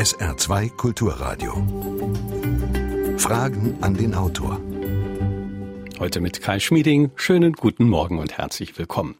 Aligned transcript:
SR2 0.00 0.76
Kulturradio. 0.76 1.52
Fragen 3.18 3.76
an 3.82 3.94
den 3.94 4.14
Autor. 4.14 4.58
Heute 5.98 6.22
mit 6.22 6.40
Kai 6.40 6.58
Schmieding. 6.58 7.10
Schönen 7.16 7.52
guten 7.52 7.86
Morgen 7.86 8.18
und 8.18 8.38
herzlich 8.38 8.78
willkommen. 8.78 9.16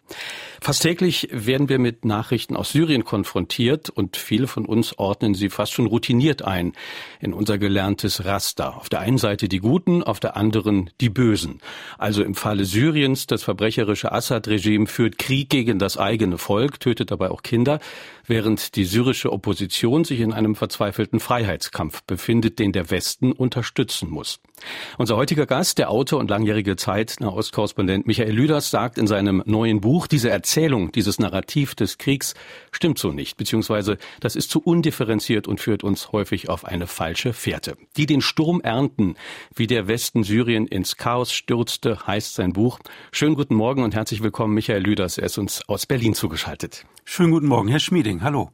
Fast 0.63 0.83
täglich 0.83 1.27
werden 1.33 1.71
wir 1.71 1.79
mit 1.79 2.05
Nachrichten 2.05 2.55
aus 2.55 2.73
Syrien 2.73 3.03
konfrontiert 3.03 3.89
und 3.89 4.19
viele 4.19 4.47
von 4.47 4.67
uns 4.67 4.99
ordnen 4.99 5.33
sie 5.33 5.49
fast 5.49 5.73
schon 5.73 5.87
routiniert 5.87 6.43
ein 6.43 6.75
in 7.19 7.33
unser 7.33 7.57
gelerntes 7.57 8.27
Raster. 8.27 8.77
Auf 8.77 8.91
der 8.91 9.01
einen 9.01 9.17
Seite 9.17 9.49
die 9.49 9.59
Guten, 9.59 10.03
auf 10.03 10.21
der 10.21 10.37
anderen 10.37 10.91
die 11.01 11.09
Bösen. 11.09 11.61
Also 11.97 12.23
im 12.23 12.35
Falle 12.35 12.67
Syriens, 12.67 13.27
das 13.27 13.43
verbrecherische 13.43 14.13
Assad-Regime 14.13 14.87
führt 14.87 15.17
Krieg 15.17 15.49
gegen 15.49 15.79
das 15.79 15.97
eigene 15.97 16.37
Volk, 16.37 16.79
tötet 16.79 17.11
dabei 17.11 17.31
auch 17.31 17.43
Kinder, 17.43 17.81
während 18.27 18.77
die 18.77 18.85
syrische 18.85 19.33
Opposition 19.33 20.05
sich 20.05 20.21
in 20.21 20.35
einem 20.35 20.55
verzweifelten 20.55 21.21
Freiheitskampf 21.21 22.03
befindet, 22.03 22.59
den 22.59 22.73
der 22.73 22.91
Westen 22.91 23.33
unterstützen 23.33 24.11
muss. 24.11 24.41
Unser 24.99 25.17
heutiger 25.17 25.47
Gast, 25.47 25.79
der 25.79 25.91
Autor 25.91 26.21
und 26.21 26.29
langjährige 26.29 26.77
Zeit-Nahostkorrespondent 26.77 28.07
Michael 28.07 28.35
Lüders, 28.35 28.71
sagt 28.71 28.99
in 28.99 29.07
seinem 29.07 29.43
neuen 29.47 29.81
Buch, 29.81 30.07
diese 30.07 30.29
Erzählung, 30.29 30.50
dieses 30.57 31.19
Narrativ 31.19 31.75
des 31.75 31.99
Kriegs 31.99 32.35
stimmt 32.73 32.99
so 32.99 33.13
nicht, 33.13 33.37
beziehungsweise 33.37 33.99
das 34.21 34.37
ist 34.37 34.51
zu 34.51 34.61
undifferenziert 34.61 35.47
und 35.47 35.61
führt 35.61 35.85
uns 35.85 36.13
häufig 36.13 36.49
auf 36.49 36.65
eine 36.65 36.87
falsche 36.87 37.33
Fährte. 37.33 37.77
Die 37.97 38.07
den 38.07 38.21
Sturm 38.21 38.61
ernten, 38.61 39.15
wie 39.55 39.67
der 39.67 39.87
Westen 39.87 40.25
Syrien 40.25 40.67
ins 40.67 40.97
Chaos 40.97 41.33
stürzte, 41.33 42.07
heißt 42.07 42.35
sein 42.35 42.53
Buch. 42.53 42.79
Schönen 43.13 43.35
guten 43.35 43.55
Morgen 43.55 43.85
und 43.85 43.95
herzlich 43.95 44.23
willkommen, 44.23 44.55
Michael 44.55 44.83
Lüders. 44.83 45.19
Er 45.19 45.27
ist 45.27 45.39
uns 45.39 45.69
aus 45.69 45.87
Berlin 45.87 46.15
zugeschaltet. 46.15 46.85
Schönen 47.05 47.31
guten 47.31 47.47
Morgen, 47.47 47.69
Herr 47.69 47.81
Schmieding. 47.81 48.23
Hallo. 48.23 48.51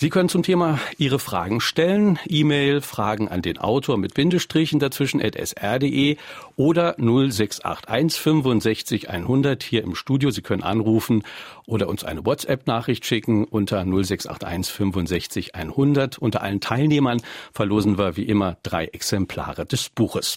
Sie 0.00 0.10
können 0.10 0.28
zum 0.28 0.44
Thema 0.44 0.78
Ihre 0.96 1.18
Fragen 1.18 1.60
stellen. 1.60 2.20
E-Mail 2.28 2.82
Fragen 2.82 3.26
an 3.26 3.42
den 3.42 3.58
Autor 3.58 3.98
mit 3.98 4.14
Bindestrichen 4.14 4.78
dazwischen 4.78 5.20
at 5.20 5.34
sr.de 5.34 6.16
oder 6.54 6.94
0681 6.98 8.20
65 8.20 9.10
100 9.10 9.64
hier 9.64 9.82
im 9.82 9.96
Studio. 9.96 10.30
Sie 10.30 10.40
können 10.40 10.62
anrufen 10.62 11.24
oder 11.66 11.88
uns 11.88 12.04
eine 12.04 12.24
WhatsApp-Nachricht 12.24 13.06
schicken 13.06 13.42
unter 13.42 13.84
0681 13.84 14.72
65 14.72 15.54
100. 15.56 16.16
Unter 16.18 16.42
allen 16.42 16.60
Teilnehmern 16.60 17.20
verlosen 17.52 17.98
wir 17.98 18.16
wie 18.16 18.22
immer 18.22 18.56
drei 18.62 18.84
Exemplare 18.84 19.66
des 19.66 19.88
Buches. 19.88 20.36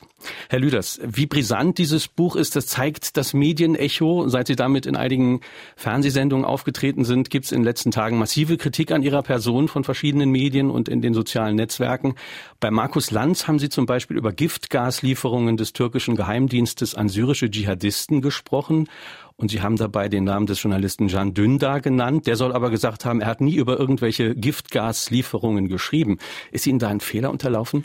Herr 0.49 0.59
Lüders, 0.59 0.99
wie 1.03 1.27
brisant 1.27 1.77
dieses 1.77 2.07
Buch 2.07 2.35
ist, 2.35 2.55
das 2.55 2.65
zeigt 2.65 3.15
das 3.15 3.35
Medienecho. 3.35 4.27
Seit 4.27 4.47
Sie 4.47 4.55
damit 4.55 4.87
in 4.87 4.95
einigen 4.95 5.41
Fernsehsendungen 5.75 6.45
aufgetreten 6.45 7.05
sind, 7.05 7.29
gibt 7.29 7.45
es 7.45 7.51
in 7.51 7.59
den 7.59 7.65
letzten 7.65 7.91
Tagen 7.91 8.17
massive 8.17 8.57
Kritik 8.57 8.91
an 8.91 9.03
Ihrer 9.03 9.21
Person 9.21 9.50
Person 9.51 9.67
von 9.67 9.83
verschiedenen 9.83 10.31
Medien 10.31 10.71
und 10.71 10.87
in 10.87 11.01
den 11.01 11.13
sozialen 11.13 11.57
Netzwerken. 11.57 12.15
Bei 12.61 12.71
Markus 12.71 13.11
Lanz 13.11 13.49
haben 13.49 13.59
Sie 13.59 13.67
zum 13.67 13.85
Beispiel 13.85 14.15
über 14.15 14.31
Giftgaslieferungen 14.31 15.57
des 15.57 15.73
türkischen 15.73 16.15
Geheimdienstes 16.15 16.95
an 16.95 17.09
syrische 17.09 17.51
Dschihadisten 17.51 18.21
gesprochen. 18.21 18.87
Und 19.35 19.51
Sie 19.51 19.61
haben 19.61 19.75
dabei 19.75 20.07
den 20.07 20.23
Namen 20.23 20.45
des 20.45 20.63
Journalisten 20.63 21.09
Can 21.09 21.33
Dündar 21.33 21.81
genannt. 21.81 22.27
Der 22.27 22.37
soll 22.37 22.53
aber 22.53 22.69
gesagt 22.69 23.03
haben, 23.03 23.19
er 23.19 23.27
hat 23.27 23.41
nie 23.41 23.55
über 23.55 23.77
irgendwelche 23.77 24.35
Giftgaslieferungen 24.35 25.67
geschrieben. 25.67 26.19
Ist 26.53 26.65
Ihnen 26.65 26.79
da 26.79 26.87
ein 26.87 27.01
Fehler 27.01 27.29
unterlaufen? 27.29 27.83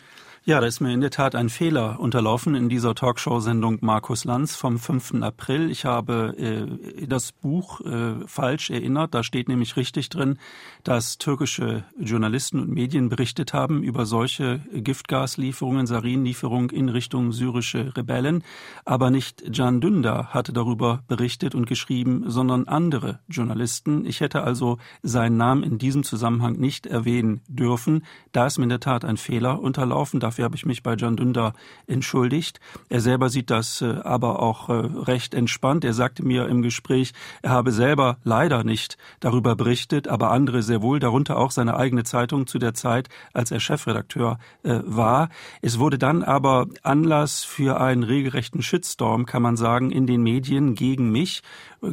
Ja, 0.49 0.61
da 0.61 0.69
ist 0.69 0.79
mir 0.79 0.95
in 0.95 1.01
der 1.01 1.11
Tat 1.11 1.35
ein 1.35 1.49
Fehler 1.49 1.99
unterlaufen 1.99 2.55
in 2.55 2.69
dieser 2.69 2.95
Talkshow-Sendung 2.95 3.79
Markus 3.81 4.25
Lanz 4.25 4.55
vom 4.55 4.79
5. 4.79 5.15
April. 5.23 5.73
Ich 5.73 5.85
habe 5.85 6.37
äh, 6.39 7.05
das 7.09 7.33
Buch 7.33 7.81
äh, 7.81 8.15
falsch 8.29 8.71
erinnert. 8.71 9.13
Da 9.13 9.25
steht 9.25 9.49
nämlich 9.49 9.77
richtig 9.77 10.09
drin, 10.09 10.39
dass 10.85 11.19
türkische 11.19 11.83
Journalisten 11.99 12.61
und 12.61 12.71
Medien 12.71 13.09
berichtet 13.09 13.55
haben 13.55 13.83
über 13.83 14.07
solche 14.07 14.61
Giftgaslieferungen, 14.73 15.89
Sarinlieferungen 15.89 16.71
in 16.71 16.91
Richtung 16.91 17.33
syrische 17.33 17.97
Rebellen. 17.97 18.45
Aber 18.85 19.11
nicht 19.11 19.53
Can 19.53 19.81
Dündar 19.81 20.29
hatte 20.33 20.53
darüber 20.53 21.03
berichtet 21.09 21.57
und 21.57 21.67
geschrieben, 21.67 22.23
sondern 22.29 22.69
andere 22.69 23.19
Journalisten. 23.27 24.07
Ich 24.07 24.21
hätte 24.21 24.45
also 24.45 24.79
seinen 25.03 25.39
Namen 25.39 25.65
in 25.65 25.79
diesem 25.79 26.05
Zusammenhang 26.05 26.53
nicht 26.53 26.87
erwähnen 26.87 27.41
dürfen. 27.49 28.05
Da 28.31 28.47
ist 28.47 28.59
mir 28.59 28.67
in 28.67 28.69
der 28.69 28.79
Tat 28.79 29.05
ein 29.05 29.17
Fehler 29.17 29.59
unterlaufen. 29.61 30.21
Dafür 30.21 30.36
habe 30.45 30.57
ich 30.57 30.67
mich 30.67 30.83
bei 30.83 30.97
Can 30.97 31.17
Dündar 31.17 31.55
entschuldigt. 31.87 32.61
Er 32.89 33.01
selber 33.01 33.29
sieht 33.31 33.51
das 33.51 33.81
äh, 33.81 34.01
aber 34.03 34.41
auch 34.41 34.69
äh, 34.69 34.73
recht 34.73 35.35
entspannt. 35.35 35.85
Er 35.85 35.93
sagte 35.93 36.25
mir 36.25 36.49
im 36.49 36.63
Gespräch, 36.63 37.13
er 37.43 37.51
habe 37.51 37.73
selber 37.73 38.19
leider 38.25 38.65
nicht 38.65 38.97
darüber 39.21 39.57
berichtet, 39.57 40.09
aber 40.09 40.31
andere 40.31 40.63
sehr 40.63 40.83
wohl, 40.83 40.99
darunter 40.99 41.39
auch 41.39 41.51
seine 41.51 41.77
eigene 41.77 42.05
Zeitung 42.05 42.47
zu 42.47 42.59
der 42.59 42.75
Zeit, 42.75 43.09
als 43.33 43.51
er 43.51 43.61
Chefredakteur 43.61 44.39
äh, 44.63 44.81
war. 44.85 45.29
Es 45.63 45.79
wurde 45.79 45.99
dann 45.99 46.23
aber 46.23 46.67
Anlass 46.83 47.45
für 47.45 47.81
einen 47.81 48.03
regelrechten 48.03 48.63
Shitstorm, 48.63 49.27
kann 49.27 49.43
man 49.43 49.57
sagen, 49.57 49.91
in 49.91 50.07
den 50.07 50.23
Medien 50.23 50.75
gegen 50.75 51.11
mich, 51.11 51.43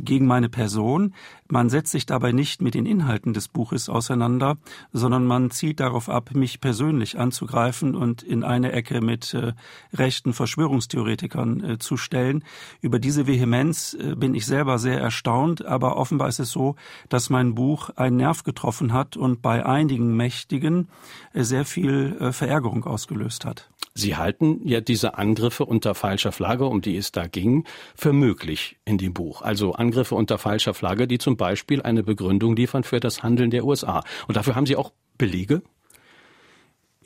gegen 0.01 0.25
meine 0.25 0.49
Person. 0.49 1.13
Man 1.47 1.69
setzt 1.69 1.91
sich 1.91 2.05
dabei 2.05 2.31
nicht 2.31 2.61
mit 2.61 2.73
den 2.73 2.85
Inhalten 2.85 3.33
des 3.33 3.47
Buches 3.47 3.89
auseinander, 3.89 4.57
sondern 4.91 5.25
man 5.25 5.51
zielt 5.51 5.79
darauf 5.79 6.09
ab, 6.09 6.31
mich 6.33 6.61
persönlich 6.61 7.19
anzugreifen 7.19 7.95
und 7.95 8.23
in 8.23 8.43
eine 8.43 8.71
Ecke 8.71 9.01
mit 9.01 9.33
äh, 9.33 9.53
rechten 9.93 10.33
Verschwörungstheoretikern 10.33 11.63
äh, 11.63 11.77
zu 11.79 11.97
stellen. 11.97 12.43
Über 12.81 12.99
diese 12.99 13.27
Vehemenz 13.27 13.93
äh, 13.93 14.15
bin 14.15 14.33
ich 14.35 14.45
selber 14.45 14.79
sehr 14.79 14.99
erstaunt, 14.99 15.65
aber 15.65 15.97
offenbar 15.97 16.27
ist 16.27 16.39
es 16.39 16.51
so, 16.51 16.75
dass 17.09 17.29
mein 17.29 17.55
Buch 17.55 17.89
einen 17.95 18.17
Nerv 18.17 18.43
getroffen 18.43 18.93
hat 18.93 19.17
und 19.17 19.41
bei 19.41 19.65
einigen 19.65 20.15
Mächtigen 20.15 20.89
äh, 21.33 21.43
sehr 21.43 21.65
viel 21.65 22.17
äh, 22.19 22.31
Verärgerung 22.31 22.85
ausgelöst 22.85 23.45
hat. 23.45 23.69
Sie 23.95 24.15
halten 24.15 24.61
ja 24.67 24.81
diese 24.81 25.17
Angriffe 25.17 25.65
unter 25.65 25.93
falscher 25.93 26.31
Flagge, 26.31 26.65
um 26.65 26.81
die 26.81 26.97
es 26.97 27.11
da 27.11 27.27
ging, 27.27 27.65
für 27.95 28.11
möglich 28.11 28.77
in 28.85 28.97
dem 28.97 29.13
Buch. 29.13 29.41
Also 29.43 29.73
Angriffe 29.73 30.15
unter 30.15 30.37
falscher 30.37 30.73
Flagge, 30.73 31.07
die 31.07 31.19
zum 31.19 31.37
Beispiel 31.37 31.81
eine 31.81 32.01
Begründung 32.01 32.55
liefern 32.55 32.83
für 32.83 32.99
das 32.99 33.21
Handeln 33.21 33.51
der 33.51 33.65
USA. 33.65 34.03
Und 34.27 34.35
dafür 34.35 34.55
haben 34.55 34.65
Sie 34.65 34.75
auch 34.75 34.93
Belege? 35.17 35.61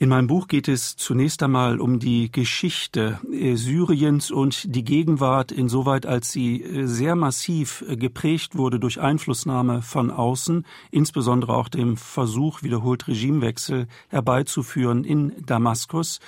In 0.00 0.10
meinem 0.10 0.28
Buch 0.28 0.46
geht 0.46 0.68
es 0.68 0.94
zunächst 0.94 1.42
einmal 1.42 1.80
um 1.80 1.98
die 1.98 2.30
Geschichte 2.30 3.18
äh, 3.32 3.56
Syriens 3.56 4.30
und 4.30 4.72
die 4.76 4.84
Gegenwart 4.84 5.50
insoweit, 5.50 6.06
als 6.06 6.30
sie 6.30 6.62
äh, 6.62 6.86
sehr 6.86 7.16
massiv 7.16 7.84
äh, 7.88 7.96
geprägt 7.96 8.56
wurde 8.56 8.78
durch 8.78 9.00
Einflussnahme 9.00 9.82
von 9.82 10.12
außen, 10.12 10.64
insbesondere 10.92 11.56
auch 11.56 11.68
dem 11.68 11.96
Versuch, 11.96 12.62
wiederholt 12.62 13.08
Regimewechsel 13.08 13.88
herbeizuführen 14.06 15.02
in 15.02 15.32
Damaskus. 15.44 16.20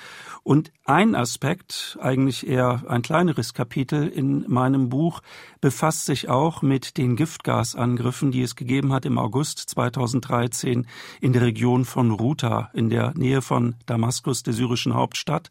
Und 0.43 0.73
ein 0.83 1.15
Aspekt, 1.15 1.97
eigentlich 2.01 2.45
eher 2.45 2.83
ein 2.89 3.03
kleineres 3.03 3.53
Kapitel 3.53 4.05
in 4.09 4.43
meinem 4.49 4.89
Buch, 4.89 5.21
befasst 5.61 6.07
sich 6.07 6.27
auch 6.27 6.61
mit 6.61 6.97
den 6.97 7.15
Giftgasangriffen, 7.15 8.31
die 8.31 8.41
es 8.41 8.57
gegeben 8.57 8.91
hat 8.91 9.05
im 9.05 9.17
August 9.17 9.59
2013 9.59 10.87
in 11.21 11.31
der 11.31 11.43
Region 11.43 11.85
von 11.85 12.11
Ruta 12.11 12.69
in 12.73 12.89
der 12.89 13.13
Nähe 13.15 13.41
von 13.41 13.60
Damaskus, 13.85 14.43
der 14.43 14.53
syrischen 14.53 14.93
Hauptstadt. 14.93 15.49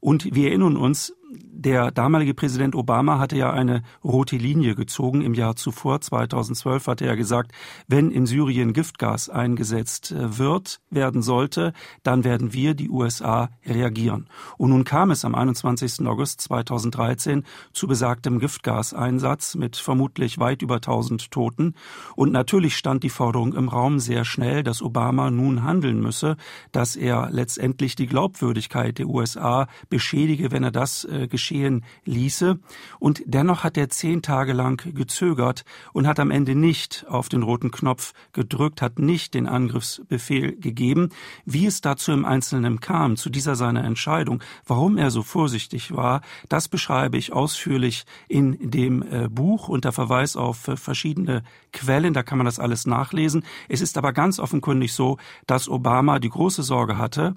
Und 0.00 0.34
wir 0.34 0.48
erinnern 0.48 0.76
uns, 0.76 1.12
der 1.30 1.90
damalige 1.90 2.34
Präsident 2.34 2.74
Obama 2.74 3.18
hatte 3.18 3.36
ja 3.36 3.52
eine 3.52 3.82
rote 4.04 4.36
Linie 4.36 4.74
gezogen 4.74 5.22
im 5.22 5.34
Jahr 5.34 5.56
zuvor. 5.56 6.00
2012 6.00 6.86
hatte 6.86 7.06
er 7.06 7.16
gesagt, 7.16 7.52
wenn 7.86 8.10
in 8.10 8.26
Syrien 8.26 8.72
Giftgas 8.72 9.28
eingesetzt 9.28 10.12
äh, 10.12 10.38
wird, 10.38 10.80
werden 10.88 11.20
sollte, 11.20 11.72
dann 12.02 12.24
werden 12.24 12.52
wir, 12.52 12.74
die 12.74 12.88
USA, 12.88 13.50
reagieren. 13.66 14.28
Und 14.56 14.70
nun 14.70 14.84
kam 14.84 15.10
es 15.10 15.24
am 15.24 15.34
21. 15.34 16.06
August 16.06 16.40
2013 16.42 17.44
zu 17.72 17.88
besagtem 17.88 18.38
Giftgaseinsatz 18.38 19.56
mit 19.56 19.76
vermutlich 19.76 20.38
weit 20.38 20.62
über 20.62 20.76
1000 20.76 21.30
Toten. 21.30 21.74
Und 22.14 22.32
natürlich 22.32 22.76
stand 22.76 23.02
die 23.02 23.10
Forderung 23.10 23.52
im 23.54 23.68
Raum 23.68 23.98
sehr 23.98 24.24
schnell, 24.24 24.62
dass 24.62 24.80
Obama 24.80 25.30
nun 25.30 25.64
handeln 25.64 26.00
müsse, 26.00 26.36
dass 26.72 26.96
er 26.96 27.30
letztendlich 27.32 27.96
die 27.96 28.06
Glaubwürdigkeit 28.06 28.98
der 28.98 29.08
USA 29.08 29.66
beschädige, 29.88 30.50
wenn 30.50 30.62
er 30.62 30.70
das 30.70 31.04
äh, 31.04 31.28
geschehen 31.28 31.84
ließe. 32.04 32.58
Und 32.98 33.22
dennoch 33.26 33.64
hat 33.64 33.76
er 33.76 33.88
zehn 33.88 34.22
Tage 34.22 34.52
lang 34.52 34.94
gezögert 34.94 35.64
und 35.92 36.06
hat 36.06 36.20
am 36.20 36.30
Ende 36.30 36.54
nicht 36.54 37.06
auf 37.08 37.28
den 37.28 37.42
roten 37.42 37.70
Knopf 37.70 38.12
gedrückt, 38.32 38.82
hat 38.82 38.98
nicht 38.98 39.34
den 39.34 39.46
Angriffsbefehl 39.46 40.56
gegeben. 40.56 41.10
Wie 41.44 41.66
es 41.66 41.80
dazu 41.80 42.12
im 42.12 42.24
Einzelnen 42.24 42.80
kam, 42.80 43.16
zu 43.16 43.30
dieser 43.30 43.56
seiner 43.56 43.84
Entscheidung, 43.84 44.42
warum 44.66 44.98
er 44.98 45.10
so 45.10 45.22
vorsichtig 45.22 45.94
war, 45.94 46.20
das 46.48 46.68
beschreibe 46.68 47.16
ich 47.16 47.32
ausführlich 47.32 48.04
in 48.28 48.70
dem 48.70 49.02
äh, 49.02 49.28
Buch 49.28 49.68
unter 49.68 49.92
Verweis 49.92 50.36
auf 50.36 50.68
äh, 50.68 50.76
verschiedene 50.76 51.42
Quellen. 51.72 52.14
Da 52.14 52.22
kann 52.22 52.38
man 52.38 52.44
das 52.44 52.58
alles 52.58 52.86
nachlesen. 52.86 53.44
Es 53.68 53.80
ist 53.80 53.98
aber 53.98 54.12
ganz 54.12 54.38
offenkundig 54.38 54.92
so, 54.92 55.18
dass 55.46 55.68
Obama 55.68 56.18
die 56.18 56.28
große 56.28 56.62
Sorge 56.62 56.98
hatte, 56.98 57.36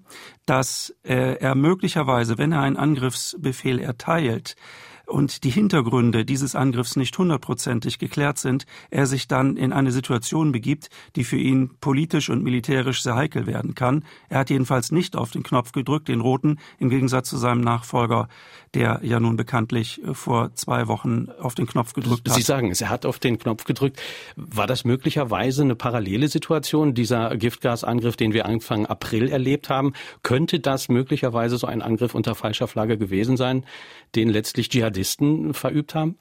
dass 0.52 0.94
äh, 1.04 1.38
er 1.38 1.56
möglicherweise, 1.56 2.38
wenn 2.38 2.52
er 2.52 2.60
einen 2.60 2.76
Angriffsbefehl 2.76 3.80
erteilt, 3.80 4.58
und 5.12 5.44
die 5.44 5.50
Hintergründe 5.50 6.26
dieses 6.26 6.56
Angriffs 6.56 6.96
nicht 6.96 7.18
hundertprozentig 7.18 8.00
geklärt 8.00 8.38
sind, 8.38 8.66
er 8.90 9.06
sich 9.06 9.28
dann 9.28 9.58
in 9.58 9.74
eine 9.74 9.92
Situation 9.92 10.52
begibt, 10.52 10.90
die 11.16 11.24
für 11.24 11.38
ihn 11.38 11.72
politisch 11.82 12.30
und 12.30 12.44
militärisch 12.44 13.04
sehr 13.04 13.16
heikel 13.16 13.46
werden 13.46 13.76
kann. 13.76 14.06
Er 14.30 14.40
hat 14.40 14.50
jedenfalls 14.50 14.92
nicht 14.92 15.16
auf 15.16 15.32
den 15.32 15.44
Knopf 15.44 15.74
gedrückt, 15.74 16.08
den 16.08 16.22
roten, 16.22 16.60
im 16.80 16.90
Gegensatz 16.90 17.30
zu 17.30 17.38
seinem 17.38 17.62
Nachfolger, 17.62 18.30
der 18.74 19.02
ja 19.04 19.20
nun 19.20 19.36
bekanntlich 19.36 20.02
vor 20.14 20.56
zwei 20.56 20.88
Wochen 20.88 21.28
auf 21.40 21.56
den 21.56 21.68
Knopf 21.68 21.94
gedrückt 21.94 22.30
hat. 22.30 22.36
Sie 22.36 22.42
sagen 22.42 22.72
es, 22.72 22.82
er 22.82 22.90
hat 22.90 23.06
auf 23.06 23.20
den 23.20 23.38
Knopf 23.38 23.66
gedrückt. 23.66 24.02
War 24.36 24.66
das 24.66 24.86
möglicherweise 24.86 25.64
eine 25.64 25.76
parallele 25.76 26.30
Situation, 26.30 26.94
dieser 26.94 27.36
Giftgasangriff, 27.36 28.16
den 28.16 28.34
wir 28.34 28.46
Anfang 28.46 28.86
April 28.86 29.28
erlebt 29.28 29.70
haben? 29.70 29.94
Könnte 30.24 30.60
das 30.60 30.88
möglicherweise 30.90 31.58
so 31.58 31.68
ein 31.68 31.82
Angriff 31.82 32.16
unter 32.16 32.34
falscher 32.34 32.68
Flagge 32.68 32.98
gewesen 32.98 33.36
sein, 33.36 33.66
den 34.16 34.30
letztlich 34.30 34.70
Dschihadisten 34.70 35.01
verübt 35.54 35.96
haben? 35.96 36.18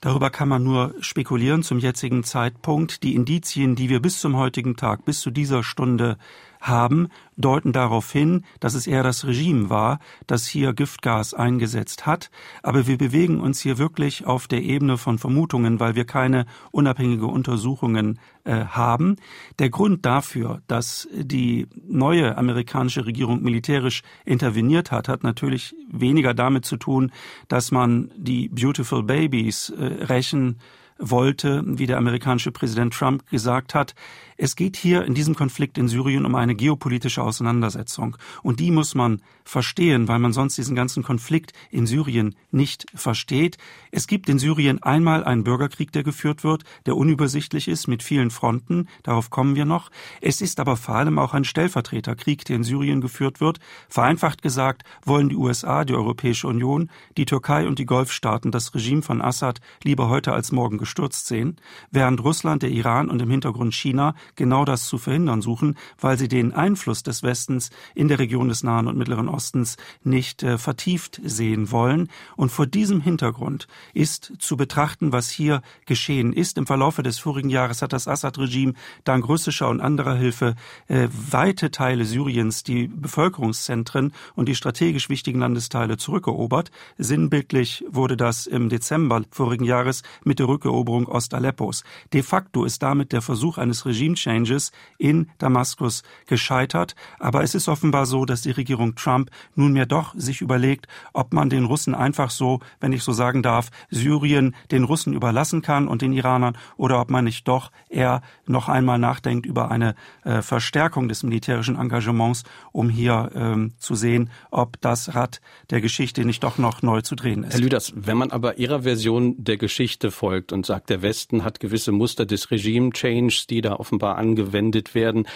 Darüber 0.00 0.30
kann 0.30 0.48
man 0.48 0.62
nur 0.62 0.94
spekulieren 1.00 1.62
zum 1.62 1.78
jetzigen 1.78 2.24
Zeitpunkt. 2.24 3.02
Die 3.02 3.14
Indizien, 3.14 3.74
die 3.76 3.90
wir 3.90 4.00
bis 4.00 4.18
zum 4.18 4.36
heutigen 4.36 4.76
Tag, 4.76 5.04
bis 5.04 5.20
zu 5.20 5.30
dieser 5.30 5.62
Stunde 5.62 6.16
haben, 6.60 7.08
deuten 7.36 7.72
darauf 7.72 8.12
hin, 8.12 8.44
dass 8.60 8.74
es 8.74 8.86
eher 8.86 9.02
das 9.02 9.26
Regime 9.26 9.70
war, 9.70 9.98
das 10.26 10.46
hier 10.46 10.72
Giftgas 10.74 11.32
eingesetzt 11.34 12.06
hat. 12.06 12.30
Aber 12.62 12.86
wir 12.86 12.98
bewegen 12.98 13.40
uns 13.40 13.60
hier 13.60 13.78
wirklich 13.78 14.26
auf 14.26 14.46
der 14.46 14.62
Ebene 14.62 14.98
von 14.98 15.18
Vermutungen, 15.18 15.80
weil 15.80 15.94
wir 15.94 16.04
keine 16.04 16.46
unabhängige 16.70 17.26
Untersuchungen 17.26 18.18
äh, 18.44 18.64
haben. 18.66 19.16
Der 19.58 19.70
Grund 19.70 20.04
dafür, 20.04 20.62
dass 20.66 21.08
die 21.12 21.66
neue 21.88 22.36
amerikanische 22.36 23.06
Regierung 23.06 23.42
militärisch 23.42 24.02
interveniert 24.24 24.90
hat, 24.90 25.08
hat 25.08 25.22
natürlich 25.22 25.74
weniger 25.90 26.34
damit 26.34 26.64
zu 26.64 26.76
tun, 26.76 27.10
dass 27.48 27.70
man 27.70 28.10
die 28.16 28.48
Beautiful 28.48 29.02
Babies 29.02 29.70
äh, 29.70 30.04
rächen 30.04 30.58
wollte, 31.00 31.62
wie 31.66 31.86
der 31.86 31.98
amerikanische 31.98 32.52
Präsident 32.52 32.94
Trump 32.94 33.28
gesagt 33.30 33.74
hat, 33.74 33.94
es 34.42 34.56
geht 34.56 34.78
hier 34.78 35.04
in 35.04 35.12
diesem 35.12 35.34
Konflikt 35.34 35.76
in 35.76 35.86
Syrien 35.86 36.24
um 36.24 36.34
eine 36.34 36.54
geopolitische 36.54 37.22
Auseinandersetzung. 37.22 38.16
Und 38.42 38.58
die 38.58 38.70
muss 38.70 38.94
man 38.94 39.20
verstehen, 39.44 40.08
weil 40.08 40.18
man 40.18 40.32
sonst 40.32 40.56
diesen 40.56 40.74
ganzen 40.74 41.02
Konflikt 41.02 41.52
in 41.70 41.86
Syrien 41.86 42.34
nicht 42.50 42.86
versteht. 42.94 43.58
Es 43.90 44.06
gibt 44.06 44.30
in 44.30 44.38
Syrien 44.38 44.82
einmal 44.82 45.24
einen 45.24 45.44
Bürgerkrieg, 45.44 45.92
der 45.92 46.04
geführt 46.04 46.42
wird, 46.42 46.64
der 46.86 46.96
unübersichtlich 46.96 47.68
ist 47.68 47.86
mit 47.86 48.02
vielen 48.02 48.30
Fronten. 48.30 48.88
Darauf 49.02 49.28
kommen 49.28 49.56
wir 49.56 49.66
noch. 49.66 49.90
Es 50.22 50.40
ist 50.40 50.58
aber 50.58 50.78
vor 50.78 50.94
allem 50.94 51.18
auch 51.18 51.34
ein 51.34 51.44
Stellvertreterkrieg, 51.44 52.42
der 52.46 52.56
in 52.56 52.64
Syrien 52.64 53.02
geführt 53.02 53.42
wird. 53.42 53.58
Vereinfacht 53.90 54.40
gesagt 54.40 54.84
wollen 55.04 55.28
die 55.28 55.36
USA, 55.36 55.84
die 55.84 55.94
Europäische 55.94 56.48
Union, 56.48 56.88
die 57.18 57.26
Türkei 57.26 57.66
und 57.66 57.78
die 57.78 57.84
Golfstaaten 57.84 58.50
das 58.52 58.74
Regime 58.74 59.02
von 59.02 59.20
Assad 59.20 59.60
lieber 59.84 60.08
heute 60.08 60.32
als 60.32 60.50
morgen 60.50 60.78
gestürzt 60.90 61.28
sehen, 61.28 61.56
während 61.92 62.22
Russland, 62.24 62.62
der 62.62 62.70
Iran 62.70 63.08
und 63.08 63.22
im 63.22 63.30
Hintergrund 63.30 63.74
China 63.74 64.16
genau 64.34 64.64
das 64.64 64.86
zu 64.86 64.98
verhindern 64.98 65.40
suchen, 65.40 65.76
weil 66.00 66.18
sie 66.18 66.26
den 66.26 66.52
Einfluss 66.52 67.04
des 67.04 67.22
Westens 67.22 67.70
in 67.94 68.08
der 68.08 68.18
Region 68.18 68.48
des 68.48 68.64
Nahen 68.64 68.88
und 68.88 68.98
Mittleren 68.98 69.28
Ostens 69.28 69.76
nicht 70.02 70.42
äh, 70.42 70.58
vertieft 70.58 71.20
sehen 71.24 71.70
wollen. 71.70 72.08
Und 72.34 72.50
vor 72.50 72.66
diesem 72.66 73.00
Hintergrund 73.00 73.68
ist 73.94 74.32
zu 74.40 74.56
betrachten, 74.56 75.12
was 75.12 75.30
hier 75.30 75.62
geschehen 75.86 76.32
ist. 76.32 76.58
Im 76.58 76.66
Verlaufe 76.66 77.04
des 77.04 77.20
vorigen 77.20 77.50
Jahres 77.50 77.82
hat 77.82 77.92
das 77.92 78.08
Assad-Regime 78.08 78.74
dank 79.04 79.28
russischer 79.28 79.68
und 79.68 79.80
anderer 79.80 80.16
Hilfe 80.16 80.56
äh, 80.88 81.06
weite 81.12 81.70
Teile 81.70 82.04
Syriens, 82.04 82.64
die 82.64 82.88
Bevölkerungszentren 82.88 84.12
und 84.34 84.48
die 84.48 84.56
strategisch 84.56 85.08
wichtigen 85.08 85.38
Landesteile 85.38 85.98
zurückerobert. 85.98 86.72
Sinnbildlich 86.98 87.84
wurde 87.88 88.16
das 88.16 88.48
im 88.48 88.68
Dezember 88.68 89.22
vorigen 89.30 89.64
Jahres 89.64 90.02
mit 90.24 90.40
der 90.40 90.48
Rückeroberung 90.48 90.79
Ostaleppos. 91.06 91.84
De 92.12 92.22
facto 92.22 92.64
ist 92.64 92.82
damit 92.82 93.12
der 93.12 93.22
Versuch 93.22 93.58
eines 93.58 93.86
Regime 93.86 94.14
Changes 94.14 94.72
in 94.98 95.30
Damaskus 95.38 96.02
gescheitert. 96.26 96.94
Aber 97.18 97.42
es 97.42 97.54
ist 97.54 97.68
offenbar 97.68 98.06
so, 98.06 98.24
dass 98.24 98.42
die 98.42 98.50
Regierung 98.50 98.94
Trump 98.94 99.30
nunmehr 99.54 99.86
doch 99.86 100.14
sich 100.16 100.40
überlegt, 100.40 100.86
ob 101.12 101.32
man 101.32 101.50
den 101.50 101.64
Russen 101.64 101.94
einfach 101.94 102.30
so, 102.30 102.60
wenn 102.80 102.92
ich 102.92 103.02
so 103.02 103.12
sagen 103.12 103.42
darf, 103.42 103.70
Syrien 103.90 104.54
den 104.70 104.84
Russen 104.84 105.14
überlassen 105.14 105.62
kann 105.62 105.88
und 105.88 106.02
den 106.02 106.12
Iranern 106.12 106.56
oder 106.76 107.00
ob 107.00 107.10
man 107.10 107.24
nicht 107.24 107.46
doch 107.48 107.70
eher 107.88 108.22
noch 108.46 108.68
einmal 108.68 108.98
nachdenkt 108.98 109.46
über 109.46 109.70
eine 109.70 109.94
äh, 110.24 110.42
Verstärkung 110.42 111.08
des 111.08 111.22
militärischen 111.22 111.76
Engagements, 111.76 112.44
um 112.72 112.88
hier 112.88 113.30
ähm, 113.34 113.72
zu 113.78 113.94
sehen, 113.94 114.30
ob 114.50 114.80
das 114.80 115.14
Rad 115.14 115.40
der 115.70 115.80
Geschichte 115.80 116.24
nicht 116.24 116.42
doch 116.42 116.58
noch 116.58 116.82
neu 116.82 117.00
zu 117.02 117.14
drehen 117.14 117.44
ist. 117.44 117.54
Herr 117.54 117.60
Lüders, 117.60 117.92
wenn 117.96 118.16
man 118.16 118.30
aber 118.30 118.58
Ihrer 118.58 118.82
Version 118.82 119.34
der 119.38 119.56
Geschichte 119.56 120.10
folgt 120.10 120.52
und 120.52 120.66
sagt, 120.70 120.88
der 120.88 121.02
Westen 121.02 121.42
hat 121.42 121.58
gewisse 121.58 121.90
Muster 121.90 122.26
des 122.26 122.52
Regime-Changes, 122.52 123.48
die 123.48 123.60
da 123.60 123.74
offenbar 123.74 124.16
angewendet 124.18 124.94
werden. 124.94 125.26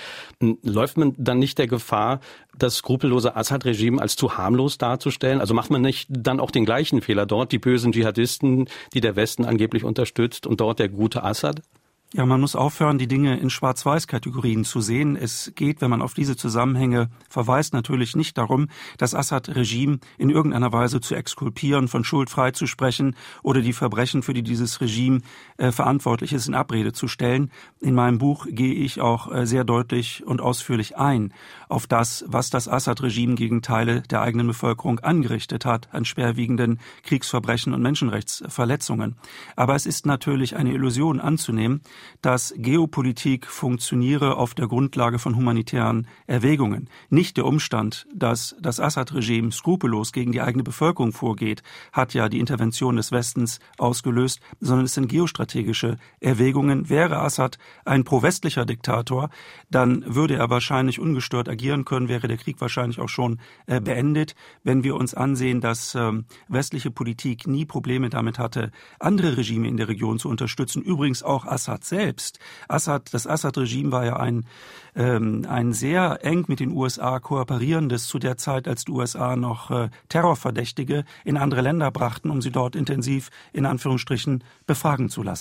Hm, 0.40 0.58
läuft 0.62 0.96
man 0.96 1.12
dann 1.18 1.40
nicht 1.40 1.58
der 1.58 1.66
Gefahr, 1.66 2.20
das 2.56 2.76
skrupellose 2.76 3.34
Assad-Regime 3.34 4.00
als 4.00 4.14
zu 4.14 4.36
harmlos 4.36 4.78
darzustellen? 4.78 5.40
Also 5.40 5.52
macht 5.52 5.70
man 5.70 5.82
nicht 5.82 6.06
dann 6.08 6.38
auch 6.38 6.52
den 6.52 6.64
gleichen 6.64 7.00
Fehler 7.00 7.26
dort, 7.26 7.50
die 7.50 7.58
bösen 7.58 7.90
Dschihadisten, 7.90 8.68
die 8.92 9.00
der 9.00 9.16
Westen 9.16 9.44
angeblich 9.44 9.82
unterstützt, 9.82 10.46
und 10.46 10.60
dort 10.60 10.78
der 10.78 10.88
gute 10.88 11.24
Assad? 11.24 11.62
Ja, 12.16 12.24
man 12.24 12.40
muss 12.40 12.54
aufhören, 12.54 12.98
die 12.98 13.08
Dinge 13.08 13.40
in 13.40 13.50
Schwarz-Weiß-Kategorien 13.50 14.64
zu 14.64 14.80
sehen. 14.80 15.16
Es 15.16 15.50
geht, 15.56 15.80
wenn 15.80 15.90
man 15.90 16.00
auf 16.00 16.14
diese 16.14 16.36
Zusammenhänge 16.36 17.10
verweist, 17.28 17.74
natürlich 17.74 18.14
nicht 18.14 18.38
darum, 18.38 18.68
das 18.98 19.16
Assad-Regime 19.16 19.98
in 20.16 20.30
irgendeiner 20.30 20.72
Weise 20.72 21.00
zu 21.00 21.16
exkulpieren, 21.16 21.88
von 21.88 22.04
Schuld 22.04 22.30
freizusprechen 22.30 23.16
oder 23.42 23.62
die 23.62 23.72
Verbrechen, 23.72 24.22
für 24.22 24.32
die 24.32 24.44
dieses 24.44 24.80
Regime 24.80 25.22
verantwortlich 25.58 26.32
ist, 26.32 26.48
in 26.48 26.54
Abrede 26.54 26.92
zu 26.92 27.06
stellen. 27.06 27.50
In 27.80 27.94
meinem 27.94 28.18
Buch 28.18 28.46
gehe 28.48 28.74
ich 28.74 29.00
auch 29.00 29.32
äh, 29.32 29.46
sehr 29.46 29.62
deutlich 29.62 30.24
und 30.26 30.40
ausführlich 30.40 30.98
ein 30.98 31.32
auf 31.68 31.86
das, 31.86 32.24
was 32.26 32.50
das 32.50 32.68
Assad-Regime 32.68 33.36
gegen 33.36 33.62
Teile 33.62 34.02
der 34.02 34.20
eigenen 34.20 34.48
Bevölkerung 34.48 34.98
angerichtet 35.00 35.64
hat 35.64 35.88
an 35.92 36.04
schwerwiegenden 36.04 36.80
Kriegsverbrechen 37.04 37.72
und 37.72 37.82
Menschenrechtsverletzungen. 37.82 39.16
Aber 39.56 39.74
es 39.74 39.86
ist 39.86 40.06
natürlich 40.06 40.56
eine 40.56 40.72
Illusion 40.72 41.20
anzunehmen, 41.20 41.82
dass 42.20 42.54
Geopolitik 42.56 43.46
funktioniere 43.46 44.36
auf 44.36 44.54
der 44.54 44.66
Grundlage 44.66 45.18
von 45.18 45.36
humanitären 45.36 46.08
Erwägungen. 46.26 46.88
Nicht 47.10 47.36
der 47.36 47.46
Umstand, 47.46 48.06
dass 48.12 48.56
das 48.60 48.80
Assad-Regime 48.80 49.52
skrupellos 49.52 50.12
gegen 50.12 50.32
die 50.32 50.42
eigene 50.42 50.64
Bevölkerung 50.64 51.12
vorgeht, 51.12 51.62
hat 51.92 52.14
ja 52.14 52.28
die 52.28 52.40
Intervention 52.40 52.96
des 52.96 53.12
Westens 53.12 53.60
ausgelöst, 53.78 54.40
sondern 54.60 54.86
es 54.86 54.94
sind 54.94 55.08
geostrategische 55.08 55.43
Erwägungen. 56.20 56.88
Wäre 56.88 57.18
Assad 57.20 57.58
ein 57.84 58.04
pro-westlicher 58.04 58.64
Diktator, 58.64 59.30
dann 59.70 60.04
würde 60.06 60.36
er 60.36 60.50
wahrscheinlich 60.50 61.00
ungestört 61.00 61.48
agieren 61.48 61.84
können, 61.84 62.08
wäre 62.08 62.28
der 62.28 62.36
Krieg 62.36 62.60
wahrscheinlich 62.60 63.00
auch 63.00 63.08
schon 63.08 63.40
äh, 63.66 63.80
beendet. 63.80 64.34
Wenn 64.62 64.84
wir 64.84 64.96
uns 64.96 65.14
ansehen, 65.14 65.60
dass 65.60 65.94
äh, 65.94 66.12
westliche 66.48 66.90
Politik 66.90 67.46
nie 67.46 67.64
Probleme 67.64 68.10
damit 68.10 68.38
hatte, 68.38 68.70
andere 68.98 69.36
Regime 69.36 69.68
in 69.68 69.76
der 69.76 69.88
Region 69.88 70.18
zu 70.18 70.28
unterstützen, 70.28 70.82
übrigens 70.82 71.22
auch 71.22 71.44
Assad 71.44 71.84
selbst. 71.84 72.38
Assad, 72.68 73.12
das 73.12 73.26
Assad-Regime 73.26 73.92
war 73.92 74.04
ja 74.04 74.16
ein, 74.16 74.46
ähm, 74.94 75.46
ein 75.48 75.72
sehr 75.72 76.24
eng 76.24 76.44
mit 76.48 76.60
den 76.60 76.72
USA 76.72 77.18
kooperierendes 77.18 78.06
zu 78.06 78.18
der 78.18 78.36
Zeit, 78.36 78.68
als 78.68 78.84
die 78.84 78.92
USA 78.92 79.36
noch 79.36 79.70
äh, 79.70 79.88
Terrorverdächtige 80.08 81.04
in 81.24 81.36
andere 81.36 81.60
Länder 81.60 81.90
brachten, 81.90 82.30
um 82.30 82.40
sie 82.40 82.50
dort 82.50 82.76
intensiv 82.76 83.30
in 83.52 83.66
Anführungsstrichen 83.66 84.44
befragen 84.66 85.08
zu 85.08 85.22
lassen. 85.22 85.33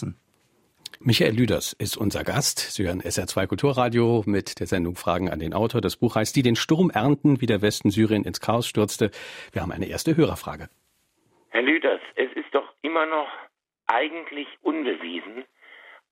Michael 1.05 1.35
Lüders 1.35 1.73
ist 1.73 1.97
unser 1.97 2.23
Gast. 2.23 2.59
Sie 2.59 2.87
hören 2.87 3.01
SR2 3.01 3.47
Kulturradio 3.47 4.23
mit 4.25 4.61
der 4.61 4.67
Sendung 4.67 4.95
Fragen 4.95 5.29
an 5.29 5.39
den 5.39 5.53
Autor. 5.53 5.81
Das 5.81 5.97
Buch 5.97 6.15
heißt 6.15 6.33
Die 6.33 6.43
den 6.43 6.55
Sturm 6.55 6.89
ernten, 6.89 7.41
wie 7.41 7.45
der 7.45 7.61
Westen 7.61 7.89
Syrien 7.89 8.23
ins 8.23 8.39
Chaos 8.39 8.67
stürzte. 8.67 9.11
Wir 9.51 9.61
haben 9.61 9.73
eine 9.73 9.87
erste 9.87 10.15
Hörerfrage. 10.15 10.69
Herr 11.49 11.61
Lüders, 11.61 11.99
es 12.15 12.31
ist 12.33 12.55
doch 12.55 12.73
immer 12.81 13.05
noch 13.05 13.27
eigentlich 13.87 14.47
unbewiesen, 14.61 15.43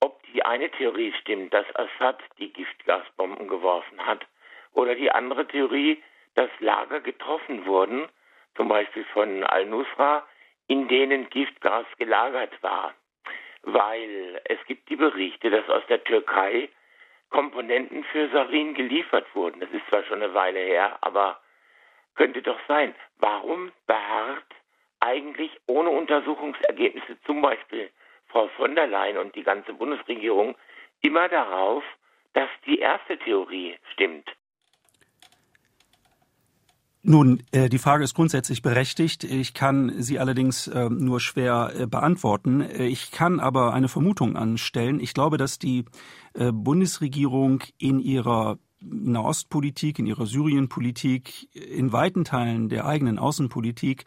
ob 0.01 0.21
die 0.33 0.43
eine 0.43 0.69
Theorie 0.71 1.13
stimmt, 1.21 1.53
dass 1.53 1.65
Assad 1.75 2.19
die 2.37 2.51
Giftgasbomben 2.51 3.47
geworfen 3.47 4.05
hat, 4.05 4.25
oder 4.73 4.95
die 4.95 5.09
andere 5.09 5.47
Theorie, 5.47 6.03
dass 6.35 6.49
Lager 6.59 6.99
getroffen 6.99 7.65
wurden, 7.65 8.07
zum 8.55 8.67
Beispiel 8.67 9.05
von 9.13 9.43
Al-Nusra, 9.43 10.27
in 10.67 10.87
denen 10.89 11.29
Giftgas 11.29 11.85
gelagert 11.97 12.51
war 12.61 12.93
weil 13.63 14.41
es 14.45 14.59
gibt 14.65 14.89
die 14.89 14.95
Berichte, 14.95 15.49
dass 15.49 15.67
aus 15.69 15.83
der 15.87 16.03
Türkei 16.03 16.69
Komponenten 17.29 18.03
für 18.05 18.29
Sarin 18.29 18.73
geliefert 18.73 19.25
wurden. 19.33 19.61
Das 19.61 19.69
ist 19.71 19.87
zwar 19.87 20.03
schon 20.03 20.21
eine 20.21 20.33
Weile 20.33 20.59
her, 20.59 20.97
aber 21.01 21.39
könnte 22.15 22.41
doch 22.41 22.59
sein. 22.67 22.93
Warum 23.19 23.71
beharrt 23.87 24.53
eigentlich 24.99 25.51
ohne 25.65 25.89
Untersuchungsergebnisse 25.89 27.19
zum 27.25 27.41
Beispiel 27.41 27.89
Frau 28.27 28.47
von 28.49 28.75
der 28.75 28.87
Leyen 28.87 29.17
und 29.17 29.35
die 29.35 29.43
ganze 29.43 29.73
Bundesregierung 29.73 30.55
immer 31.01 31.29
darauf, 31.29 31.83
dass 32.33 32.49
die 32.65 32.79
erste 32.79 33.17
Theorie 33.17 33.77
stimmt? 33.93 34.29
Nun, 37.03 37.41
äh, 37.51 37.67
die 37.67 37.79
Frage 37.79 38.03
ist 38.03 38.13
grundsätzlich 38.13 38.61
berechtigt. 38.61 39.23
Ich 39.23 39.55
kann 39.55 40.01
sie 40.01 40.19
allerdings 40.19 40.67
äh, 40.67 40.87
nur 40.89 41.19
schwer 41.19 41.73
äh, 41.75 41.87
beantworten. 41.87 42.61
Äh, 42.61 42.85
ich 42.85 43.11
kann 43.11 43.39
aber 43.39 43.73
eine 43.73 43.87
Vermutung 43.87 44.35
anstellen. 44.35 44.99
Ich 44.99 45.13
glaube, 45.13 45.37
dass 45.37 45.59
die 45.59 45.85
Bundesregierung 46.33 47.61
in 47.77 47.99
ihrer 47.99 48.57
Nahostpolitik, 48.79 49.99
in 49.99 50.05
ihrer 50.05 50.25
Syrienpolitik, 50.25 51.53
in 51.53 51.91
weiten 51.91 52.23
Teilen 52.23 52.69
der 52.69 52.85
eigenen 52.85 53.19
Außenpolitik 53.19 54.05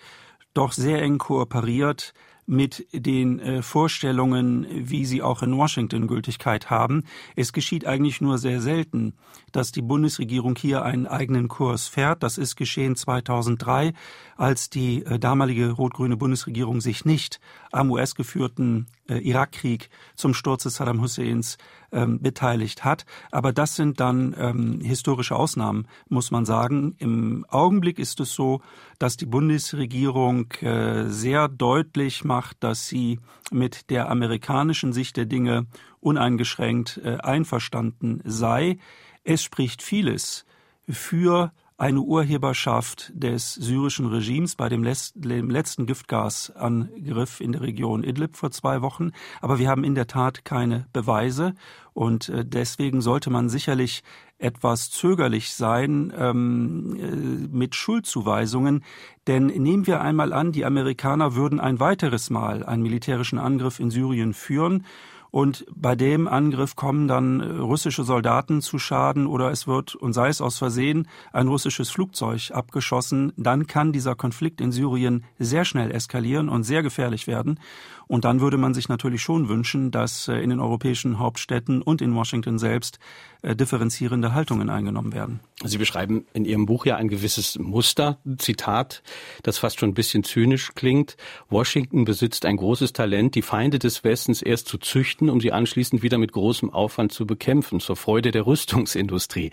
doch 0.55 0.73
sehr 0.73 1.03
eng 1.03 1.19
kooperiert 1.19 2.15
mit 2.47 2.87
den 2.93 3.39
äh, 3.39 3.63
Vorstellungen, 3.63 4.67
wie 4.71 5.05
sie 5.05 5.23
auch 5.23 5.43
in 5.43 5.57
Washington 5.57 6.07
Gültigkeit 6.07 6.71
haben. 6.71 7.05
Es 7.37 7.53
geschieht 7.53 7.87
eigentlich 7.87 8.21
nur 8.21 8.39
sehr 8.39 8.61
selten, 8.61 9.15
dass 9.53 9.73
die 9.73 9.83
Bundesregierung 9.83 10.57
hier 10.57 10.83
einen 10.83 11.07
eigenen 11.07 11.49
Kurs 11.49 11.89
fährt. 11.89 12.23
Das 12.23 12.39
ist 12.39 12.57
geschehen 12.57 12.97
2003, 12.97 13.93
als 14.37 14.71
die 14.71 15.05
äh, 15.05 15.19
damalige 15.19 15.71
rot-grüne 15.71 16.17
Bundesregierung 16.17 16.81
sich 16.81 17.05
nicht 17.05 17.41
am 17.73 17.91
US-geführten 17.91 18.87
Irakkrieg 19.09 19.91
zum 20.15 20.35
Sturz 20.35 20.63
des 20.63 20.77
Saddam 20.77 21.01
Husseins 21.01 21.59
ähm, 21.93 22.21
beteiligt 22.21 22.85
hat. 22.85 23.05
Aber 23.31 23.53
das 23.53 23.77
sind 23.77 24.01
dann 24.01 24.35
ähm, 24.39 24.81
historische 24.81 25.37
Ausnahmen, 25.37 25.87
muss 26.09 26.31
man 26.31 26.45
sagen. 26.45 26.95
Im 26.99 27.45
Augenblick 27.49 27.99
ist 27.99 28.21
es 28.21 28.33
so, 28.35 28.61
dass 28.99 29.17
die 29.17 29.27
Bundesregierung 29.27 30.51
äh, 30.61 31.09
sehr 31.09 31.49
deutlich 31.49 32.25
macht, 32.25 32.63
dass 32.65 32.89
sie 32.89 33.21
mit 33.51 33.91
der 33.91 34.11
amerikanischen 34.11 34.93
Sicht 34.93 35.17
der 35.17 35.27
Dinge 35.27 35.67
uneingeschränkt 36.01 37.01
äh, 37.05 37.19
einverstanden 37.19 38.21
sei. 38.25 38.79
Es 39.23 39.43
spricht 39.43 39.83
vieles 39.83 40.45
für 40.89 41.53
eine 41.85 42.01
Urheberschaft 42.01 43.13
des 43.15 43.53
syrischen 43.53 44.07
Regimes 44.07 44.57
bei 44.57 44.71
dem, 44.71 44.83
letzten 44.85 45.85
Giftgasangriff 45.85 47.43
in 47.43 47.53
der 47.53 47.61
Region 47.61 48.03
Idlib 48.03 48.37
vor 48.37 48.51
zwei 48.53 48.81
Wochen. 48.81 49.13
Aber 49.43 49.59
wir 49.59 49.69
haben 49.69 49.85
in 49.85 49.95
der 49.95 50.07
Tat 50.07 50.47
keine 50.47 50.87
Beweise 50.95 51.55
und 51.93 52.31
äh, 52.31 52.43
deswegen 52.43 53.03
sollte 53.03 53.29
man 53.29 53.51
sicherlich 53.51 54.03
etwas 54.39 54.91
zögerlich 54.91 55.53
sein 55.53 56.11
ähm, 56.17 56.97
äh, 56.99 57.55
mit 57.55 57.75
Schuldzuweisungen. 57.75 58.83
Denn 59.27 59.49
nehmen 59.49 59.87
wir 59.87 60.01
einmal 60.01 60.33
an, 60.33 60.53
die 60.53 60.65
Amerikaner 60.65 61.35
würden 61.35 61.61
ein 61.61 61.81
weiteres 61.81 62.31
Mal 62.31 62.65
einen 62.65 62.83
militärischen 62.83 63.39
Angriff 63.39 63.79
in 63.79 63.91
Syrien 63.91 64.33
führen 64.33 64.87
und 65.35 65.67
bei 65.75 65.97
dem 65.97 66.29
Angriff 66.29 66.77
kommen 66.77 67.09
dann 67.09 67.41
äh, 67.41 67.45
russische 67.57 68.05
Soldaten 68.05 68.63
zu 68.63 68.79
Schaden 68.79 69.27
oder 69.27 69.51
es 69.51 69.67
wird, 69.67 69.97
und 69.97 70.13
sei 70.13 70.29
es 70.29 70.41
aus 70.41 70.59
Versehen, 70.59 71.09
ein 71.33 71.49
russisches 71.49 71.91
Flugzeug 71.91 72.53
abgeschossen, 72.53 73.33
dann 73.37 73.67
kann 73.67 73.91
dieser 73.91 74.15
Konflikt 74.15 74.61
in 74.61 74.71
Syrien 74.71 75.25
sehr 75.41 75.65
schnell 75.65 75.91
eskalieren 75.91 76.49
und 76.49 76.63
sehr 76.63 76.85
gefährlich 76.85 77.27
werden. 77.27 77.59
Und 78.07 78.25
dann 78.25 78.41
würde 78.41 78.59
man 78.59 78.75
sich 78.75 78.89
natürlich 78.89 79.23
schon 79.23 79.49
wünschen, 79.49 79.91
dass 79.91 80.29
äh, 80.29 80.37
in 80.37 80.51
den 80.51 80.61
europäischen 80.61 81.19
Hauptstädten 81.19 81.83
und 81.83 82.03
in 82.03 82.15
Washington 82.15 82.59
selbst 82.59 82.99
äh, 83.43 83.57
differenzierende 83.57 84.35
Haltungen 84.35 84.71
eingenommen 84.71 85.13
werden. 85.13 85.41
Sie 85.65 85.79
beschreiben 85.79 86.27
in 86.33 86.45
Ihrem 86.45 86.67
Buch 86.67 86.87
ja 86.87 86.97
ein 86.97 87.09
gewisses 87.09 87.59
Muster, 87.59 88.19
Zitat, 88.39 89.03
das 89.43 89.59
fast 89.59 89.81
schon 89.81 89.91
ein 89.91 89.95
bisschen 89.95 90.25
zynisch 90.25 90.73
klingt. 90.75 91.17
Washington 91.49 92.05
besitzt 92.05 92.47
ein 92.47 92.57
großes 92.57 92.93
Talent, 92.93 93.35
die 93.35 93.43
Feinde 93.43 93.79
des 93.79 94.05
Westens 94.05 94.43
erst 94.43 94.69
zu 94.69 94.79
züchten, 94.79 95.31
um 95.31 95.41
sie 95.41 95.53
anschließend 95.53 96.03
wieder 96.03 96.19
mit 96.19 96.33
großem 96.33 96.71
Aufwand 96.71 97.13
zu 97.13 97.27
bekämpfen, 97.27 97.81
zur 97.81 97.97
Freude 97.97 98.31
der 98.31 98.47
Rüstungsindustrie. 98.47 99.51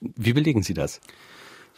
Wie 0.00 0.32
belegen 0.32 0.62
Sie 0.62 0.74
das? 0.74 1.00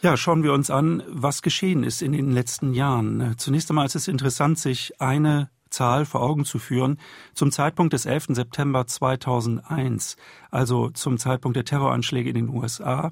Ja, 0.01 0.17
schauen 0.17 0.43
wir 0.43 0.53
uns 0.53 0.69
an, 0.69 1.03
was 1.07 1.41
geschehen 1.41 1.83
ist 1.83 2.01
in 2.01 2.11
den 2.11 2.31
letzten 2.31 2.73
Jahren. 2.73 3.35
Zunächst 3.37 3.71
einmal 3.71 3.85
ist 3.85 3.95
es 3.95 4.07
interessant, 4.07 4.59
sich 4.59 5.01
eine 5.01 5.49
Zahl 5.75 6.05
vor 6.05 6.21
Augen 6.21 6.45
zu 6.45 6.57
führen. 6.57 6.97
Zum 7.33 7.51
Zeitpunkt 7.51 7.93
des 7.93 8.05
11. 8.05 8.27
September 8.29 8.87
2001, 8.87 10.15
also 10.49 10.89
zum 10.89 11.17
Zeitpunkt 11.17 11.57
der 11.57 11.65
Terroranschläge 11.65 12.29
in 12.29 12.35
den 12.35 12.49
USA, 12.49 13.11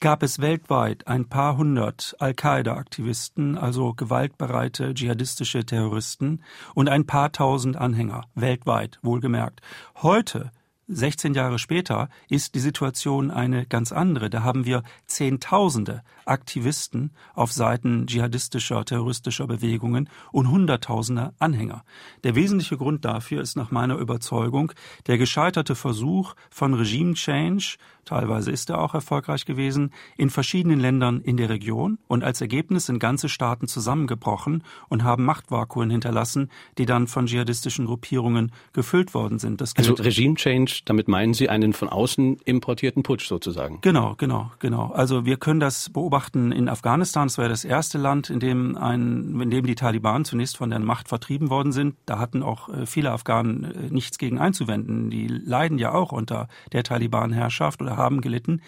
gab 0.00 0.22
es 0.22 0.40
weltweit 0.40 1.06
ein 1.06 1.28
paar 1.28 1.56
hundert 1.56 2.14
Al-Qaida-Aktivisten, 2.18 3.56
also 3.56 3.94
gewaltbereite 3.94 4.92
dschihadistische 4.92 5.64
Terroristen 5.64 6.42
und 6.74 6.88
ein 6.88 7.06
paar 7.06 7.32
tausend 7.32 7.76
Anhänger, 7.76 8.24
weltweit, 8.34 8.98
wohlgemerkt. 9.02 9.62
Heute 10.02 10.50
16 10.88 11.32
Jahre 11.32 11.58
später 11.58 12.10
ist 12.28 12.54
die 12.54 12.60
Situation 12.60 13.30
eine 13.30 13.64
ganz 13.64 13.90
andere. 13.90 14.28
Da 14.28 14.42
haben 14.42 14.66
wir 14.66 14.82
Zehntausende 15.06 16.02
Aktivisten 16.26 17.12
auf 17.34 17.52
Seiten 17.52 18.06
dschihadistischer, 18.06 18.84
terroristischer 18.84 19.46
Bewegungen 19.46 20.10
und 20.30 20.50
Hunderttausende 20.50 21.32
Anhänger. 21.38 21.84
Der 22.22 22.34
wesentliche 22.34 22.76
Grund 22.76 23.04
dafür 23.04 23.40
ist 23.40 23.56
nach 23.56 23.70
meiner 23.70 23.96
Überzeugung 23.96 24.72
der 25.06 25.16
gescheiterte 25.16 25.74
Versuch 25.74 26.34
von 26.50 26.74
Regime 26.74 27.14
Change, 27.14 27.76
teilweise 28.04 28.50
ist 28.50 28.70
er 28.70 28.80
auch 28.80 28.94
erfolgreich 28.94 29.44
gewesen, 29.44 29.92
in 30.16 30.30
verschiedenen 30.30 30.80
Ländern 30.80 31.20
in 31.20 31.36
der 31.36 31.48
Region 31.48 31.98
und 32.08 32.24
als 32.24 32.40
Ergebnis 32.40 32.86
sind 32.86 32.98
ganze 32.98 33.28
Staaten 33.28 33.68
zusammengebrochen 33.68 34.62
und 34.88 35.04
haben 35.04 35.24
Machtvakuen 35.24 35.90
hinterlassen, 35.90 36.50
die 36.78 36.86
dann 36.86 37.06
von 37.06 37.26
dschihadistischen 37.26 37.86
Gruppierungen 37.86 38.52
gefüllt 38.72 39.14
worden 39.14 39.38
sind. 39.38 39.62
also 39.62 39.94
Regime 39.94 40.34
Change 40.36 40.82
damit 40.84 41.08
meinen 41.08 41.34
Sie 41.34 41.48
einen 41.48 41.72
von 41.72 41.88
außen 41.88 42.38
importierten 42.44 43.02
Putsch 43.02 43.26
sozusagen? 43.26 43.78
Genau, 43.80 44.14
genau, 44.16 44.50
genau. 44.58 44.90
Also 44.92 45.24
wir 45.24 45.36
können 45.36 45.60
das 45.60 45.90
beobachten 45.90 46.52
in 46.52 46.68
Afghanistan. 46.68 47.28
Das 47.28 47.38
war 47.38 47.46
ja 47.46 47.48
das 47.48 47.64
erste 47.64 47.98
Land, 47.98 48.30
in 48.30 48.40
dem, 48.40 48.76
ein, 48.76 49.40
in 49.40 49.50
dem 49.50 49.66
die 49.66 49.74
Taliban 49.74 50.24
zunächst 50.24 50.56
von 50.56 50.70
der 50.70 50.78
Macht 50.80 51.08
vertrieben 51.08 51.50
worden 51.50 51.72
sind. 51.72 51.96
Da 52.06 52.18
hatten 52.18 52.42
auch 52.42 52.68
äh, 52.68 52.86
viele 52.86 53.12
Afghanen 53.12 53.64
äh, 53.64 53.90
nichts 53.90 54.18
gegen 54.18 54.38
einzuwenden. 54.38 55.10
Die 55.10 55.26
leiden 55.26 55.78
ja 55.78 55.92
auch 55.92 56.12
unter 56.12 56.48
der 56.72 56.82
Taliban-Herrschaft 56.82 57.80
oder 57.82 57.93
haben 57.96 58.20
gelitten 58.20 58.60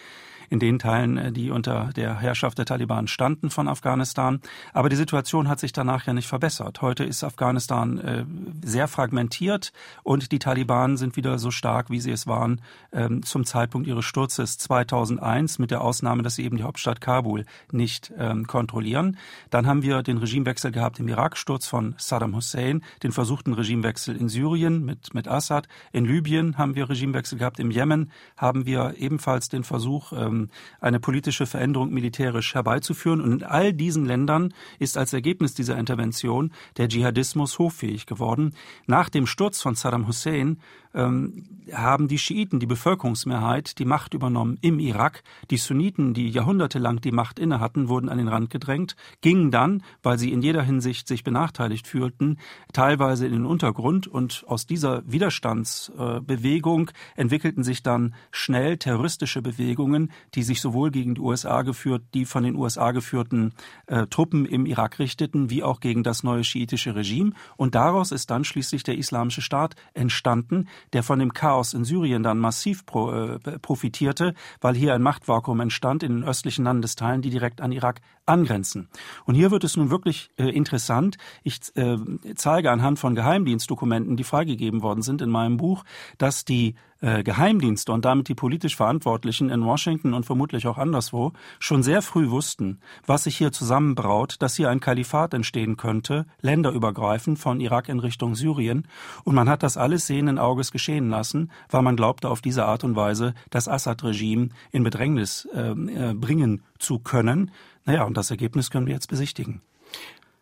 in 0.49 0.59
den 0.59 0.79
Teilen, 0.79 1.17
äh, 1.17 1.31
die 1.31 1.51
unter 1.51 1.89
der 1.95 2.19
Herrschaft 2.19 2.57
der 2.57 2.65
Taliban 2.65 3.07
standen 3.07 3.49
von 3.49 3.67
Afghanistan. 3.67 4.41
Aber 4.73 4.89
die 4.89 4.95
Situation 4.95 5.47
hat 5.47 5.59
sich 5.59 5.73
danach 5.73 6.05
ja 6.05 6.13
nicht 6.13 6.27
verbessert. 6.27 6.81
Heute 6.81 7.03
ist 7.03 7.23
Afghanistan 7.23 7.97
äh, 7.97 8.25
sehr 8.63 8.87
fragmentiert 8.87 9.71
und 10.03 10.31
die 10.31 10.39
Taliban 10.39 10.97
sind 10.97 11.15
wieder 11.15 11.39
so 11.39 11.51
stark, 11.51 11.89
wie 11.89 11.99
sie 11.99 12.11
es 12.11 12.27
waren 12.27 12.61
ähm, 12.91 13.23
zum 13.23 13.45
Zeitpunkt 13.45 13.87
ihres 13.87 14.05
Sturzes 14.05 14.57
2001, 14.57 15.59
mit 15.59 15.71
der 15.71 15.81
Ausnahme, 15.81 16.23
dass 16.23 16.35
sie 16.35 16.43
eben 16.43 16.57
die 16.57 16.63
Hauptstadt 16.63 17.01
Kabul 17.01 17.45
nicht 17.71 18.13
ähm, 18.17 18.47
kontrollieren. 18.47 19.17
Dann 19.49 19.67
haben 19.67 19.81
wir 19.81 20.03
den 20.03 20.17
Regimewechsel 20.17 20.71
gehabt 20.71 20.99
im 20.99 21.07
Irak, 21.07 21.37
Sturz 21.37 21.67
von 21.67 21.95
Saddam 21.97 22.35
Hussein, 22.35 22.83
den 23.03 23.11
versuchten 23.11 23.53
Regimewechsel 23.53 24.15
in 24.15 24.29
Syrien 24.29 24.83
mit, 24.85 25.13
mit 25.13 25.27
Assad. 25.27 25.67
In 25.91 26.05
Libyen 26.05 26.57
haben 26.57 26.75
wir 26.75 26.89
Regimewechsel 26.89 27.37
gehabt. 27.37 27.59
Im 27.59 27.71
Jemen 27.71 28.11
haben 28.35 28.65
wir 28.65 28.95
ebenfalls 28.97 29.49
den 29.49 29.63
Versuch, 29.63 30.13
ähm, 30.13 30.36
ähm, 30.37 30.49
eine 30.79 30.99
politische 30.99 31.45
Veränderung 31.45 31.91
militärisch 31.91 32.55
herbeizuführen. 32.55 33.21
Und 33.21 33.31
in 33.31 33.43
all 33.43 33.73
diesen 33.73 34.05
Ländern 34.05 34.53
ist 34.79 34.97
als 34.97 35.13
Ergebnis 35.13 35.53
dieser 35.53 35.77
Intervention 35.77 36.51
der 36.77 36.87
Dschihadismus 36.87 37.59
hoffähig 37.59 38.05
geworden. 38.05 38.53
Nach 38.85 39.09
dem 39.09 39.27
Sturz 39.27 39.61
von 39.61 39.75
Saddam 39.75 40.07
Hussein 40.07 40.59
ähm, 40.97 41.43
haben 41.73 42.07
die 42.07 42.17
Schiiten, 42.17 42.59
die 42.59 42.65
Bevölkerungsmehrheit, 42.65 43.79
die 43.79 43.85
Macht 43.85 44.13
übernommen 44.13 44.57
im 44.61 44.79
Irak. 44.79 45.23
Die 45.51 45.57
Sunniten, 45.57 46.13
die 46.13 46.29
jahrhundertelang 46.29 47.01
die 47.01 47.11
Macht 47.11 47.39
inne 47.39 47.59
hatten, 47.59 47.89
wurden 47.89 48.09
an 48.09 48.17
den 48.17 48.27
Rand 48.27 48.49
gedrängt, 48.49 48.95
gingen 49.21 49.51
dann, 49.51 49.83
weil 50.01 50.17
sie 50.17 50.31
in 50.31 50.41
jeder 50.41 50.63
Hinsicht 50.63 51.07
sich 51.07 51.23
benachteiligt 51.23 51.87
fühlten, 51.87 52.37
teilweise 52.73 53.25
in 53.25 53.33
den 53.33 53.45
Untergrund 53.45 54.07
und 54.07 54.43
aus 54.47 54.65
dieser 54.65 55.03
Widerstandsbewegung 55.11 56.91
entwickelten 57.15 57.63
sich 57.63 57.83
dann 57.83 58.15
schnell 58.31 58.77
terroristische 58.77 59.41
Bewegungen, 59.41 60.11
die 60.35 60.43
sich 60.43 60.61
sowohl 60.61 60.91
gegen 60.91 61.15
die 61.15 61.21
USA 61.21 61.61
geführt, 61.61 62.03
die 62.13 62.25
von 62.25 62.43
den 62.43 62.55
USA 62.55 62.91
geführten 62.91 63.53
äh, 63.87 64.07
Truppen 64.07 64.45
im 64.45 64.65
Irak 64.65 64.99
richteten, 64.99 65.49
wie 65.49 65.63
auch 65.63 65.79
gegen 65.79 66.03
das 66.03 66.23
neue 66.23 66.43
schiitische 66.43 66.95
Regime. 66.95 67.33
Und 67.57 67.75
daraus 67.75 68.11
ist 68.11 68.29
dann 68.31 68.43
schließlich 68.43 68.83
der 68.83 68.97
Islamische 68.97 69.41
Staat 69.41 69.75
entstanden, 69.93 70.67
der 70.93 71.03
von 71.03 71.19
dem 71.19 71.33
Chaos 71.33 71.73
in 71.73 71.83
Syrien 71.83 72.23
dann 72.23 72.39
massiv 72.39 72.85
pro, 72.85 73.11
äh, 73.11 73.39
profitierte, 73.59 74.33
weil 74.61 74.75
hier 74.75 74.93
ein 74.93 75.01
Machtvakuum 75.01 75.59
entstand 75.59 76.03
in 76.03 76.21
den 76.21 76.23
östlichen 76.23 76.65
Landesteilen, 76.65 77.21
die 77.21 77.29
direkt 77.29 77.61
an 77.61 77.71
Irak 77.71 78.01
angrenzen. 78.25 78.89
Und 79.25 79.35
hier 79.35 79.51
wird 79.51 79.63
es 79.63 79.77
nun 79.77 79.89
wirklich 79.89 80.31
äh, 80.37 80.49
interessant. 80.49 81.17
Ich 81.43 81.59
äh, 81.75 81.97
zeige 82.35 82.71
anhand 82.71 82.99
von 82.99 83.15
Geheimdienstdokumenten, 83.15 84.17
die 84.17 84.23
freigegeben 84.23 84.81
worden 84.81 85.01
sind 85.01 85.21
in 85.21 85.29
meinem 85.29 85.57
Buch, 85.57 85.83
dass 86.17 86.45
die 86.45 86.75
äh, 87.01 87.23
Geheimdienste 87.23 87.91
und 87.91 88.05
damit 88.05 88.27
die 88.27 88.35
politisch 88.35 88.75
Verantwortlichen 88.75 89.49
in 89.49 89.63
Washington 89.65 90.13
und 90.13 90.25
vermutlich 90.25 90.67
auch 90.67 90.77
anderswo 90.77 91.33
schon 91.59 91.83
sehr 91.83 92.01
früh 92.01 92.29
wussten, 92.29 92.79
was 93.05 93.25
sich 93.25 93.37
hier 93.37 93.51
zusammenbraut, 93.51 94.35
dass 94.39 94.55
hier 94.55 94.69
ein 94.69 94.79
Kalifat 94.79 95.33
entstehen 95.33 95.77
könnte, 95.77 96.25
länderübergreifend 96.41 97.39
von 97.39 97.59
Irak 97.59 97.89
in 97.89 97.99
Richtung 97.99 98.35
Syrien. 98.35 98.87
Und 99.23 99.35
man 99.35 99.49
hat 99.49 99.63
das 99.63 99.77
alles 99.77 100.07
sehenden 100.07 100.39
Auges 100.39 100.71
geschehen 100.71 101.09
lassen, 101.09 101.51
weil 101.69 101.81
man 101.81 101.95
glaubte, 101.95 102.29
auf 102.29 102.41
diese 102.41 102.65
Art 102.65 102.83
und 102.83 102.95
Weise 102.95 103.33
das 103.49 103.67
Assad-Regime 103.67 104.49
in 104.71 104.83
Bedrängnis 104.83 105.47
äh, 105.53 105.71
äh 105.71 106.13
bringen 106.13 106.63
zu 106.79 106.99
können. 106.99 107.51
Naja, 107.85 108.03
und 108.03 108.17
das 108.17 108.31
Ergebnis 108.31 108.69
können 108.69 108.87
wir 108.87 108.93
jetzt 108.93 109.07
besichtigen. 109.07 109.61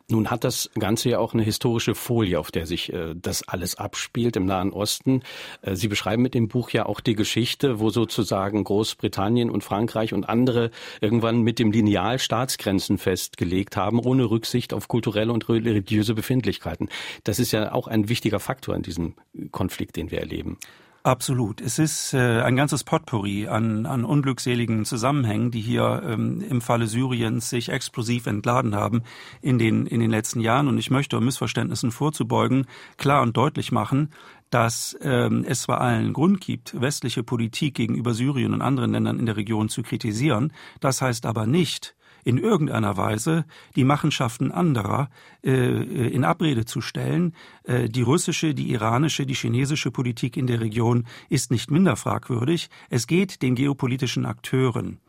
Nun 0.08 0.30
hat 0.30 0.44
das 0.44 0.70
Ganze 0.78 1.10
ja 1.10 1.20
auch 1.20 1.34
eine 1.34 1.42
historische 1.42 1.96
Folie, 1.96 2.40
auf 2.40 2.52
der 2.52 2.68
sich 2.68 2.94
äh, 2.94 3.16
das 3.16 3.48
alles 3.48 3.76
abspielt 3.76 4.36
im 4.36 4.46
Nahen 4.46 4.72
Osten. 4.72 5.24
Äh, 5.64 5.76
Sie 5.76 5.88
beschreiben 5.88 6.22
mit 6.22 6.36
dem 6.36 6.48
Buch 6.48 6.70
ja 6.70 6.86
auch 6.86 7.00
die 7.00 7.16
Geschichte, 7.16 7.80
wo 7.80 7.90
sozusagen 7.90 8.64
Großbritannien 8.64 9.50
und 9.50 9.64
Frankreich 9.64 10.14
und 10.14 10.30
andere 10.30 10.70
irgendwann 11.02 11.42
mit 11.42 11.58
dem 11.58 11.72
Lineal 11.72 12.20
Staatsgrenzen 12.20 13.00
festgelegt 13.00 13.78
haben, 13.78 14.00
ohne 14.00 14.30
Rücksicht 14.30 14.74
auf 14.74 14.88
kulturelle 14.88 15.34
und 15.34 15.50
religiöse 15.50 16.14
Befindlichkeiten. 16.14 16.90
Das 17.24 17.40
ist 17.40 17.52
ja 17.52 17.72
auch 17.72 17.88
ein 17.88 18.08
wichtiger 18.08 18.40
Faktor 18.40 18.76
in 18.76 18.84
diesem 18.84 19.16
Konflikt, 19.50 19.96
den 19.96 20.12
wir 20.12 20.20
erleben. 20.20 20.60
Absolut. 21.06 21.62
Es 21.62 21.78
ist 21.78 22.16
äh, 22.16 22.42
ein 22.42 22.56
ganzes 22.56 22.84
Potpourri 22.84 23.48
an, 23.48 23.86
an 23.86 24.06
unglückseligen 24.06 24.86
Zusammenhängen, 24.86 25.52
die 25.52 25.62
hier 25.62 26.02
ähm, 26.04 26.42
im 26.42 26.62
Falle 26.62 26.88
Syriens 26.88 27.48
sich 27.48 27.70
explosiv 27.70 28.26
entladen 28.26 28.74
haben 28.74 29.04
in 29.40 29.60
den, 29.60 29.86
in 29.86 30.00
den 30.00 30.10
letzten 30.10 30.40
Jahren. 30.40 30.68
Und 30.68 30.80
ich 30.80 30.90
möchte, 30.90 31.16
um 31.20 31.26
Missverständnissen 31.26 31.92
vorzubeugen, 31.92 32.66
klar 32.98 33.22
und 33.22 33.38
deutlich 33.38 33.72
machen, 33.72 34.10
dass 34.50 34.98
ähm, 35.04 35.46
es 35.48 35.62
zwar 35.62 35.80
allen 35.80 36.12
Grund 36.12 36.42
gibt, 36.42 36.82
westliche 36.82 37.22
Politik 37.22 37.76
gegenüber 37.76 38.16
Syrien 38.16 38.56
und 38.56 38.64
anderen 38.64 38.94
Ländern 38.94 39.20
in 39.20 39.28
der 39.28 39.38
Region 39.38 39.70
zu 39.70 39.84
kritisieren, 39.84 40.54
das 40.80 41.04
heißt 41.04 41.28
aber 41.28 41.46
nicht, 41.46 41.95
in 42.26 42.38
irgendeiner 42.40 42.98
Weise 42.98 43.46
die 43.76 43.86
Machenschaften 43.86 44.52
anderer 44.52 45.10
äh, 45.44 45.52
in 45.52 46.26
Abrede 46.26 46.66
zu 46.66 46.82
stellen. 46.82 47.34
Äh, 47.64 47.88
die 47.88 48.02
russische, 48.02 48.54
die 48.54 48.72
iranische, 48.72 49.26
die 49.26 49.36
chinesische 49.36 49.92
Politik 49.92 50.36
in 50.36 50.48
der 50.48 50.60
Region 50.60 51.06
ist 51.30 51.52
nicht 51.52 51.72
minder 51.72 51.96
fragwürdig. 51.96 52.70
Es 52.90 53.08
geht 53.08 53.42
den 53.44 53.56
geopolitischen 53.56 54.26
Akteuren 54.26 55.00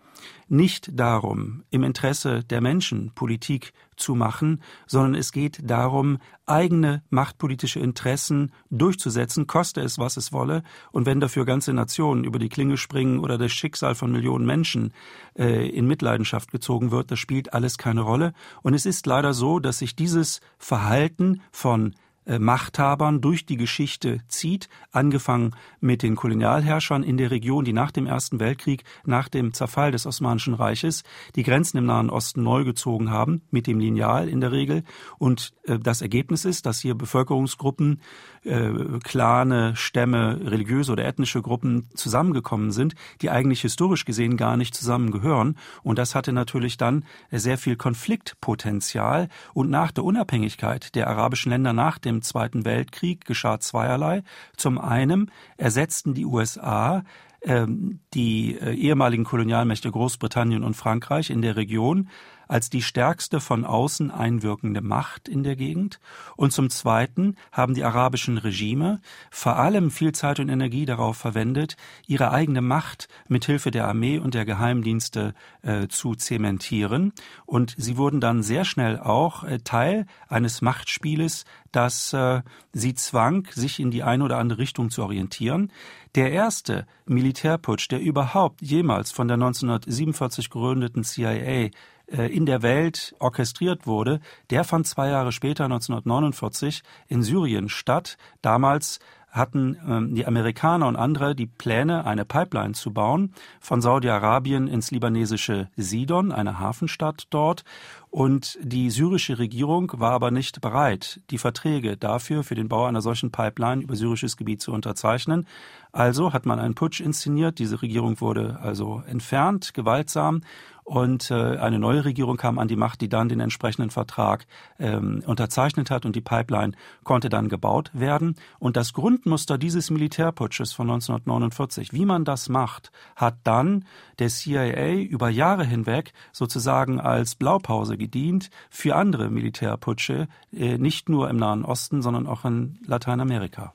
nicht 0.48 0.98
darum, 0.98 1.64
im 1.70 1.82
Interesse 1.82 2.44
der 2.44 2.60
Menschen 2.60 3.12
Politik 3.14 3.72
zu 3.96 4.14
machen, 4.14 4.62
sondern 4.86 5.14
es 5.14 5.32
geht 5.32 5.58
darum, 5.68 6.18
eigene 6.44 7.02
machtpolitische 7.10 7.80
Interessen 7.80 8.52
durchzusetzen, 8.70 9.46
koste 9.46 9.80
es, 9.80 9.98
was 9.98 10.16
es 10.16 10.32
wolle. 10.32 10.62
Und 10.92 11.06
wenn 11.06 11.20
dafür 11.20 11.44
ganze 11.44 11.72
Nationen 11.72 12.24
über 12.24 12.38
die 12.38 12.48
Klinge 12.48 12.76
springen 12.76 13.18
oder 13.18 13.38
das 13.38 13.52
Schicksal 13.52 13.94
von 13.94 14.12
Millionen 14.12 14.46
Menschen 14.46 14.92
äh, 15.36 15.68
in 15.68 15.86
Mitleidenschaft 15.86 16.52
gezogen 16.52 16.90
wird, 16.90 17.10
das 17.10 17.18
spielt 17.18 17.52
alles 17.52 17.78
keine 17.78 18.02
Rolle. 18.02 18.32
Und 18.62 18.74
es 18.74 18.86
ist 18.86 19.06
leider 19.06 19.34
so, 19.34 19.58
dass 19.58 19.78
sich 19.78 19.96
dieses 19.96 20.40
Verhalten 20.58 21.40
von 21.50 21.94
Machthabern 22.26 23.20
durch 23.20 23.46
die 23.46 23.56
Geschichte 23.56 24.20
zieht, 24.28 24.68
angefangen 24.90 25.54
mit 25.80 26.02
den 26.02 26.16
Kolonialherrschern 26.16 27.02
in 27.02 27.16
der 27.16 27.30
Region, 27.30 27.64
die 27.64 27.72
nach 27.72 27.92
dem 27.92 28.06
Ersten 28.06 28.40
Weltkrieg, 28.40 28.84
nach 29.04 29.28
dem 29.28 29.52
Zerfall 29.52 29.92
des 29.92 30.06
Osmanischen 30.06 30.54
Reiches, 30.54 31.04
die 31.36 31.44
Grenzen 31.44 31.78
im 31.78 31.86
Nahen 31.86 32.10
Osten 32.10 32.42
neu 32.42 32.64
gezogen 32.64 33.10
haben, 33.10 33.42
mit 33.50 33.66
dem 33.66 33.78
Lineal 33.78 34.28
in 34.28 34.40
der 34.40 34.52
Regel. 34.52 34.82
Und 35.18 35.52
äh, 35.64 35.78
das 35.78 36.02
Ergebnis 36.02 36.44
ist, 36.44 36.66
dass 36.66 36.80
hier 36.80 36.94
Bevölkerungsgruppen, 36.94 38.00
äh, 38.42 38.70
Clane, 39.04 39.76
Stämme, 39.76 40.40
religiöse 40.44 40.92
oder 40.92 41.04
ethnische 41.04 41.42
Gruppen 41.42 41.88
zusammengekommen 41.94 42.72
sind, 42.72 42.94
die 43.22 43.30
eigentlich 43.30 43.60
historisch 43.60 44.04
gesehen 44.04 44.36
gar 44.36 44.56
nicht 44.56 44.74
zusammengehören. 44.74 45.56
Und 45.82 45.98
das 45.98 46.14
hatte 46.14 46.32
natürlich 46.32 46.76
dann 46.76 47.04
sehr 47.30 47.58
viel 47.58 47.76
Konfliktpotenzial. 47.76 49.28
Und 49.54 49.70
nach 49.70 49.92
der 49.92 50.04
Unabhängigkeit 50.04 50.94
der 50.94 51.08
arabischen 51.08 51.50
Länder 51.50 51.72
nach 51.72 51.98
dem 51.98 52.15
Zweiten 52.22 52.64
Weltkrieg 52.64 53.24
geschah 53.24 53.60
zweierlei. 53.60 54.22
Zum 54.56 54.78
einen 54.78 55.30
ersetzten 55.56 56.14
die 56.14 56.26
USA 56.26 57.04
ähm, 57.42 58.00
die 58.14 58.58
äh, 58.58 58.74
ehemaligen 58.74 59.24
Kolonialmächte 59.24 59.90
Großbritannien 59.90 60.64
und 60.64 60.74
Frankreich 60.74 61.30
in 61.30 61.42
der 61.42 61.56
Region 61.56 62.08
als 62.48 62.70
die 62.70 62.82
stärkste 62.82 63.40
von 63.40 63.64
außen 63.64 64.10
einwirkende 64.10 64.80
Macht 64.80 65.28
in 65.28 65.42
der 65.42 65.56
Gegend. 65.56 66.00
Und 66.36 66.52
zum 66.52 66.70
Zweiten 66.70 67.36
haben 67.52 67.74
die 67.74 67.84
arabischen 67.84 68.38
Regime 68.38 69.00
vor 69.30 69.56
allem 69.56 69.90
viel 69.90 70.12
Zeit 70.12 70.40
und 70.40 70.48
Energie 70.48 70.86
darauf 70.86 71.16
verwendet, 71.16 71.76
ihre 72.06 72.30
eigene 72.30 72.60
Macht 72.60 73.08
mit 73.28 73.44
Hilfe 73.44 73.70
der 73.70 73.86
Armee 73.86 74.18
und 74.18 74.34
der 74.34 74.44
Geheimdienste 74.44 75.34
äh, 75.62 75.88
zu 75.88 76.14
zementieren. 76.14 77.12
Und 77.44 77.74
sie 77.76 77.96
wurden 77.96 78.20
dann 78.20 78.42
sehr 78.42 78.64
schnell 78.64 78.98
auch 78.98 79.44
äh, 79.44 79.58
Teil 79.58 80.06
eines 80.28 80.62
Machtspieles, 80.62 81.44
das 81.72 82.12
äh, 82.12 82.42
sie 82.72 82.94
zwang, 82.94 83.46
sich 83.52 83.80
in 83.80 83.90
die 83.90 84.02
eine 84.02 84.24
oder 84.24 84.38
andere 84.38 84.58
Richtung 84.58 84.90
zu 84.90 85.02
orientieren. 85.02 85.70
Der 86.14 86.32
erste 86.32 86.86
Militärputsch, 87.04 87.90
der 87.90 88.00
überhaupt 88.00 88.62
jemals 88.62 89.12
von 89.12 89.28
der 89.28 89.34
1947 89.34 90.48
gegründeten 90.48 91.04
CIA 91.04 91.68
in 92.06 92.46
der 92.46 92.62
Welt 92.62 93.14
orchestriert 93.18 93.86
wurde, 93.86 94.20
der 94.50 94.64
fand 94.64 94.86
zwei 94.86 95.08
Jahre 95.08 95.32
später, 95.32 95.64
1949, 95.64 96.82
in 97.08 97.22
Syrien 97.22 97.68
statt. 97.68 98.16
Damals 98.42 99.00
hatten 99.36 99.76
ähm, 99.86 100.14
die 100.14 100.26
Amerikaner 100.26 100.86
und 100.88 100.96
andere 100.96 101.34
die 101.34 101.46
Pläne, 101.46 102.06
eine 102.06 102.24
Pipeline 102.24 102.72
zu 102.72 102.92
bauen 102.92 103.34
von 103.60 103.80
Saudi-Arabien 103.80 104.66
ins 104.66 104.90
libanesische 104.90 105.68
Sidon, 105.76 106.32
eine 106.32 106.58
Hafenstadt 106.58 107.26
dort. 107.30 107.64
Und 108.08 108.58
die 108.62 108.88
syrische 108.88 109.38
Regierung 109.38 109.92
war 109.96 110.12
aber 110.12 110.30
nicht 110.30 110.62
bereit, 110.62 111.20
die 111.30 111.36
Verträge 111.36 111.98
dafür, 111.98 112.44
für 112.44 112.54
den 112.54 112.68
Bau 112.68 112.86
einer 112.86 113.02
solchen 113.02 113.30
Pipeline 113.30 113.82
über 113.82 113.94
syrisches 113.94 114.38
Gebiet 114.38 114.62
zu 114.62 114.72
unterzeichnen. 114.72 115.46
Also 115.92 116.32
hat 116.32 116.46
man 116.46 116.58
einen 116.58 116.74
Putsch 116.74 117.00
inszeniert. 117.00 117.58
Diese 117.58 117.82
Regierung 117.82 118.20
wurde 118.22 118.58
also 118.62 119.02
entfernt, 119.06 119.74
gewaltsam. 119.74 120.40
Und 120.86 121.32
äh, 121.32 121.34
eine 121.34 121.80
neue 121.80 122.04
Regierung 122.04 122.36
kam 122.36 122.60
an 122.60 122.68
die 122.68 122.76
Macht, 122.76 123.00
die 123.00 123.08
dann 123.08 123.28
den 123.28 123.40
entsprechenden 123.40 123.90
Vertrag 123.90 124.46
ähm, 124.78 125.20
unterzeichnet 125.26 125.90
hat 125.90 126.06
und 126.06 126.14
die 126.14 126.20
Pipeline 126.20 126.74
konnte 127.02 127.28
dann 127.28 127.48
gebaut 127.48 127.90
werden. 127.92 128.36
Und 128.60 128.76
das 128.76 128.92
Grundmuster 128.92 129.58
dieses 129.58 129.90
Militärputsches 129.90 130.72
von 130.72 130.88
1949, 130.88 131.92
wie 131.92 132.04
man 132.04 132.24
das 132.24 132.48
macht, 132.48 132.92
hat 133.16 133.34
dann 133.42 133.84
der 134.20 134.28
CIA 134.28 134.92
über 134.92 135.28
Jahre 135.28 135.64
hinweg 135.64 136.12
sozusagen 136.30 137.00
als 137.00 137.34
Blaupause 137.34 137.96
gedient 137.96 138.50
für 138.70 138.94
andere 138.94 139.28
Militärputsche, 139.28 140.28
äh, 140.52 140.78
nicht 140.78 141.08
nur 141.08 141.28
im 141.28 141.36
Nahen 141.36 141.64
Osten, 141.64 142.00
sondern 142.00 142.28
auch 142.28 142.44
in 142.44 142.78
Lateinamerika. 142.86 143.72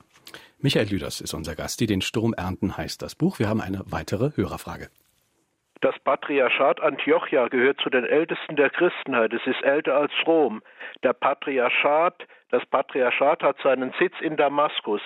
Michael 0.60 0.88
Lüders 0.88 1.20
ist 1.20 1.34
unser 1.34 1.56
Gast. 1.56 1.78
Die 1.80 1.86
Den 1.86 2.00
Sturm 2.00 2.32
ernten 2.32 2.74
heißt 2.74 3.02
das 3.02 3.14
Buch. 3.14 3.38
Wir 3.38 3.50
haben 3.50 3.60
eine 3.60 3.82
weitere 3.84 4.30
Hörerfrage. 4.34 4.88
Das 5.82 5.98
Patriarchat 5.98 6.80
Antiochia 6.80 7.48
gehört 7.48 7.80
zu 7.80 7.90
den 7.90 8.04
ältesten 8.04 8.54
der 8.54 8.70
Christenheit. 8.70 9.32
Es 9.32 9.44
ist 9.48 9.64
älter 9.64 9.96
als 9.96 10.12
Rom. 10.28 10.62
Der 11.02 11.12
Patriarchat, 11.12 12.24
das 12.50 12.64
Patriarchat 12.66 13.42
hat 13.42 13.56
seinen 13.64 13.92
Sitz 13.98 14.14
in 14.20 14.36
Damaskus. 14.36 15.02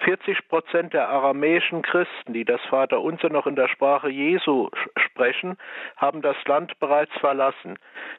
40 0.00 0.48
Prozent 0.48 0.92
der 0.92 1.08
aramäischen 1.08 1.82
Christen, 1.82 2.32
die 2.32 2.44
das 2.44 2.60
Vaterunser 2.62 3.28
noch 3.28 3.46
in 3.46 3.54
der 3.54 3.68
Sprache 3.68 4.08
Jesu 4.08 4.70
sprechen, 4.96 5.56
haben 5.96 6.20
das 6.20 6.36
Land 6.46 6.76
bereits 6.80 7.16
verlassen. 7.20 7.78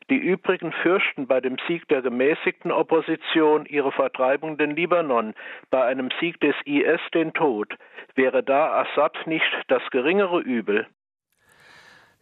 Die 0.09 0.19
übrigen 0.19 0.71
fürchten 0.71 1.27
bei 1.27 1.41
dem 1.41 1.57
Sieg 1.67 1.85
der 1.89 2.01
gemäßigten 2.01 2.71
Opposition 2.71 3.65
ihre 3.65 3.91
Vertreibung 3.91 4.57
den 4.57 4.73
Libanon, 4.73 5.33
bei 5.69 5.83
einem 5.83 6.11
Sieg 6.21 6.39
des 6.39 6.55
IS 6.63 7.01
den 7.13 7.33
Tod. 7.33 7.75
Wäre 8.15 8.41
da 8.41 8.83
Assad 8.83 9.27
nicht 9.27 9.51
das 9.67 9.83
geringere 9.91 10.39
Übel? 10.39 10.87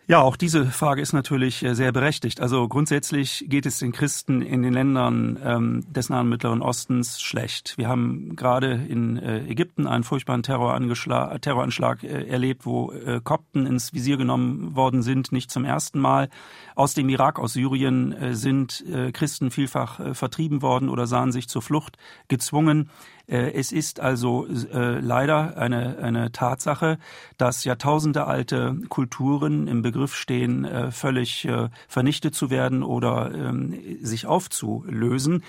Ja, 0.09 0.21
auch 0.21 0.37
diese 0.37 0.67
Frage 0.67 1.01
ist 1.01 1.11
natürlich 1.11 1.61
äh, 1.63 1.75
sehr 1.75 1.91
berechtigt. 1.91 2.39
Also 2.39 2.69
grundsätzlich 2.69 3.43
geht 3.49 3.65
es 3.65 3.79
den 3.79 3.91
Christen 3.91 4.41
in 4.41 4.61
den 4.61 4.71
Ländern 4.71 5.37
ähm, 5.43 5.83
des 5.91 6.07
Nahen 6.07 6.29
Mittleren 6.29 6.61
Ostens 6.61 7.19
schlecht. 7.19 7.77
Wir 7.77 7.89
haben 7.89 8.37
gerade 8.37 8.71
in 8.71 9.17
äh, 9.17 9.39
Ägypten 9.39 9.85
einen 9.85 10.05
furchtbaren 10.05 10.43
Terroranschlag 10.43 12.03
äh, 12.03 12.25
erlebt, 12.25 12.65
wo 12.65 12.93
Kopten 13.25 13.65
ins 13.65 13.93
Visier 13.93 14.15
genommen 14.15 14.77
worden 14.77 15.01
sind, 15.01 15.33
nicht 15.33 15.51
zum 15.51 15.65
ersten 15.65 15.99
Mal. 15.99 16.29
Aus 16.75 16.93
dem 16.93 17.09
Irak, 17.09 17.37
aus 17.37 17.53
Syrien 17.53 18.15
sind 18.33 18.83
Christen 19.13 19.51
vielfach 19.51 20.15
vertrieben 20.15 20.61
worden 20.61 20.89
oder 20.89 21.07
sahen 21.07 21.31
sich 21.31 21.49
zur 21.49 21.61
Flucht 21.61 21.97
gezwungen. 22.27 22.89
Es 23.27 23.71
ist 23.71 23.99
also 23.99 24.47
leider 24.49 25.57
eine, 25.57 25.97
eine 25.97 26.31
Tatsache, 26.31 26.97
dass 27.37 27.63
Jahrtausende 27.63 28.25
alte 28.25 28.77
Kulturen 28.89 29.67
im 29.67 29.81
Begriff 29.81 29.96
stehen, 30.05 30.65
äh, 30.65 30.91
völlig 30.91 31.45
äh, 31.45 31.69
vernichtet 31.87 32.35
zu 32.35 32.49
werden 32.49 32.83
oder 32.83 33.33
ähm, 33.33 33.73
sich 34.01 34.27
aufzulösen. 34.27 35.43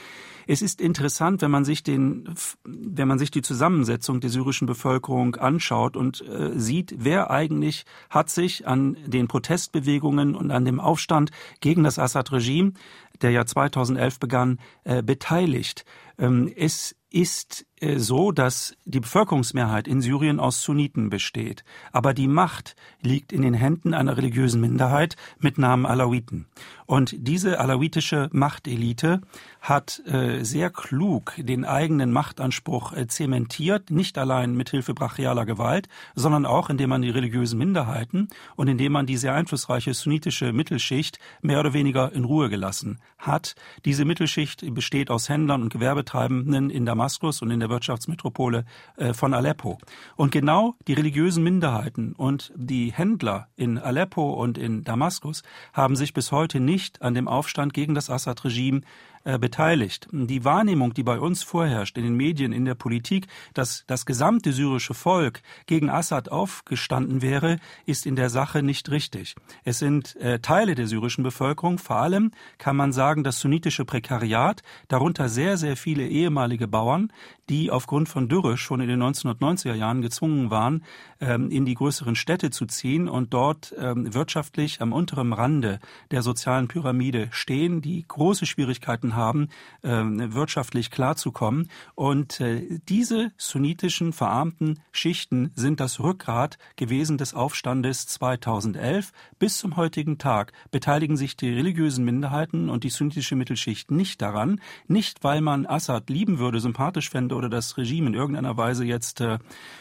Es 0.50 0.62
ist 0.62 0.80
interessant, 0.80 1.42
wenn 1.42 1.50
man 1.50 1.66
sich 1.66 1.82
den, 1.82 2.26
wenn 2.64 3.06
man 3.06 3.18
sich 3.18 3.30
die 3.30 3.42
Zusammensetzung 3.42 4.20
der 4.20 4.30
syrischen 4.30 4.66
Bevölkerung 4.66 5.36
anschaut 5.36 5.94
und 5.94 6.26
äh, 6.26 6.58
sieht, 6.58 6.94
wer 6.96 7.30
eigentlich 7.30 7.84
hat 8.08 8.30
sich 8.30 8.66
an 8.66 8.96
den 9.04 9.28
Protestbewegungen 9.28 10.34
und 10.34 10.50
an 10.50 10.64
dem 10.64 10.80
Aufstand 10.80 11.32
gegen 11.60 11.84
das 11.84 11.98
Assad-Regime, 11.98 12.72
der 13.20 13.30
ja 13.30 13.44
2011 13.44 14.20
begann, 14.20 14.58
äh, 14.84 15.02
beteiligt. 15.02 15.84
Ähm, 16.16 16.50
es 16.56 16.96
ist 17.10 17.66
so, 17.96 18.32
dass 18.32 18.76
die 18.84 19.00
Bevölkerungsmehrheit 19.00 19.88
in 19.88 20.00
Syrien 20.00 20.40
aus 20.40 20.62
Sunniten 20.62 21.10
besteht. 21.10 21.64
Aber 21.92 22.14
die 22.14 22.28
Macht 22.28 22.76
liegt 23.02 23.32
in 23.32 23.42
den 23.42 23.54
Händen 23.54 23.94
einer 23.94 24.16
religiösen 24.16 24.60
Minderheit 24.60 25.16
mit 25.38 25.58
Namen 25.58 25.86
Alawiten. 25.86 26.46
Und 26.86 27.14
diese 27.18 27.60
alawitische 27.60 28.30
Machtelite 28.32 29.20
hat 29.60 30.00
äh, 30.06 30.42
sehr 30.42 30.70
klug 30.70 31.34
den 31.36 31.66
eigenen 31.66 32.12
Machtanspruch 32.12 32.94
äh, 32.94 33.06
zementiert, 33.06 33.90
nicht 33.90 34.16
allein 34.16 34.56
mit 34.56 34.70
Hilfe 34.70 34.94
brachialer 34.94 35.44
Gewalt, 35.44 35.88
sondern 36.14 36.46
auch 36.46 36.70
indem 36.70 36.88
man 36.88 37.02
die 37.02 37.10
religiösen 37.10 37.58
Minderheiten 37.58 38.28
und 38.56 38.68
indem 38.68 38.92
man 38.92 39.04
die 39.04 39.18
sehr 39.18 39.34
einflussreiche 39.34 39.92
sunnitische 39.92 40.54
Mittelschicht 40.54 41.18
mehr 41.42 41.60
oder 41.60 41.74
weniger 41.74 42.10
in 42.12 42.24
Ruhe 42.24 42.48
gelassen 42.48 43.00
hat. 43.18 43.54
Diese 43.84 44.06
Mittelschicht 44.06 44.64
besteht 44.74 45.10
aus 45.10 45.28
Händlern 45.28 45.62
und 45.62 45.72
Gewerbetreibenden 45.72 46.70
in 46.70 46.86
Damaskus 46.86 47.42
und 47.42 47.50
in 47.50 47.60
der 47.60 47.67
Wirtschaftsmetropole 47.68 48.64
äh, 48.96 49.12
von 49.12 49.34
Aleppo. 49.34 49.78
Und 50.16 50.32
genau 50.32 50.74
die 50.86 50.94
religiösen 50.94 51.42
Minderheiten 51.42 52.12
und 52.12 52.52
die 52.56 52.92
Händler 52.92 53.48
in 53.56 53.78
Aleppo 53.78 54.32
und 54.32 54.58
in 54.58 54.84
Damaskus 54.84 55.42
haben 55.72 55.96
sich 55.96 56.12
bis 56.14 56.32
heute 56.32 56.60
nicht 56.60 57.02
an 57.02 57.14
dem 57.14 57.28
Aufstand 57.28 57.74
gegen 57.74 57.94
das 57.94 58.10
Assad-Regime 58.10 58.82
äh, 59.28 59.38
beteiligt. 59.38 60.08
Die 60.10 60.42
Wahrnehmung, 60.42 60.94
die 60.94 61.02
bei 61.02 61.20
uns 61.20 61.42
vorherrscht, 61.42 61.98
in 61.98 62.04
den 62.04 62.14
Medien, 62.14 62.50
in 62.50 62.64
der 62.64 62.74
Politik, 62.74 63.26
dass 63.52 63.84
das 63.86 64.06
gesamte 64.06 64.54
syrische 64.54 64.94
Volk 64.94 65.42
gegen 65.66 65.90
Assad 65.90 66.30
aufgestanden 66.30 67.20
wäre, 67.20 67.58
ist 67.84 68.06
in 68.06 68.16
der 68.16 68.30
Sache 68.30 68.62
nicht 68.62 68.90
richtig. 68.90 69.34
Es 69.64 69.80
sind 69.80 70.16
äh, 70.16 70.38
Teile 70.38 70.74
der 70.74 70.86
syrischen 70.86 71.24
Bevölkerung, 71.24 71.76
vor 71.76 71.96
allem 71.96 72.30
kann 72.56 72.74
man 72.74 72.90
sagen, 72.92 73.22
das 73.22 73.38
sunnitische 73.38 73.84
Prekariat, 73.84 74.62
darunter 74.88 75.28
sehr, 75.28 75.58
sehr 75.58 75.76
viele 75.76 76.08
ehemalige 76.08 76.66
Bauern, 76.66 77.12
die 77.50 77.70
aufgrund 77.70 78.08
von 78.08 78.28
Dürre 78.28 78.56
schon 78.56 78.80
in 78.80 78.88
den 78.88 79.02
1990er 79.02 79.74
Jahren 79.74 80.00
gezwungen 80.00 80.50
waren, 80.50 80.84
ähm, 81.20 81.50
in 81.50 81.66
die 81.66 81.74
größeren 81.74 82.16
Städte 82.16 82.48
zu 82.48 82.64
ziehen 82.64 83.08
und 83.08 83.34
dort 83.34 83.74
ähm, 83.78 84.14
wirtschaftlich 84.14 84.80
am 84.80 84.94
unteren 84.94 85.34
Rande 85.34 85.80
der 86.10 86.22
sozialen 86.22 86.68
Pyramide 86.68 87.28
stehen, 87.30 87.82
die 87.82 88.06
große 88.08 88.46
Schwierigkeiten 88.46 89.16
haben, 89.18 89.48
ähm, 89.82 90.34
wirtschaftlich 90.34 90.90
klarzukommen. 90.90 91.68
Und 91.94 92.40
äh, 92.40 92.78
diese 92.88 93.32
sunnitischen 93.36 94.14
verarmten 94.14 94.80
Schichten 94.92 95.50
sind 95.54 95.80
das 95.80 96.00
Rückgrat 96.00 96.56
gewesen 96.76 97.18
des 97.18 97.34
Aufstandes 97.34 98.06
2011. 98.06 99.12
Bis 99.38 99.58
zum 99.58 99.76
heutigen 99.76 100.16
Tag 100.18 100.52
beteiligen 100.70 101.16
sich 101.16 101.36
die 101.36 101.50
religiösen 101.50 102.04
Minderheiten 102.04 102.70
und 102.70 102.84
die 102.84 102.90
sunnitische 102.90 103.36
Mittelschicht 103.36 103.90
nicht 103.90 104.22
daran, 104.22 104.60
nicht 104.86 105.24
weil 105.24 105.40
man 105.40 105.66
Assad 105.66 106.08
lieben 106.08 106.38
würde, 106.38 106.60
sympathisch 106.60 107.10
fände 107.10 107.34
oder 107.34 107.48
das 107.48 107.76
Regime 107.76 108.06
in 108.06 108.14
irgendeiner 108.14 108.56
Weise 108.56 108.84
jetzt 108.84 109.20
äh, 109.20 109.38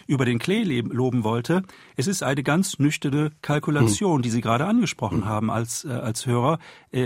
über 0.08 0.26
den 0.26 0.40
Klee 0.40 0.64
loben 0.82 1.24
wollte. 1.24 1.64
Es 1.96 2.08
ist 2.08 2.24
eine 2.24 2.44
ganz 2.44 2.80
nüchterne 2.80 3.32
Kalkulation, 3.42 4.22
die 4.22 4.30
Sie 4.30 4.42
gerade 4.42 4.66
angesprochen 4.66 5.26
haben 5.26 5.50
als, 5.50 5.86
äh, 5.86 5.90
als 5.90 6.26
Hörer. 6.26 6.60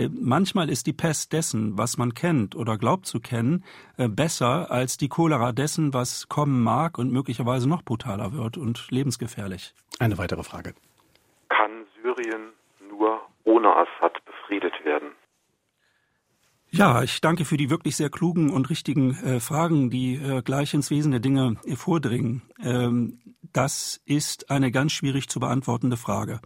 Manchmal 0.09 0.69
ist 0.69 0.87
die 0.87 0.93
Pest 0.93 1.33
dessen, 1.33 1.77
was 1.77 1.97
man 1.97 2.13
kennt 2.21 2.55
oder 2.55 2.77
glaubt 2.77 3.07
zu 3.07 3.19
kennen, 3.19 3.63
äh, 3.97 4.07
besser 4.07 4.69
als 4.69 4.97
die 4.97 5.09
Cholera 5.09 5.51
dessen, 5.53 5.91
was 5.91 6.29
kommen 6.29 6.61
mag 6.61 6.99
und 6.99 7.11
möglicherweise 7.11 7.67
noch 7.67 7.81
brutaler 7.81 8.31
wird 8.31 8.57
und 8.57 8.91
lebensgefährlich. 8.91 9.73
Eine 9.97 10.19
weitere 10.19 10.43
Frage. 10.43 10.75
Kann 11.49 11.71
Syrien 11.95 12.53
nur 12.91 13.21
ohne 13.43 13.69
Assad 13.69 14.23
befriedet 14.25 14.73
werden? 14.85 15.09
Ja, 16.69 17.01
ich 17.01 17.19
danke 17.21 17.43
für 17.43 17.57
die 17.57 17.71
wirklich 17.71 17.95
sehr 17.95 18.11
klugen 18.11 18.51
und 18.51 18.69
richtigen 18.69 19.15
äh, 19.23 19.39
Fragen, 19.39 19.89
die 19.89 20.15
äh, 20.15 20.43
gleich 20.43 20.75
ins 20.75 20.91
Wesen 20.91 21.11
der 21.11 21.19
Dinge 21.19 21.57
vordringen. 21.75 22.43
Ähm, 22.63 23.19
das 23.51 23.99
ist 24.05 24.49
eine 24.51 24.71
ganz 24.71 24.91
schwierig 24.93 25.27
zu 25.27 25.39
beantwortende 25.39 25.97
Frage. 25.97 26.39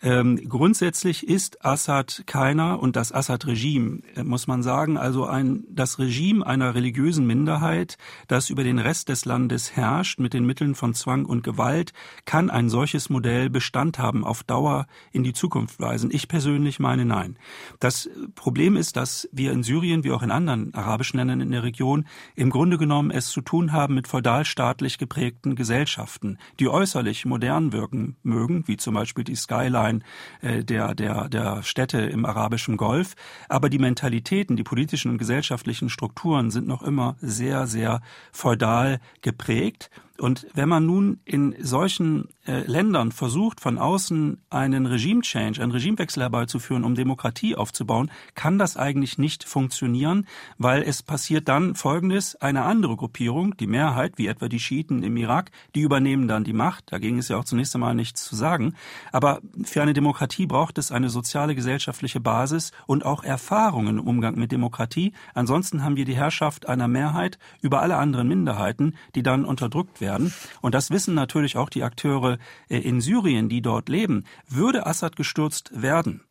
Ähm, 0.00 0.36
grundsätzlich 0.48 1.26
ist 1.26 1.64
Assad 1.64 2.22
keiner 2.26 2.80
und 2.80 2.94
das 2.94 3.10
Assad-Regime, 3.10 4.02
äh, 4.14 4.22
muss 4.22 4.46
man 4.46 4.62
sagen, 4.62 4.96
also 4.96 5.26
ein, 5.26 5.64
das 5.68 5.98
Regime 5.98 6.46
einer 6.46 6.76
religiösen 6.76 7.26
Minderheit, 7.26 7.98
das 8.28 8.48
über 8.48 8.62
den 8.62 8.78
Rest 8.78 9.08
des 9.08 9.24
Landes 9.24 9.74
herrscht 9.74 10.20
mit 10.20 10.34
den 10.34 10.46
Mitteln 10.46 10.76
von 10.76 10.94
Zwang 10.94 11.24
und 11.24 11.42
Gewalt, 11.42 11.92
kann 12.26 12.48
ein 12.48 12.68
solches 12.68 13.10
Modell 13.10 13.50
Bestand 13.50 13.98
haben, 13.98 14.24
auf 14.24 14.44
Dauer 14.44 14.86
in 15.10 15.24
die 15.24 15.32
Zukunft 15.32 15.80
weisen. 15.80 16.10
Ich 16.12 16.28
persönlich 16.28 16.78
meine 16.78 17.04
nein. 17.04 17.36
Das 17.80 18.08
Problem 18.36 18.76
ist, 18.76 18.96
dass 18.96 19.28
wir 19.32 19.50
in 19.50 19.64
Syrien 19.64 20.04
wie 20.04 20.12
auch 20.12 20.22
in 20.22 20.30
anderen 20.30 20.74
arabischen 20.74 21.18
Ländern 21.18 21.40
in 21.40 21.50
der 21.50 21.64
Region 21.64 22.06
im 22.36 22.50
Grunde 22.50 22.78
genommen 22.78 23.10
es 23.10 23.30
zu 23.30 23.40
tun 23.40 23.72
haben 23.72 23.94
mit 23.94 24.06
feudalstaatlich 24.06 24.98
geprägten 24.98 25.56
Gesellschaften, 25.56 26.38
die 26.60 26.68
äußerlich 26.68 27.24
modern 27.24 27.72
wirken 27.72 28.16
mögen, 28.22 28.62
wie 28.68 28.76
zum 28.76 28.94
Beispiel 28.94 29.24
die 29.24 29.34
Skyline 29.34 29.87
Bewusstsein 29.88 30.04
äh, 30.42 30.64
der, 30.64 30.94
der, 30.94 31.28
der 31.28 31.62
Städte 31.62 31.98
im 31.98 32.24
arabischen 32.24 32.76
Golf. 32.76 33.14
Aber 33.48 33.68
die 33.68 33.78
Mentalitäten, 33.78 34.56
die 34.56 34.62
politischen 34.62 35.10
und 35.10 35.18
gesellschaftlichen 35.18 35.88
Strukturen 35.88 36.50
sind 36.50 36.66
noch 36.66 36.82
immer 36.82 37.16
sehr, 37.20 37.66
sehr 37.66 38.00
feudal 38.32 39.00
geprägt. 39.22 39.90
Und 40.20 40.48
wenn 40.52 40.68
man 40.68 40.84
nun 40.84 41.20
in 41.24 41.54
solchen 41.60 42.28
äh, 42.44 42.64
Ländern 42.66 43.12
versucht, 43.12 43.60
von 43.60 43.78
außen 43.78 44.42
einen 44.50 44.86
Regime-Change, 44.86 45.62
einen 45.62 45.70
Regimewechsel 45.70 46.24
herbeizuführen, 46.24 46.82
um 46.82 46.96
Demokratie 46.96 47.54
aufzubauen, 47.54 48.10
kann 48.34 48.58
das 48.58 48.76
eigentlich 48.76 49.18
nicht 49.18 49.44
funktionieren, 49.44 50.26
weil 50.56 50.82
es 50.82 51.04
passiert 51.04 51.48
dann 51.48 51.76
Folgendes, 51.76 52.34
eine 52.34 52.64
andere 52.64 52.96
Gruppierung, 52.96 53.56
die 53.56 53.68
Mehrheit, 53.68 54.14
wie 54.16 54.26
etwa 54.26 54.48
die 54.48 54.58
Schiiten 54.58 55.04
im 55.04 55.16
Irak, 55.16 55.52
die 55.76 55.82
übernehmen 55.82 56.26
dann 56.26 56.42
die 56.42 56.52
Macht. 56.52 56.92
Dagegen 56.92 57.18
ist 57.18 57.28
ja 57.28 57.36
auch 57.36 57.44
zunächst 57.44 57.76
einmal 57.76 57.94
nichts 57.94 58.24
zu 58.24 58.34
sagen. 58.34 58.74
Aber 59.12 59.40
für 59.62 59.82
eine 59.82 59.92
Demokratie 59.92 60.46
braucht 60.46 60.78
es 60.78 60.90
eine 60.90 61.10
soziale, 61.10 61.54
gesellschaftliche 61.54 62.18
Basis 62.18 62.72
und 62.88 63.06
auch 63.06 63.22
Erfahrungen 63.22 63.98
im 63.98 64.06
Umgang 64.06 64.34
mit 64.34 64.50
Demokratie. 64.50 65.12
Ansonsten 65.34 65.84
haben 65.84 65.94
wir 65.94 66.04
die 66.04 66.16
Herrschaft 66.16 66.68
einer 66.68 66.88
Mehrheit 66.88 67.38
über 67.62 67.82
alle 67.82 67.98
anderen 67.98 68.26
Minderheiten, 68.26 68.96
die 69.14 69.22
dann 69.22 69.44
unterdrückt 69.44 70.00
werden 70.00 70.07
werden. 70.08 70.32
Und 70.62 70.74
das 70.74 70.90
wissen 70.90 71.14
natürlich 71.14 71.56
auch 71.56 71.68
die 71.68 71.84
Akteure 71.84 72.38
äh, 72.68 72.78
in 72.78 73.00
Syrien, 73.00 73.48
die 73.48 73.60
dort 73.60 73.88
leben. 73.88 74.24
Würde 74.48 74.86
Assad 74.86 75.16
gestürzt 75.16 75.70
werden, 75.74 76.22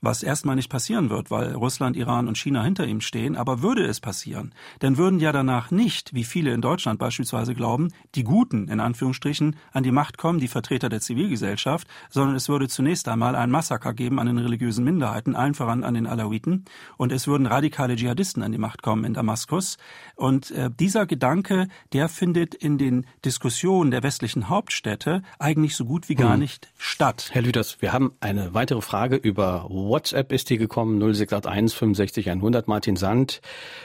was 0.00 0.22
erstmal 0.22 0.56
nicht 0.56 0.70
passieren 0.70 1.10
wird, 1.10 1.30
weil 1.30 1.52
Russland, 1.52 1.96
Iran 1.96 2.28
und 2.28 2.38
China 2.38 2.62
hinter 2.62 2.86
ihm 2.86 3.00
stehen. 3.00 3.36
Aber 3.36 3.62
würde 3.62 3.84
es 3.84 4.00
passieren, 4.00 4.54
dann 4.78 4.96
würden 4.96 5.20
ja 5.20 5.32
danach 5.32 5.70
nicht, 5.70 6.14
wie 6.14 6.24
viele 6.24 6.52
in 6.52 6.60
Deutschland 6.60 6.98
beispielsweise 6.98 7.54
glauben, 7.54 7.88
die 8.14 8.24
Guten, 8.24 8.68
in 8.68 8.80
Anführungsstrichen, 8.80 9.56
an 9.72 9.82
die 9.82 9.92
Macht 9.92 10.18
kommen, 10.18 10.40
die 10.40 10.48
Vertreter 10.48 10.88
der 10.88 11.00
Zivilgesellschaft, 11.00 11.86
sondern 12.08 12.36
es 12.36 12.48
würde 12.48 12.68
zunächst 12.68 13.08
einmal 13.08 13.34
ein 13.34 13.50
Massaker 13.50 13.92
geben 13.92 14.18
an 14.18 14.26
den 14.26 14.38
religiösen 14.38 14.84
Minderheiten, 14.84 15.36
allen 15.36 15.54
voran 15.54 15.84
an 15.84 15.94
den 15.94 16.06
Alawiten. 16.06 16.64
Und 16.96 17.12
es 17.12 17.26
würden 17.26 17.46
radikale 17.46 17.96
Dschihadisten 17.96 18.42
an 18.42 18.52
die 18.52 18.58
Macht 18.58 18.82
kommen 18.82 19.04
in 19.04 19.14
Damaskus. 19.14 19.76
Und 20.16 20.50
äh, 20.52 20.70
dieser 20.70 21.06
Gedanke, 21.06 21.68
der 21.92 22.08
findet 22.08 22.54
in 22.54 22.78
den 22.78 23.06
Diskussionen 23.24 23.90
der 23.90 24.02
westlichen 24.02 24.48
Hauptstädte 24.48 25.22
eigentlich 25.38 25.76
so 25.76 25.84
gut 25.84 26.08
wie 26.08 26.14
gar 26.14 26.34
hm. 26.34 26.40
nicht 26.40 26.72
statt. 26.78 27.28
Herr 27.32 27.42
Lüders, 27.42 27.80
wir 27.80 27.92
haben 27.92 28.12
eine 28.20 28.54
weitere 28.54 28.80
Frage 28.80 29.16
über 29.16 29.66
WhatsApp 29.90 30.30
ist 30.30 30.48
hier 30.48 30.58
gekommen, 30.58 30.98
0681 31.00 31.76
65 31.76 32.30
100. 32.30 32.68
Martin 32.68 32.94
Sand 32.94 33.40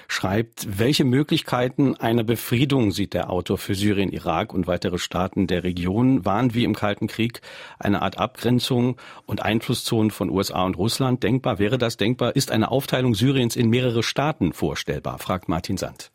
schreibt, 0.08 0.80
welche 0.80 1.04
Möglichkeiten 1.04 1.96
einer 1.96 2.24
Befriedung 2.24 2.92
sieht 2.92 3.16
der 3.16 3.32
Autor 3.32 3.58
für 3.58 3.74
Syrien, 3.74 4.12
Irak 4.12 4.54
und 4.54 4.68
weitere 4.68 5.00
Staaten 5.00 5.48
der 5.48 5.64
Region? 5.64 6.24
Waren 6.24 6.54
wie 6.54 6.64
im 6.64 6.76
Kalten 6.76 7.08
Krieg 7.08 7.42
eine 7.80 8.04
Art 8.04 8.20
Abgrenzung 8.20 8.98
und 9.26 9.42
Einflusszonen 9.42 10.12
von 10.12 10.30
USA 10.30 10.64
und 10.64 10.78
Russland 10.78 11.24
denkbar? 11.24 11.58
Wäre 11.58 11.80
das 11.80 11.98
denkbar? 11.98 12.36
Ist 12.36 12.52
eine 12.52 12.70
Aufteilung 12.70 13.16
Syriens 13.16 13.56
in 13.56 13.70
mehrere 13.70 14.04
Staaten 14.04 14.54
vorstellbar? 14.54 15.18
fragt 15.18 15.50
Martin 15.50 15.78
Sand. 15.78 16.12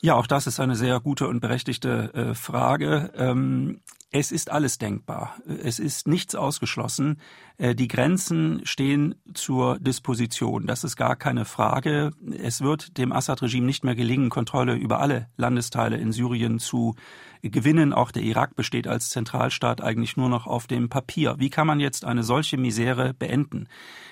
Ja, 0.00 0.16
auch 0.16 0.26
das 0.26 0.46
ist 0.46 0.60
eine 0.60 0.76
sehr 0.76 1.00
gute 1.00 1.28
und 1.28 1.40
berechtigte 1.40 2.12
äh, 2.14 2.34
Frage. 2.34 3.10
Ähm, 3.16 3.80
Es 4.16 4.30
ist 4.30 4.52
alles 4.52 4.78
denkbar. 4.78 5.34
Es 5.64 5.80
ist 5.80 6.06
nichts 6.06 6.36
ausgeschlossen. 6.36 7.18
Äh, 7.58 7.74
die 7.74 7.88
Grenzen 7.88 8.60
stehen 8.64 9.16
zur 9.34 9.80
Disposition. 9.80 10.68
Das 10.68 10.84
ist 10.84 10.94
gar 10.94 11.16
keine 11.16 11.44
Frage. 11.44 12.12
Es 12.38 12.60
wird 12.60 12.96
dem 12.96 13.10
Assad-Regime 13.10 13.66
nicht 13.66 13.82
mehr 13.82 13.96
gelingen, 13.96 14.30
Kontrolle 14.30 14.76
über 14.76 15.00
alle 15.00 15.26
Landesteile 15.36 15.96
in 15.96 16.12
Syrien 16.12 16.60
zu 16.60 16.94
gewinnen. 17.42 17.92
Auch 17.92 18.12
der 18.12 18.22
Irak 18.22 18.54
besteht 18.54 18.86
als 18.86 19.10
Zentralstaat 19.10 19.82
eigentlich 19.82 20.16
nur 20.16 20.28
noch 20.28 20.46
auf 20.46 20.68
dem 20.68 20.88
Papier. 20.88 21.34
Wie 21.40 21.50
kann 21.50 21.66
man 21.66 21.80
jetzt 21.80 22.04
eine 22.04 22.22
solche 22.22 22.56
Misere 22.56 23.14
beenden? 23.14 23.66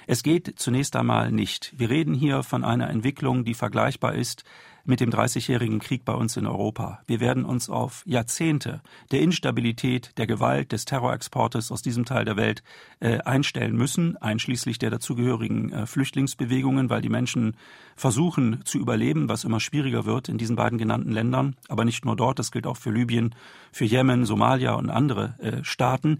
Es 0.06 0.22
geht 0.22 0.54
zunächst 0.56 0.96
einmal 0.96 1.30
nicht. 1.30 1.72
Wir 1.76 1.90
reden 1.90 2.14
hier 2.14 2.42
von 2.42 2.64
einer 2.64 2.90
Entwicklung, 2.90 3.44
die 3.44 3.54
vergleichbar 3.54 4.14
ist 4.14 4.44
mit 4.84 5.00
dem 5.00 5.10
Dreißigjährigen 5.10 5.78
Krieg 5.78 6.04
bei 6.04 6.12
uns 6.12 6.36
in 6.36 6.46
Europa. 6.46 7.00
Wir 7.06 7.20
werden 7.20 7.44
uns 7.44 7.70
auf 7.70 8.02
Jahrzehnte 8.04 8.80
der 9.10 9.20
Instabilität, 9.20 10.10
der 10.18 10.26
Gewalt, 10.26 10.72
des 10.72 10.84
Terrorexportes 10.84 11.70
aus 11.70 11.82
diesem 11.82 12.04
Teil 12.04 12.24
der 12.24 12.36
Welt 12.36 12.62
äh, 13.00 13.18
einstellen 13.18 13.76
müssen, 13.76 14.16
einschließlich 14.16 14.78
der 14.78 14.90
dazugehörigen 14.90 15.72
äh, 15.72 15.86
Flüchtlingsbewegungen, 15.86 16.90
weil 16.90 17.02
die 17.02 17.08
Menschen 17.08 17.56
versuchen 17.94 18.62
zu 18.64 18.78
überleben, 18.78 19.28
was 19.28 19.44
immer 19.44 19.60
schwieriger 19.60 20.04
wird 20.04 20.28
in 20.28 20.38
diesen 20.38 20.56
beiden 20.56 20.78
genannten 20.78 21.12
Ländern. 21.12 21.56
Aber 21.68 21.84
nicht 21.84 22.04
nur 22.04 22.16
dort, 22.16 22.38
das 22.38 22.50
gilt 22.50 22.66
auch 22.66 22.76
für 22.76 22.90
Libyen, 22.90 23.34
für 23.70 23.84
Jemen, 23.84 24.24
Somalia 24.24 24.74
und 24.74 24.90
andere 24.90 25.36
äh, 25.38 25.64
Staaten. 25.64 26.18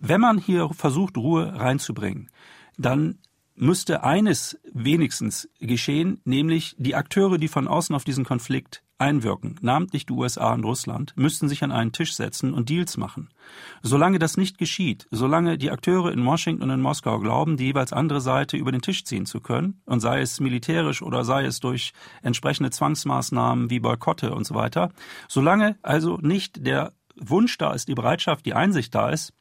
Wenn 0.00 0.20
man 0.20 0.38
hier 0.38 0.70
versucht, 0.70 1.16
Ruhe 1.16 1.60
reinzubringen, 1.60 2.30
dann 2.80 3.18
müsste 3.54 4.04
eines 4.04 4.58
wenigstens 4.72 5.48
geschehen, 5.58 6.20
nämlich 6.24 6.74
die 6.78 6.94
Akteure, 6.94 7.38
die 7.38 7.48
von 7.48 7.68
außen 7.68 7.94
auf 7.94 8.04
diesen 8.04 8.24
Konflikt 8.24 8.82
einwirken, 8.96 9.56
namentlich 9.62 10.06
die 10.06 10.12
USA 10.12 10.52
und 10.52 10.64
Russland, 10.64 11.14
müssten 11.16 11.48
sich 11.48 11.62
an 11.62 11.72
einen 11.72 11.92
Tisch 11.92 12.14
setzen 12.14 12.52
und 12.52 12.68
Deals 12.68 12.96
machen. 12.96 13.30
Solange 13.82 14.18
das 14.18 14.36
nicht 14.36 14.58
geschieht, 14.58 15.06
solange 15.10 15.56
die 15.58 15.70
Akteure 15.70 16.12
in 16.12 16.24
Washington 16.24 16.64
und 16.64 16.70
in 16.70 16.80
Moskau 16.80 17.18
glauben, 17.18 17.56
die 17.56 17.64
jeweils 17.64 17.92
andere 17.92 18.20
Seite 18.20 18.56
über 18.56 18.72
den 18.72 18.82
Tisch 18.82 19.04
ziehen 19.04 19.26
zu 19.26 19.40
können, 19.40 19.80
und 19.86 20.00
sei 20.00 20.20
es 20.20 20.40
militärisch 20.40 21.02
oder 21.02 21.24
sei 21.24 21.44
es 21.44 21.60
durch 21.60 21.92
entsprechende 22.22 22.70
Zwangsmaßnahmen 22.70 23.70
wie 23.70 23.80
Boykotte 23.80 24.34
und 24.34 24.46
so 24.46 24.54
weiter, 24.54 24.90
solange 25.28 25.78
also 25.82 26.18
nicht 26.18 26.66
der 26.66 26.92
Wunsch 27.16 27.58
da 27.58 27.72
ist, 27.72 27.88
die 27.88 27.94
Bereitschaft, 27.94 28.46
die 28.46 28.54
Einsicht 28.54 28.94
da 28.94 29.10
ist, 29.10 29.32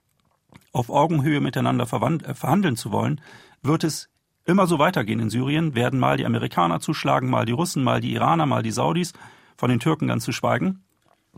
auf 0.71 0.89
Augenhöhe 0.89 1.41
miteinander 1.41 1.85
äh, 1.85 2.33
verhandeln 2.33 2.75
zu 2.75 2.91
wollen, 2.91 3.21
wird 3.61 3.83
es 3.83 4.09
immer 4.45 4.67
so 4.67 4.79
weitergehen 4.79 5.19
in 5.19 5.29
Syrien, 5.29 5.75
werden 5.75 5.99
mal 5.99 6.17
die 6.17 6.25
Amerikaner 6.25 6.79
zuschlagen, 6.79 7.29
mal 7.29 7.45
die 7.45 7.51
Russen, 7.51 7.83
mal 7.83 8.01
die 8.01 8.13
Iraner, 8.13 8.45
mal 8.45 8.63
die 8.63 8.71
Saudis, 8.71 9.13
von 9.57 9.69
den 9.69 9.79
Türken 9.79 10.07
ganz 10.07 10.23
zu 10.23 10.31
schweigen. 10.31 10.83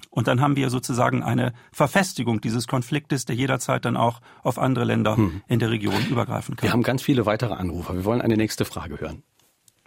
Und 0.10 0.28
dann 0.28 0.42
haben 0.42 0.56
wir 0.56 0.70
sozusagen 0.70 1.22
eine 1.22 1.54
Verfestigung 1.72 2.42
dieses 2.42 2.68
Konfliktes, 2.68 3.26
der 3.26 3.36
jederzeit 3.36 3.84
dann 3.86 3.98
auch 3.98 4.22
auf 4.42 4.58
andere 4.58 4.86
Länder 4.86 5.18
hm. 5.18 5.42
in 5.48 5.60
der 5.60 5.70
Region 5.70 6.06
übergreifen 6.10 6.56
kann. 6.56 6.68
Wir 6.68 6.74
haben 6.74 6.84
ganz 6.84 7.04
viele 7.04 7.26
weitere 7.26 7.54
Anrufer. 7.54 7.94
Wir 7.94 8.06
wollen 8.06 8.22
eine 8.22 8.38
nächste 8.38 8.66
Frage 8.66 9.00
hören. 9.00 9.24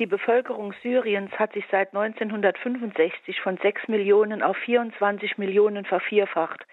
Die 0.00 0.06
Bevölkerung 0.06 0.74
Syriens 0.82 1.30
hat 1.32 1.52
sich 1.52 1.64
seit 1.70 1.94
1965 1.94 3.40
von 3.40 3.58
6 3.62 3.86
Millionen 3.86 4.42
auf 4.42 4.56
24 4.56 5.38
Millionen 5.38 5.84
vervierfacht. 5.84 6.66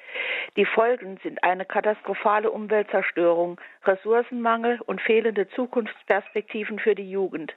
Die 0.58 0.66
Folgen 0.66 1.18
sind 1.24 1.44
eine 1.44 1.66
katastrophale 1.66 2.52
Umweltzerstörung, 2.52 3.60
Ressourcenmangel 3.86 4.82
und 4.82 5.02
fehlende 5.02 5.48
Zukunftsperspektiven 5.50 6.80
für 6.80 6.96
die 6.96 7.10
Jugend. 7.10 7.54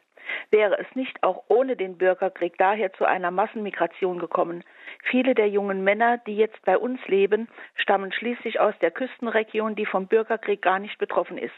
Wäre 0.50 0.78
es 0.78 0.86
nicht 0.94 1.22
auch 1.22 1.44
ohne 1.48 1.76
den 1.76 1.98
Bürgerkrieg 1.98 2.56
daher 2.58 2.92
zu 2.94 3.04
einer 3.04 3.30
Massenmigration 3.30 4.18
gekommen? 4.18 4.64
Viele 5.02 5.34
der 5.34 5.48
jungen 5.48 5.84
Männer, 5.84 6.18
die 6.18 6.36
jetzt 6.36 6.62
bei 6.64 6.78
uns 6.78 7.00
leben, 7.06 7.48
stammen 7.74 8.12
schließlich 8.12 8.60
aus 8.60 8.74
der 8.80 8.90
Küstenregion, 8.90 9.74
die 9.74 9.86
vom 9.86 10.06
Bürgerkrieg 10.06 10.62
gar 10.62 10.78
nicht 10.78 10.98
betroffen 10.98 11.38
ist. 11.38 11.54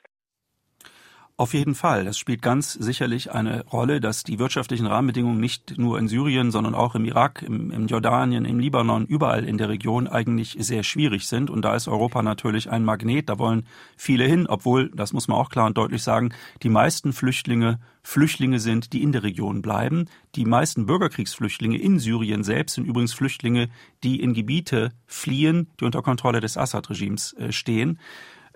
Auf 1.38 1.52
jeden 1.52 1.74
Fall. 1.74 2.06
Es 2.06 2.16
spielt 2.16 2.40
ganz 2.40 2.72
sicherlich 2.72 3.30
eine 3.30 3.66
Rolle, 3.66 4.00
dass 4.00 4.22
die 4.22 4.38
wirtschaftlichen 4.38 4.86
Rahmenbedingungen 4.86 5.38
nicht 5.38 5.76
nur 5.76 5.98
in 5.98 6.08
Syrien, 6.08 6.50
sondern 6.50 6.74
auch 6.74 6.94
im 6.94 7.04
Irak, 7.04 7.42
im, 7.42 7.70
im, 7.70 7.88
Jordanien, 7.88 8.46
im 8.46 8.58
Libanon, 8.58 9.04
überall 9.04 9.44
in 9.44 9.58
der 9.58 9.68
Region 9.68 10.06
eigentlich 10.06 10.56
sehr 10.58 10.82
schwierig 10.82 11.26
sind. 11.26 11.50
Und 11.50 11.60
da 11.60 11.76
ist 11.76 11.88
Europa 11.88 12.22
natürlich 12.22 12.70
ein 12.70 12.84
Magnet. 12.84 13.28
Da 13.28 13.38
wollen 13.38 13.66
viele 13.98 14.24
hin, 14.24 14.46
obwohl, 14.46 14.90
das 14.94 15.12
muss 15.12 15.28
man 15.28 15.36
auch 15.36 15.50
klar 15.50 15.66
und 15.66 15.76
deutlich 15.76 16.02
sagen, 16.02 16.32
die 16.62 16.70
meisten 16.70 17.12
Flüchtlinge 17.12 17.80
Flüchtlinge 18.06 18.60
sind, 18.60 18.92
die 18.92 19.02
in 19.02 19.10
der 19.10 19.24
Region 19.24 19.62
bleiben. 19.62 20.08
Die 20.36 20.44
meisten 20.44 20.86
Bürgerkriegsflüchtlinge 20.86 21.76
in 21.76 21.98
Syrien 21.98 22.44
selbst 22.44 22.76
sind 22.76 22.86
übrigens 22.86 23.12
Flüchtlinge, 23.12 23.68
die 24.04 24.20
in 24.20 24.32
Gebiete 24.32 24.92
fliehen, 25.06 25.66
die 25.80 25.84
unter 25.84 26.02
Kontrolle 26.02 26.40
des 26.40 26.56
Assad-Regimes 26.56 27.32
äh, 27.32 27.50
stehen. 27.50 27.98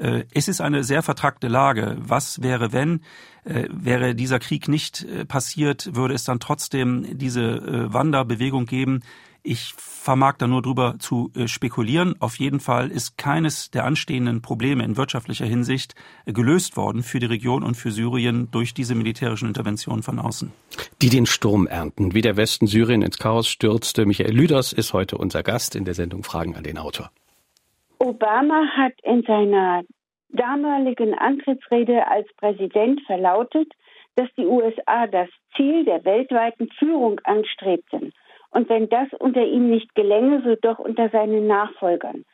Äh, 0.00 0.24
es 0.32 0.48
ist 0.48 0.60
eine 0.60 0.82
sehr 0.82 1.02
vertrackte 1.02 1.48
Lage. 1.48 1.96
Was 2.00 2.42
wäre, 2.42 2.72
wenn, 2.72 3.02
äh, 3.44 3.68
wäre 3.70 4.14
dieser 4.14 4.38
Krieg 4.38 4.66
nicht 4.68 5.04
äh, 5.04 5.24
passiert, 5.24 5.94
würde 5.94 6.14
es 6.14 6.24
dann 6.24 6.40
trotzdem 6.40 7.18
diese 7.18 7.92
Wanderbewegung 7.92 8.66
geben? 8.66 9.00
Ich 9.42 9.74
vermag 9.76 10.34
da 10.36 10.46
nur 10.46 10.60
drüber 10.60 10.96
zu 10.98 11.32
spekulieren. 11.46 12.14
Auf 12.20 12.38
jeden 12.38 12.60
Fall 12.60 12.90
ist 12.90 13.16
keines 13.16 13.70
der 13.70 13.84
anstehenden 13.84 14.42
Probleme 14.42 14.84
in 14.84 14.98
wirtschaftlicher 14.98 15.46
Hinsicht 15.46 15.94
gelöst 16.26 16.76
worden 16.76 17.02
für 17.02 17.20
die 17.20 17.26
Region 17.26 17.62
und 17.62 17.74
für 17.74 17.90
Syrien 17.90 18.50
durch 18.50 18.74
diese 18.74 18.94
militärischen 18.94 19.48
Interventionen 19.48 20.02
von 20.02 20.18
außen. 20.18 20.52
Die 21.00 21.08
den 21.08 21.24
Sturm 21.24 21.66
ernten, 21.66 22.12
wie 22.12 22.20
der 22.20 22.36
Westen 22.36 22.66
Syrien 22.66 23.00
ins 23.00 23.18
Chaos 23.18 23.48
stürzte. 23.48 24.04
Michael 24.04 24.34
Lüders 24.34 24.74
ist 24.74 24.92
heute 24.92 25.16
unser 25.16 25.42
Gast 25.42 25.74
in 25.74 25.86
der 25.86 25.94
Sendung 25.94 26.22
Fragen 26.22 26.54
an 26.54 26.64
den 26.64 26.76
Autor. 26.76 27.10
Obama 28.02 28.66
hat 28.76 28.94
in 29.02 29.22
seiner 29.24 29.82
damaligen 30.30 31.14
Antrittsrede 31.14 32.08
als 32.08 32.26
Präsident 32.38 33.02
verlautet, 33.02 33.70
dass 34.16 34.28
die 34.36 34.46
USA 34.46 35.06
das 35.06 35.28
Ziel 35.54 35.84
der 35.84 36.04
weltweiten 36.04 36.68
Führung 36.78 37.20
anstrebten. 37.24 38.12
Und 38.50 38.68
wenn 38.68 38.88
das 38.88 39.08
unter 39.18 39.44
ihm 39.44 39.70
nicht 39.70 39.94
gelänge, 39.94 40.42
so 40.42 40.56
doch 40.56 40.78
unter 40.78 41.10
seinen 41.10 41.46
Nachfolgern. 41.46 42.24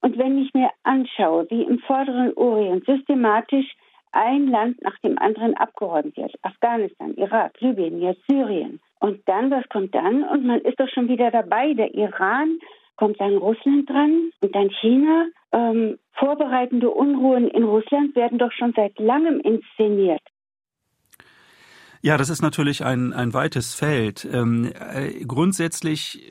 Und 0.00 0.16
wenn 0.18 0.38
ich 0.38 0.54
mir 0.54 0.70
anschaue, 0.82 1.46
wie 1.50 1.62
im 1.62 1.78
vorderen 1.80 2.32
Orient 2.36 2.86
systematisch 2.86 3.76
ein 4.12 4.48
Land 4.48 4.82
nach 4.82 4.98
dem 5.00 5.18
anderen 5.18 5.54
abgeräumt 5.54 6.16
wird, 6.16 6.34
Afghanistan, 6.42 7.14
Irak, 7.14 7.60
Libyen, 7.60 8.00
jetzt 8.00 8.22
Syrien. 8.28 8.80
Und 8.98 9.20
dann, 9.28 9.50
was 9.50 9.68
kommt 9.68 9.94
dann? 9.94 10.24
Und 10.24 10.44
man 10.44 10.60
ist 10.62 10.80
doch 10.80 10.88
schon 10.88 11.08
wieder 11.08 11.30
dabei. 11.30 11.74
Der 11.74 11.94
Iran 11.94 12.58
kommt 12.96 13.20
dann 13.20 13.36
Russland 13.36 13.88
dran 13.88 14.30
und 14.40 14.54
dann 14.54 14.70
China. 14.80 15.26
Ähm, 15.52 15.98
vorbereitende 16.12 16.90
Unruhen 16.90 17.48
in 17.48 17.64
Russland 17.64 18.14
werden 18.14 18.38
doch 18.38 18.52
schon 18.52 18.72
seit 18.76 18.98
langem 18.98 19.40
inszeniert. 19.40 20.22
Ja, 22.02 22.16
das 22.16 22.30
ist 22.30 22.40
natürlich 22.40 22.84
ein, 22.84 23.12
ein 23.12 23.34
weites 23.34 23.74
Feld. 23.74 24.26
Ähm, 24.30 24.72
äh, 24.74 25.24
grundsätzlich 25.24 26.22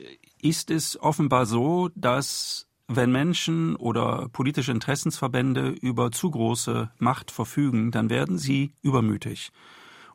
ist 0.41 0.71
es 0.71 0.99
offenbar 0.99 1.45
so, 1.45 1.89
dass 1.95 2.67
wenn 2.87 3.11
Menschen 3.11 3.75
oder 3.75 4.29
politische 4.33 4.71
Interessensverbände 4.71 5.69
über 5.69 6.11
zu 6.11 6.31
große 6.31 6.89
Macht 6.97 7.29
verfügen, 7.29 7.91
dann 7.91 8.09
werden 8.09 8.39
sie 8.39 8.73
übermütig. 8.81 9.51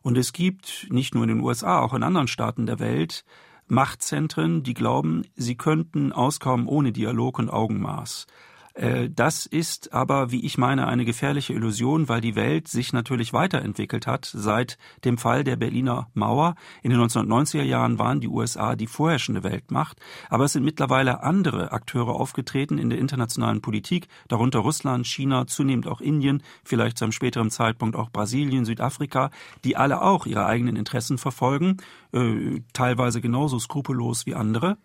Und 0.03 0.19
es 0.19 0.33
gibt 0.33 0.89
nicht 0.91 1.15
nur 1.15 1.23
in 1.23 1.29
den 1.29 1.41
USA, 1.41 1.81
auch 1.81 1.95
in 1.95 2.03
anderen 2.03 2.27
Staaten 2.27 2.67
der 2.67 2.81
Welt 2.81 3.25
Machtzentren, 3.67 4.63
die 4.63 4.75
glauben, 4.75 5.23
sie 5.35 5.57
könnten 5.57 6.13
auskommen 6.13 6.67
ohne 6.67 6.93
Dialog 6.93 7.39
und 7.39 7.51
Augenmaß. 7.51 8.27
Äh, 8.75 9.09
das 9.09 9.47
ist 9.47 9.93
aber, 9.93 10.31
wie 10.31 10.45
ich 10.45 10.59
meine, 10.59 10.87
eine 10.89 11.05
gefährliche 11.05 11.53
Illusion, 11.53 12.09
weil 12.09 12.21
die 12.21 12.35
Welt 12.35 12.69
sich 12.69 12.93
natürlich 12.93 13.33
weiterentwickelt 13.33 14.07
hat 14.07 14.31
seit 14.33 14.79
dem 15.05 15.17
Fall 15.17 15.45
der 15.45 15.57
Berliner 15.57 16.09
Mauer. 16.13 16.57
In 16.83 16.91
den 16.91 17.01
1990er 17.01 17.63
Jahren 17.63 17.99
waren 17.99 18.21
die 18.21 18.29
USA 18.29 18.75
die 18.75 18.89
vorherrschende 18.89 19.45
Weltmacht, 19.45 20.01
aber 20.29 20.45
es 20.45 20.53
sind 20.53 20.65
mittlerweile 20.65 21.23
andere 21.23 21.73
Akteure 21.73 22.15
aufgetreten 22.15 22.79
in 22.79 22.91
der 22.91 22.99
internationalen 22.99 23.63
Politik, 23.63 24.09
darunter 24.29 24.59
Russland, 24.61 25.07
China, 25.07 25.47
zunehmend 25.47 25.87
auch 25.87 26.01
Indien, 26.01 26.43
vielleicht 26.65 26.99
zu 26.99 27.05
einem 27.05 27.13
späteren 27.13 27.51
Zeitpunkt 27.51 27.97
auch 27.97 28.11
Brasilien, 28.11 28.65
Südafrika, 28.65 29.31
die 29.63 29.77
alle 29.77 30.03
auch 30.03 30.27
ihre 30.27 30.47
eigenen 30.47 30.77
Interessen 30.77 31.19
verfolgen, 31.19 31.77
äh, 32.13 32.61
teilweise 32.73 33.21
genauso 33.21 33.59
skrupellos 33.59 34.27
wie 34.27 34.35
andere. 34.35 34.79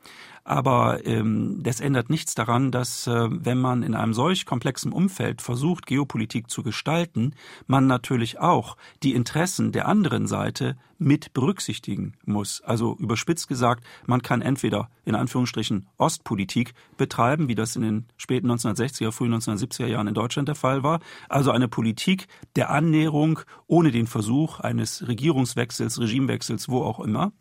Aber 0.50 1.06
ähm, 1.06 1.60
das 1.62 1.80
ändert 1.80 2.10
nichts 2.10 2.34
daran, 2.34 2.72
dass 2.72 3.06
äh, 3.06 3.28
wenn 3.30 3.60
man 3.60 3.84
in 3.84 3.94
einem 3.94 4.16
solch 4.16 4.48
komplexen 4.48 4.92
Umfeld 4.92 5.44
versucht, 5.44 5.86
Geopolitik 5.86 6.50
zu 6.50 6.64
gestalten, 6.64 7.36
man 7.68 7.86
natürlich 7.86 8.40
auch 8.40 8.76
die 9.04 9.14
Interessen 9.14 9.72
der 9.72 9.88
anderen 9.88 10.26
Seite 10.26 10.76
mit 10.98 11.34
berücksichtigen 11.34 12.14
muss. 12.26 12.62
Also 12.62 12.98
überspitzt 12.98 13.48
gesagt, 13.48 13.86
man 14.08 14.24
kann 14.24 14.42
entweder 14.42 14.90
in 15.06 15.14
Anführungsstrichen 15.14 15.88
Ostpolitik 15.98 16.74
betreiben, 16.98 17.48
wie 17.48 17.56
das 17.56 17.76
in 17.76 17.84
den 17.84 18.06
späten 18.18 18.52
1960er, 18.52 19.12
frühen 19.12 19.36
1970er 19.36 19.86
Jahren 19.86 20.08
in 20.08 20.16
Deutschland 20.16 20.48
der 20.48 20.56
Fall 20.56 20.82
war, 20.82 21.00
also 21.30 21.52
eine 21.52 21.68
Politik 21.68 22.28
der 22.56 22.72
Annäherung 22.72 23.40
ohne 23.68 23.92
den 23.92 24.08
Versuch 24.08 24.60
eines 24.60 25.08
Regierungswechsels, 25.08 26.00
Regimewechsels, 26.00 26.70
wo 26.70 26.82
auch 26.82 27.00
immer. 27.00 27.32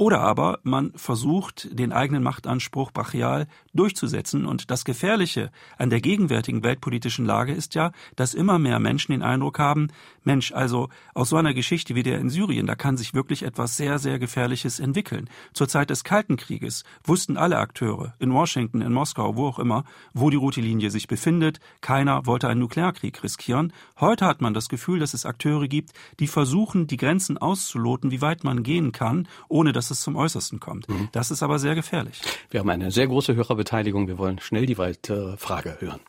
Oder 0.00 0.22
aber 0.22 0.60
man 0.62 0.92
versucht, 0.96 1.68
den 1.78 1.92
eigenen 1.92 2.22
Machtanspruch 2.22 2.90
brachial 2.90 3.46
durchzusetzen. 3.74 4.46
Und 4.46 4.70
das 4.70 4.86
Gefährliche 4.86 5.50
an 5.76 5.90
der 5.90 6.00
gegenwärtigen 6.00 6.62
weltpolitischen 6.62 7.26
Lage 7.26 7.52
ist 7.52 7.74
ja, 7.74 7.92
dass 8.16 8.32
immer 8.32 8.58
mehr 8.58 8.78
Menschen 8.78 9.12
den 9.12 9.22
Eindruck 9.22 9.58
haben, 9.58 9.88
Mensch, 10.24 10.52
also 10.52 10.88
aus 11.14 11.28
so 11.28 11.36
einer 11.36 11.52
Geschichte 11.52 11.94
wie 11.94 12.02
der 12.02 12.18
in 12.18 12.30
Syrien, 12.30 12.66
da 12.66 12.76
kann 12.76 12.96
sich 12.96 13.12
wirklich 13.12 13.42
etwas 13.42 13.76
sehr, 13.76 13.98
sehr 13.98 14.18
Gefährliches 14.18 14.80
entwickeln. 14.80 15.28
Zur 15.52 15.68
Zeit 15.68 15.90
des 15.90 16.02
Kalten 16.02 16.38
Krieges 16.38 16.84
wussten 17.04 17.36
alle 17.36 17.58
Akteure, 17.58 18.14
in 18.18 18.32
Washington, 18.32 18.80
in 18.80 18.94
Moskau, 18.94 19.36
wo 19.36 19.48
auch 19.48 19.58
immer, 19.58 19.84
wo 20.14 20.30
die 20.30 20.38
rote 20.38 20.62
Linie 20.62 20.90
sich 20.90 21.08
befindet. 21.08 21.60
Keiner 21.82 22.24
wollte 22.24 22.48
einen 22.48 22.60
Nuklearkrieg 22.60 23.22
riskieren. 23.22 23.74
Heute 23.98 24.24
hat 24.24 24.40
man 24.40 24.54
das 24.54 24.70
Gefühl, 24.70 24.98
dass 24.98 25.12
es 25.12 25.26
Akteure 25.26 25.68
gibt, 25.68 25.92
die 26.20 26.26
versuchen, 26.26 26.86
die 26.86 26.96
Grenzen 26.96 27.36
auszuloten, 27.36 28.10
wie 28.10 28.22
weit 28.22 28.44
man 28.44 28.62
gehen 28.62 28.92
kann, 28.92 29.28
ohne 29.48 29.74
dass 29.74 29.89
es 29.90 30.00
zum 30.00 30.16
Äußersten 30.16 30.60
kommt. 30.60 30.88
Mhm. 30.88 31.08
Das 31.12 31.30
ist 31.30 31.42
aber 31.42 31.58
sehr 31.58 31.74
gefährlich. 31.74 32.20
Wir 32.50 32.60
haben 32.60 32.70
eine 32.70 32.90
sehr 32.90 33.06
große 33.06 33.34
Hörerbeteiligung. 33.34 34.08
Wir 34.08 34.18
wollen 34.18 34.38
schnell 34.40 34.66
die 34.66 34.78
weitere 34.78 35.36
Frage 35.36 35.76
hören. 35.80 36.00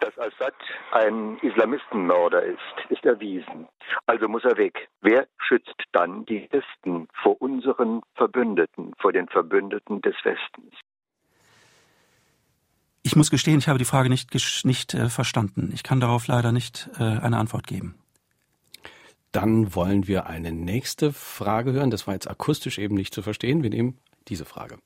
Dass 0.00 0.18
Assad 0.18 0.54
ein 0.90 1.38
Islamistenmörder 1.42 2.42
ist, 2.42 2.58
ist 2.90 3.04
erwiesen. 3.04 3.68
Also 4.06 4.28
muss 4.28 4.44
er 4.44 4.56
weg. 4.56 4.88
Wer 5.00 5.28
schützt 5.38 5.80
dann 5.92 6.26
die 6.26 6.48
Christen 6.48 7.08
vor 7.22 7.40
unseren 7.40 8.02
Verbündeten, 8.14 8.92
vor 8.98 9.12
den 9.12 9.28
Verbündeten 9.28 10.00
des 10.00 10.14
Westens? 10.24 10.74
Ich 13.04 13.16
muss 13.16 13.30
gestehen, 13.30 13.58
ich 13.58 13.68
habe 13.68 13.78
die 13.78 13.84
Frage 13.84 14.08
nicht, 14.08 14.34
nicht 14.64 14.94
äh, 14.94 15.08
verstanden. 15.08 15.70
Ich 15.74 15.82
kann 15.82 16.00
darauf 16.00 16.28
leider 16.28 16.52
nicht 16.52 16.88
äh, 16.98 17.02
eine 17.02 17.38
Antwort 17.38 17.66
geben. 17.66 18.01
Dann 19.32 19.74
wollen 19.74 20.06
wir 20.06 20.26
eine 20.26 20.52
nächste 20.52 21.12
Frage 21.12 21.72
hören. 21.72 21.90
Das 21.90 22.06
war 22.06 22.14
jetzt 22.14 22.30
akustisch 22.30 22.78
eben 22.78 22.94
nicht 22.94 23.14
zu 23.14 23.22
verstehen. 23.22 23.62
Wir 23.62 23.70
nehmen 23.70 23.98
diese 24.28 24.44
Frage. 24.44 24.76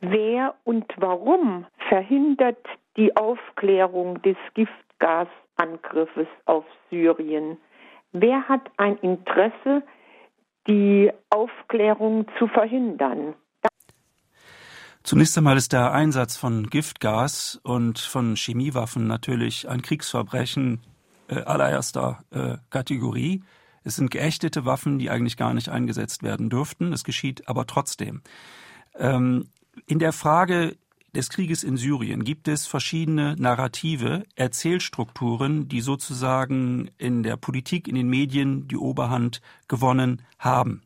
Wer 0.00 0.54
und 0.64 0.86
warum 0.96 1.66
verhindert 1.88 2.64
die 2.96 3.16
Aufklärung 3.16 4.20
des 4.22 4.36
Giftgasangriffes 4.54 6.28
auf 6.44 6.64
Syrien? 6.90 7.56
Wer 8.12 8.48
hat 8.48 8.62
ein 8.76 8.96
Interesse, 8.98 9.82
die 10.68 11.10
Aufklärung 11.30 12.26
zu 12.38 12.46
verhindern? 12.48 13.34
Zunächst 15.02 15.38
einmal 15.38 15.56
ist 15.56 15.72
der 15.72 15.92
Einsatz 15.92 16.36
von 16.36 16.68
Giftgas 16.68 17.58
und 17.62 17.98
von 17.98 18.36
Chemiewaffen 18.36 19.06
natürlich 19.06 19.68
ein 19.68 19.82
Kriegsverbrechen 19.82 20.82
äh, 21.28 21.42
allererster 21.42 22.24
äh, 22.30 22.56
Kategorie. 22.70 23.42
Es 23.84 23.96
sind 23.96 24.10
geächtete 24.10 24.64
Waffen, 24.64 24.98
die 24.98 25.10
eigentlich 25.10 25.36
gar 25.36 25.54
nicht 25.54 25.68
eingesetzt 25.68 26.22
werden 26.22 26.50
dürften. 26.50 26.92
Es 26.92 27.04
geschieht 27.04 27.48
aber 27.48 27.66
trotzdem. 27.66 28.22
Ähm, 28.96 29.48
in 29.86 29.98
der 29.98 30.12
Frage 30.12 30.76
des 31.14 31.30
Krieges 31.30 31.64
in 31.64 31.76
Syrien 31.76 32.24
gibt 32.24 32.48
es 32.48 32.66
verschiedene 32.66 33.34
Narrative, 33.38 34.24
Erzählstrukturen, 34.34 35.68
die 35.68 35.80
sozusagen 35.80 36.90
in 36.98 37.22
der 37.22 37.36
Politik, 37.36 37.88
in 37.88 37.94
den 37.94 38.08
Medien 38.08 38.68
die 38.68 38.76
Oberhand 38.76 39.40
gewonnen 39.68 40.22
haben. 40.38 40.82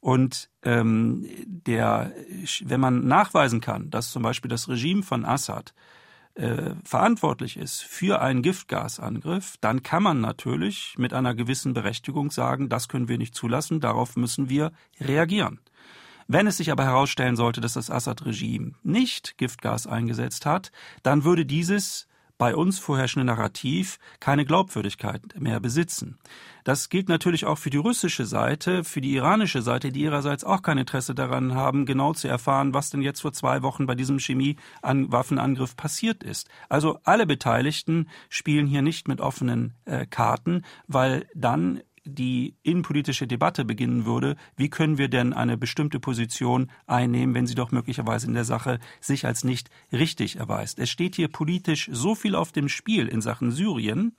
Und 0.00 0.50
ähm, 0.62 1.26
der, 1.46 2.12
wenn 2.64 2.80
man 2.80 3.06
nachweisen 3.06 3.60
kann, 3.60 3.90
dass 3.90 4.10
zum 4.10 4.22
Beispiel 4.22 4.48
das 4.48 4.68
Regime 4.68 5.02
von 5.02 5.24
Assad 5.24 5.74
äh, 6.36 6.74
verantwortlich 6.84 7.56
ist 7.56 7.82
für 7.82 8.20
einen 8.20 8.42
Giftgasangriff, 8.42 9.56
dann 9.60 9.82
kann 9.82 10.02
man 10.02 10.20
natürlich 10.20 10.94
mit 10.98 11.12
einer 11.12 11.34
gewissen 11.34 11.74
Berechtigung 11.74 12.30
sagen, 12.30 12.68
das 12.68 12.88
können 12.88 13.08
wir 13.08 13.18
nicht 13.18 13.34
zulassen, 13.34 13.80
darauf 13.80 14.16
müssen 14.16 14.48
wir 14.48 14.72
reagieren. 15.00 15.60
Wenn 16.28 16.46
es 16.46 16.56
sich 16.56 16.72
aber 16.72 16.84
herausstellen 16.84 17.36
sollte, 17.36 17.60
dass 17.60 17.74
das 17.74 17.90
Assad-Regime 17.90 18.72
nicht 18.82 19.38
Giftgas 19.38 19.86
eingesetzt 19.86 20.44
hat, 20.44 20.72
dann 21.02 21.24
würde 21.24 21.46
dieses 21.46 22.08
bei 22.38 22.54
uns 22.54 22.78
vorherrschende 22.78 23.24
Narrativ 23.24 23.98
keine 24.20 24.44
Glaubwürdigkeit 24.44 25.22
mehr 25.38 25.60
besitzen. 25.60 26.18
Das 26.64 26.88
gilt 26.88 27.08
natürlich 27.08 27.44
auch 27.44 27.58
für 27.58 27.70
die 27.70 27.76
russische 27.76 28.26
Seite, 28.26 28.82
für 28.84 29.00
die 29.00 29.14
iranische 29.14 29.62
Seite, 29.62 29.92
die 29.92 30.02
ihrerseits 30.02 30.44
auch 30.44 30.62
kein 30.62 30.78
Interesse 30.78 31.14
daran 31.14 31.54
haben, 31.54 31.86
genau 31.86 32.12
zu 32.12 32.28
erfahren, 32.28 32.74
was 32.74 32.90
denn 32.90 33.02
jetzt 33.02 33.20
vor 33.20 33.32
zwei 33.32 33.62
Wochen 33.62 33.86
bei 33.86 33.94
diesem 33.94 34.18
Chemiewaffenangriff 34.18 35.76
passiert 35.76 36.22
ist. 36.22 36.48
Also 36.68 36.98
alle 37.04 37.26
Beteiligten 37.26 38.08
spielen 38.28 38.66
hier 38.66 38.82
nicht 38.82 39.08
mit 39.08 39.20
offenen 39.20 39.74
äh, 39.84 40.06
Karten, 40.06 40.62
weil 40.88 41.26
dann 41.34 41.80
die 42.06 42.54
innenpolitische 42.62 43.26
Debatte 43.26 43.64
beginnen 43.64 44.06
würde, 44.06 44.36
wie 44.56 44.70
können 44.70 44.98
wir 44.98 45.08
denn 45.08 45.32
eine 45.32 45.56
bestimmte 45.56 46.00
Position 46.00 46.70
einnehmen, 46.86 47.34
wenn 47.34 47.46
sie 47.46 47.54
doch 47.54 47.72
möglicherweise 47.72 48.26
in 48.26 48.34
der 48.34 48.44
Sache 48.44 48.78
sich 49.00 49.26
als 49.26 49.44
nicht 49.44 49.70
richtig 49.92 50.36
erweist. 50.36 50.78
Es 50.78 50.90
steht 50.90 51.16
hier 51.16 51.28
politisch 51.28 51.88
so 51.92 52.14
viel 52.14 52.34
auf 52.34 52.52
dem 52.52 52.68
Spiel 52.68 53.08
in 53.08 53.20
Sachen 53.20 53.50
Syrien, 53.50 54.16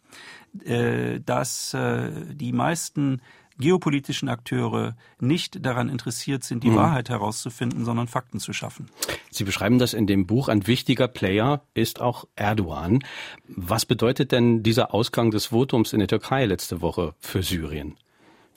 äh, 0.63 1.19
dass 1.21 1.73
äh, 1.73 2.11
die 2.33 2.51
meisten 2.51 3.21
geopolitischen 3.59 4.29
Akteure 4.29 4.95
nicht 5.19 5.65
daran 5.65 5.89
interessiert 5.89 6.43
sind, 6.43 6.63
die 6.63 6.69
mhm. 6.69 6.75
Wahrheit 6.75 7.09
herauszufinden, 7.09 7.85
sondern 7.85 8.07
Fakten 8.07 8.39
zu 8.39 8.53
schaffen. 8.53 8.89
Sie 9.29 9.43
beschreiben 9.43 9.79
das 9.79 9.93
in 9.93 10.07
dem 10.07 10.25
Buch. 10.25 10.47
Ein 10.47 10.67
wichtiger 10.67 11.07
Player 11.07 11.61
ist 11.73 12.01
auch 12.01 12.25
Erdogan. 12.35 13.03
Was 13.47 13.85
bedeutet 13.85 14.31
denn 14.31 14.63
dieser 14.63 14.93
Ausgang 14.93 15.31
des 15.31 15.47
Votums 15.47 15.93
in 15.93 15.99
der 15.99 16.07
Türkei 16.07 16.45
letzte 16.45 16.81
Woche 16.81 17.13
für 17.19 17.43
Syrien? 17.43 17.95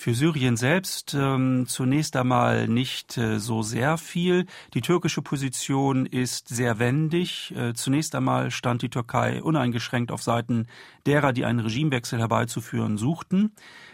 Für 0.00 0.14
Syrien 0.14 0.56
selbst 0.56 1.12
ähm, 1.12 1.66
zunächst 1.68 2.16
einmal 2.16 2.68
nicht 2.68 3.18
äh, 3.18 3.38
so 3.38 3.60
sehr 3.60 3.98
viel. 3.98 4.46
Die 4.72 4.80
türkische 4.80 5.20
Position 5.20 6.06
ist 6.06 6.48
sehr 6.48 6.78
wendig. 6.78 7.54
Äh, 7.54 7.74
zunächst 7.74 8.14
einmal 8.14 8.50
stand 8.50 8.80
die 8.80 8.88
Türkei 8.88 9.42
uneingeschränkt 9.42 10.10
auf 10.10 10.22
Seiten 10.22 10.68
derer, 11.04 11.34
die 11.34 11.44
einen 11.44 11.60
Regimewechsel 11.60 12.18
herbeizuführen 12.18 12.96
suchten. 12.96 13.52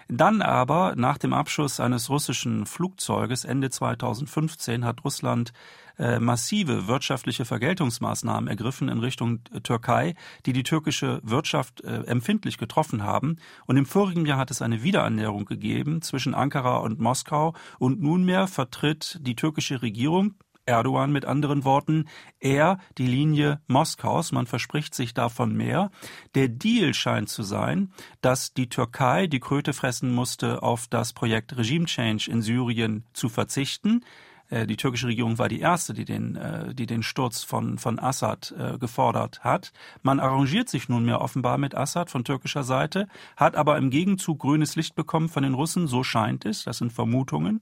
Dann 0.09 0.41
aber, 0.41 0.95
nach 0.97 1.19
dem 1.19 1.33
Abschuss 1.33 1.81
eines 1.81 2.11
russischen 2.11 2.65
Flugzeuges 2.67 3.45
Ende 3.45 3.71
2015, 3.71 4.85
hat 4.85 5.05
Russland 5.05 5.53
äh, 5.99 6.21
massive 6.21 6.87
wirtschaftliche 6.87 7.45
Vergeltungsmaßnahmen 7.45 8.49
ergriffen 8.49 8.89
in 8.89 8.99
Richtung 8.99 9.41
Türkei, 9.63 10.15
die 10.45 10.53
die 10.53 10.63
türkische 10.63 11.21
Wirtschaft 11.25 11.81
äh, 11.83 12.03
empfindlich 12.05 12.59
getroffen 12.59 13.03
haben. 13.03 13.39
Und 13.67 13.77
im 13.77 13.87
vorigen 13.87 14.27
Jahr 14.27 14.39
hat 14.39 14.51
es 14.51 14.63
eine 14.63 14.83
Wiederannäherung 14.83 15.45
gegeben 15.45 16.03
zwischen 16.03 16.35
Ankara 16.35 16.79
und 16.79 17.01
Moskau. 17.01 17.55
Und 17.79 18.01
nunmehr 18.01 18.47
vertritt 18.47 19.19
die 19.23 19.37
türkische 19.37 19.83
Regierung 19.83 20.35
Erdogan 20.67 21.13
mit 21.13 21.25
anderen 21.25 21.65
Worten, 21.65 22.07
er 22.41 22.79
die 22.99 23.07
Linie 23.07 23.61
Moskaus, 23.69 24.33
man 24.33 24.47
verspricht 24.47 24.95
sich 24.95 25.15
davon 25.15 25.55
mehr. 25.55 25.91
Der 26.35 26.49
Deal 26.49 26.93
scheint 26.93 27.29
zu 27.29 27.43
sein, 27.43 27.93
dass 28.21 28.53
die 28.53 28.69
Türkei 28.69 29.29
die 29.29 29.41
Kröte 29.41 29.73
fressen 29.73 30.13
musste, 30.13 30.63
auf 30.63 30.87
das 30.89 31.13
Projekt 31.13 31.57
Regime 31.57 31.87
Change 31.87 32.31
in 32.31 32.43
Syrien 32.43 33.05
zu 33.13 33.29
verzichten. 33.29 34.05
Äh, 34.49 34.67
die 34.67 34.77
türkische 34.77 35.07
Regierung 35.07 35.39
war 35.39 35.49
die 35.49 35.61
erste, 35.61 35.95
die 35.95 36.05
den, 36.05 36.37
äh, 36.37 36.75
die 36.75 36.87
den 36.87 37.03
Sturz 37.03 37.43
von, 37.43 37.79
von 37.79 37.99
Assad 37.99 38.55
äh, 38.59 38.79
gefordert 38.79 39.45
hat. 39.45 39.73
Man 40.03 40.21
arrangiert 40.21 40.69
sich 40.69 40.89
nunmehr 40.89 41.21
offenbar 41.21 41.59
mit 41.59 41.75
Assad 41.75 42.11
von 42.11 42.25
türkischer 42.25 42.65
Seite, 42.65 43.09
hat 43.37 43.57
aber 43.57 43.79
im 43.79 43.91
Gegenzug 43.91 44.41
grünes 44.41 44.77
Licht 44.77 44.95
bekommen 44.95 45.29
von 45.29 45.43
den 45.43 45.55
Russen, 45.55 45.87
so 45.87 46.03
scheint 46.03 46.45
es, 46.45 46.65
das 46.65 46.79
sind 46.79 46.93
Vermutungen 46.93 47.61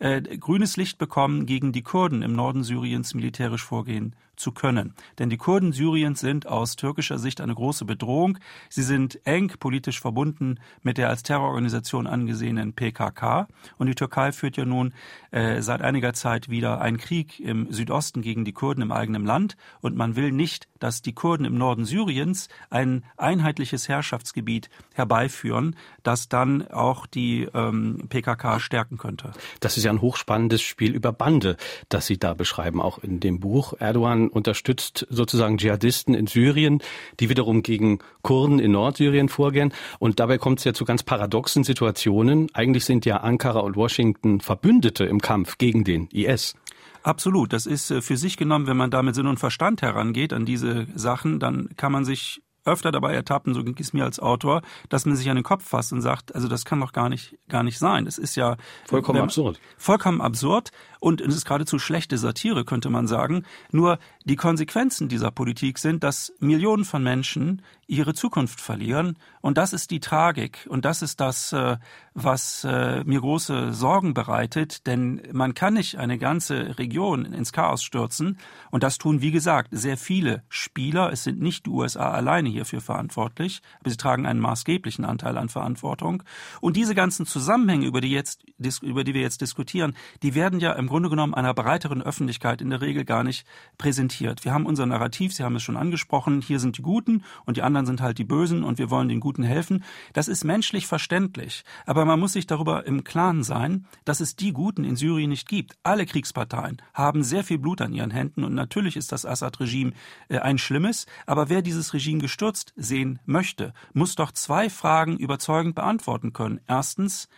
äh, 0.00 0.20
grünes 0.20 0.76
Licht 0.76 0.98
bekommen, 0.98 1.46
gegen 1.46 1.72
die 1.72 1.82
Kurden 1.82 2.22
im 2.22 2.32
Norden 2.32 2.64
Syriens 2.64 3.14
militärisch 3.14 3.64
vorgehen 3.64 4.16
zu 4.40 4.52
können. 4.52 4.94
Denn 5.18 5.30
die 5.30 5.36
Kurden 5.36 5.72
Syriens 5.72 6.20
sind 6.20 6.46
aus 6.46 6.76
türkischer 6.76 7.18
Sicht 7.18 7.40
eine 7.40 7.54
große 7.54 7.84
Bedrohung. 7.84 8.38
Sie 8.70 8.82
sind 8.82 9.20
eng 9.26 9.52
politisch 9.60 10.00
verbunden 10.00 10.58
mit 10.82 10.96
der 10.96 11.10
als 11.10 11.22
Terrororganisation 11.22 12.06
angesehenen 12.06 12.72
PKK. 12.72 13.48
Und 13.76 13.88
die 13.88 13.94
Türkei 13.94 14.32
führt 14.32 14.56
ja 14.56 14.64
nun 14.64 14.94
äh, 15.30 15.60
seit 15.60 15.82
einiger 15.82 16.14
Zeit 16.14 16.48
wieder 16.48 16.80
einen 16.80 16.96
Krieg 16.96 17.38
im 17.40 17.70
Südosten 17.70 18.22
gegen 18.22 18.44
die 18.44 18.52
Kurden 18.52 18.80
im 18.80 18.92
eigenen 18.92 19.24
Land. 19.24 19.56
Und 19.82 19.96
man 19.96 20.16
will 20.16 20.32
nicht, 20.32 20.68
dass 20.78 21.02
die 21.02 21.12
Kurden 21.12 21.44
im 21.44 21.58
Norden 21.58 21.84
Syriens 21.84 22.48
ein 22.70 23.04
einheitliches 23.18 23.88
Herrschaftsgebiet 23.88 24.70
herbeiführen, 24.94 25.76
das 26.02 26.28
dann 26.30 26.66
auch 26.68 27.06
die 27.06 27.46
ähm, 27.52 28.06
PKK 28.08 28.60
stärken 28.60 28.96
könnte. 28.96 29.32
Das 29.60 29.76
ist 29.76 29.84
ja 29.84 29.90
ja 29.90 29.96
ein 29.96 30.00
hochspannendes 30.00 30.62
Spiel 30.62 30.94
über 30.94 31.12
Bande, 31.12 31.56
das 31.88 32.06
Sie 32.06 32.18
da 32.18 32.34
beschreiben, 32.34 32.80
auch 32.80 32.98
in 32.98 33.20
dem 33.20 33.40
Buch. 33.40 33.74
Erdogan 33.78 34.29
unterstützt 34.30 35.06
sozusagen 35.10 35.58
Dschihadisten 35.58 36.14
in 36.14 36.26
Syrien, 36.26 36.80
die 37.18 37.28
wiederum 37.28 37.62
gegen 37.62 37.98
Kurden 38.22 38.58
in 38.58 38.72
Nordsyrien 38.72 39.28
vorgehen. 39.28 39.72
Und 39.98 40.20
dabei 40.20 40.38
kommt 40.38 40.60
es 40.60 40.64
ja 40.64 40.72
zu 40.72 40.84
ganz 40.84 41.02
paradoxen 41.02 41.64
Situationen. 41.64 42.48
Eigentlich 42.54 42.84
sind 42.84 43.04
ja 43.04 43.18
Ankara 43.18 43.60
und 43.60 43.76
Washington 43.76 44.40
Verbündete 44.40 45.04
im 45.04 45.20
Kampf 45.20 45.58
gegen 45.58 45.84
den 45.84 46.08
IS. 46.08 46.54
Absolut. 47.02 47.52
Das 47.52 47.66
ist 47.66 47.90
äh, 47.90 48.02
für 48.02 48.16
sich 48.16 48.36
genommen, 48.36 48.66
wenn 48.66 48.76
man 48.76 48.90
da 48.90 49.02
mit 49.02 49.14
Sinn 49.14 49.26
und 49.26 49.38
Verstand 49.38 49.82
herangeht 49.82 50.32
an 50.32 50.44
diese 50.44 50.86
Sachen, 50.94 51.38
dann 51.38 51.70
kann 51.76 51.92
man 51.92 52.04
sich 52.04 52.42
öfter 52.64 52.92
dabei 52.92 53.14
ertappen, 53.14 53.54
so 53.54 53.64
ging 53.64 53.76
es 53.78 53.92
mir 53.92 54.04
als 54.04 54.20
Autor, 54.20 54.62
dass 54.88 55.06
man 55.06 55.16
sich 55.16 55.28
an 55.30 55.36
den 55.36 55.44
Kopf 55.44 55.66
fasst 55.66 55.92
und 55.92 56.00
sagt, 56.00 56.34
also 56.34 56.48
das 56.48 56.64
kann 56.64 56.80
doch 56.80 56.92
gar 56.92 57.08
nicht, 57.08 57.38
gar 57.48 57.62
nicht 57.62 57.78
sein. 57.78 58.04
Das 58.04 58.18
ist 58.18 58.36
ja 58.36 58.56
vollkommen 58.86 59.18
wenn, 59.18 59.24
absurd. 59.24 59.60
Vollkommen 59.76 60.20
absurd 60.20 60.70
und 61.00 61.20
es 61.20 61.34
ist 61.34 61.46
geradezu 61.46 61.78
schlechte 61.78 62.18
Satire, 62.18 62.64
könnte 62.64 62.90
man 62.90 63.06
sagen. 63.06 63.44
Nur 63.72 63.98
die 64.24 64.36
Konsequenzen 64.36 65.08
dieser 65.08 65.30
Politik 65.30 65.78
sind, 65.78 66.04
dass 66.04 66.32
Millionen 66.38 66.84
von 66.84 67.02
Menschen 67.02 67.62
ihre 67.86 68.14
Zukunft 68.14 68.60
verlieren 68.60 69.16
und 69.40 69.58
das 69.58 69.72
ist 69.72 69.90
die 69.90 70.00
Tragik 70.00 70.66
und 70.68 70.84
das 70.84 71.02
ist 71.02 71.20
das, 71.20 71.52
äh, 71.52 71.76
was 72.14 72.64
äh, 72.64 73.02
mir 73.04 73.20
große 73.20 73.72
Sorgen 73.72 74.14
bereitet, 74.14 74.86
denn 74.86 75.22
man 75.32 75.54
kann 75.54 75.74
nicht 75.74 75.96
eine 75.96 76.18
ganze 76.18 76.78
Region 76.78 77.24
ins 77.24 77.52
Chaos 77.52 77.82
stürzen 77.82 78.38
und 78.70 78.82
das 78.82 78.98
tun, 78.98 79.22
wie 79.22 79.32
gesagt, 79.32 79.70
sehr 79.72 79.96
viele 79.96 80.44
Spieler. 80.48 81.10
Es 81.10 81.24
sind 81.24 81.40
nicht 81.40 81.66
die 81.66 81.70
USA 81.70 82.10
alleine 82.10 82.49
hierfür 82.50 82.80
verantwortlich, 82.80 83.62
aber 83.80 83.90
sie 83.90 83.96
tragen 83.96 84.26
einen 84.26 84.40
maßgeblichen 84.40 85.04
Anteil 85.04 85.38
an 85.38 85.48
Verantwortung. 85.48 86.22
Und 86.60 86.76
diese 86.76 86.94
ganzen 86.94 87.26
Zusammenhänge, 87.26 87.86
über 87.86 88.00
die, 88.00 88.10
jetzt, 88.10 88.44
über 88.82 89.04
die 89.04 89.14
wir 89.14 89.22
jetzt 89.22 89.40
diskutieren, 89.40 89.94
die 90.22 90.34
werden 90.34 90.60
ja 90.60 90.72
im 90.72 90.88
Grunde 90.88 91.08
genommen 91.08 91.34
einer 91.34 91.54
breiteren 91.54 92.02
Öffentlichkeit 92.02 92.60
in 92.60 92.70
der 92.70 92.80
Regel 92.80 93.04
gar 93.04 93.24
nicht 93.24 93.46
präsentiert. 93.78 94.44
Wir 94.44 94.52
haben 94.52 94.66
unser 94.66 94.86
Narrativ, 94.86 95.32
Sie 95.32 95.44
haben 95.44 95.56
es 95.56 95.62
schon 95.62 95.76
angesprochen, 95.76 96.42
hier 96.42 96.60
sind 96.60 96.78
die 96.78 96.82
Guten 96.82 97.24
und 97.46 97.56
die 97.56 97.62
anderen 97.62 97.86
sind 97.86 98.00
halt 98.00 98.18
die 98.18 98.24
Bösen 98.24 98.64
und 98.64 98.78
wir 98.78 98.90
wollen 98.90 99.08
den 99.08 99.20
Guten 99.20 99.42
helfen. 99.42 99.84
Das 100.12 100.28
ist 100.28 100.44
menschlich 100.44 100.86
verständlich. 100.86 101.64
Aber 101.86 102.04
man 102.04 102.20
muss 102.20 102.32
sich 102.32 102.46
darüber 102.46 102.86
im 102.86 103.04
Klaren 103.04 103.42
sein, 103.42 103.86
dass 104.04 104.20
es 104.20 104.36
die 104.36 104.52
Guten 104.52 104.84
in 104.84 104.96
Syrien 104.96 105.30
nicht 105.30 105.48
gibt. 105.48 105.76
Alle 105.82 106.06
Kriegsparteien 106.06 106.82
haben 106.94 107.22
sehr 107.22 107.44
viel 107.44 107.58
Blut 107.58 107.80
an 107.80 107.92
ihren 107.92 108.10
Händen 108.10 108.44
und 108.44 108.54
natürlich 108.54 108.96
ist 108.96 109.12
das 109.12 109.24
Assad-Regime 109.24 109.92
äh, 110.28 110.38
ein 110.38 110.58
schlimmes. 110.58 111.06
Aber 111.26 111.48
wer 111.48 111.62
dieses 111.62 111.94
Regime 111.94 112.18
gestürzt 112.20 112.39
sehen 112.76 113.20
möchte, 113.26 113.72
muss 113.92 114.14
doch 114.14 114.32
zwei 114.32 114.70
Fragen 114.70 115.18
überzeugend 115.18 115.74
beantworten 115.74 116.32
können. 116.32 116.60
Erstens, 116.66 117.28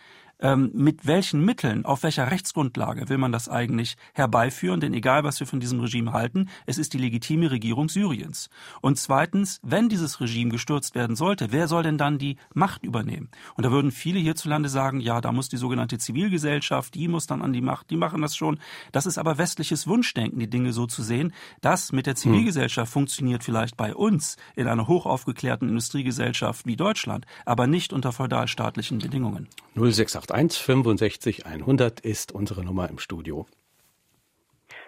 ähm, 0.43 0.71
mit 0.73 1.07
welchen 1.07 1.43
Mitteln, 1.43 1.85
auf 1.85 2.03
welcher 2.03 2.29
Rechtsgrundlage 2.29 3.07
will 3.09 3.17
man 3.17 3.31
das 3.31 3.47
eigentlich 3.49 3.95
herbeiführen? 4.13 4.81
Denn 4.81 4.93
egal, 4.93 5.23
was 5.23 5.39
wir 5.39 5.47
von 5.47 5.61
diesem 5.61 5.79
Regime 5.79 6.11
halten, 6.11 6.49
es 6.65 6.77
ist 6.77 6.93
die 6.93 6.97
legitime 6.97 7.49
Regierung 7.49 7.87
Syriens. 7.87 8.49
Und 8.81 8.99
zweitens, 8.99 9.59
wenn 9.63 9.87
dieses 9.87 10.19
Regime 10.19 10.51
gestürzt 10.51 10.95
werden 10.95 11.15
sollte, 11.15 11.51
wer 11.51 11.67
soll 11.67 11.83
denn 11.83 11.97
dann 11.97 12.17
die 12.17 12.35
Macht 12.53 12.83
übernehmen? 12.83 13.29
Und 13.55 13.65
da 13.65 13.71
würden 13.71 13.91
viele 13.91 14.19
hierzulande 14.19 14.67
sagen, 14.67 14.99
ja, 14.99 15.21
da 15.21 15.31
muss 15.31 15.47
die 15.47 15.57
sogenannte 15.57 15.97
Zivilgesellschaft, 15.97 16.93
die 16.93 17.07
muss 17.07 17.25
dann 17.25 17.41
an 17.41 17.53
die 17.53 17.61
Macht, 17.61 17.89
die 17.89 17.97
machen 17.97 18.21
das 18.21 18.35
schon. 18.35 18.59
Das 18.91 19.05
ist 19.05 19.17
aber 19.17 19.37
westliches 19.37 19.87
Wunschdenken, 19.87 20.39
die 20.39 20.49
Dinge 20.49 20.73
so 20.73 20.85
zu 20.87 21.03
sehen. 21.03 21.33
Das 21.61 21.93
mit 21.93 22.05
der 22.05 22.15
Zivilgesellschaft 22.15 22.89
hm. 22.89 22.93
funktioniert 22.93 23.45
vielleicht 23.45 23.77
bei 23.77 23.95
uns 23.95 24.35
in 24.57 24.67
einer 24.67 24.89
hochaufgeklärten 24.89 25.69
Industriegesellschaft 25.69 26.65
wie 26.65 26.75
Deutschland, 26.75 27.25
aber 27.45 27.65
nicht 27.65 27.93
unter 27.93 28.11
feudalstaatlichen 28.11 28.97
Bedingungen. 28.97 29.47
068 29.75 30.32
65 30.33 31.45
100 31.45 31.99
ist 31.99 32.33
unsere 32.33 32.65
Nummer 32.65 32.89
im 32.89 32.97
Studio. 32.97 33.45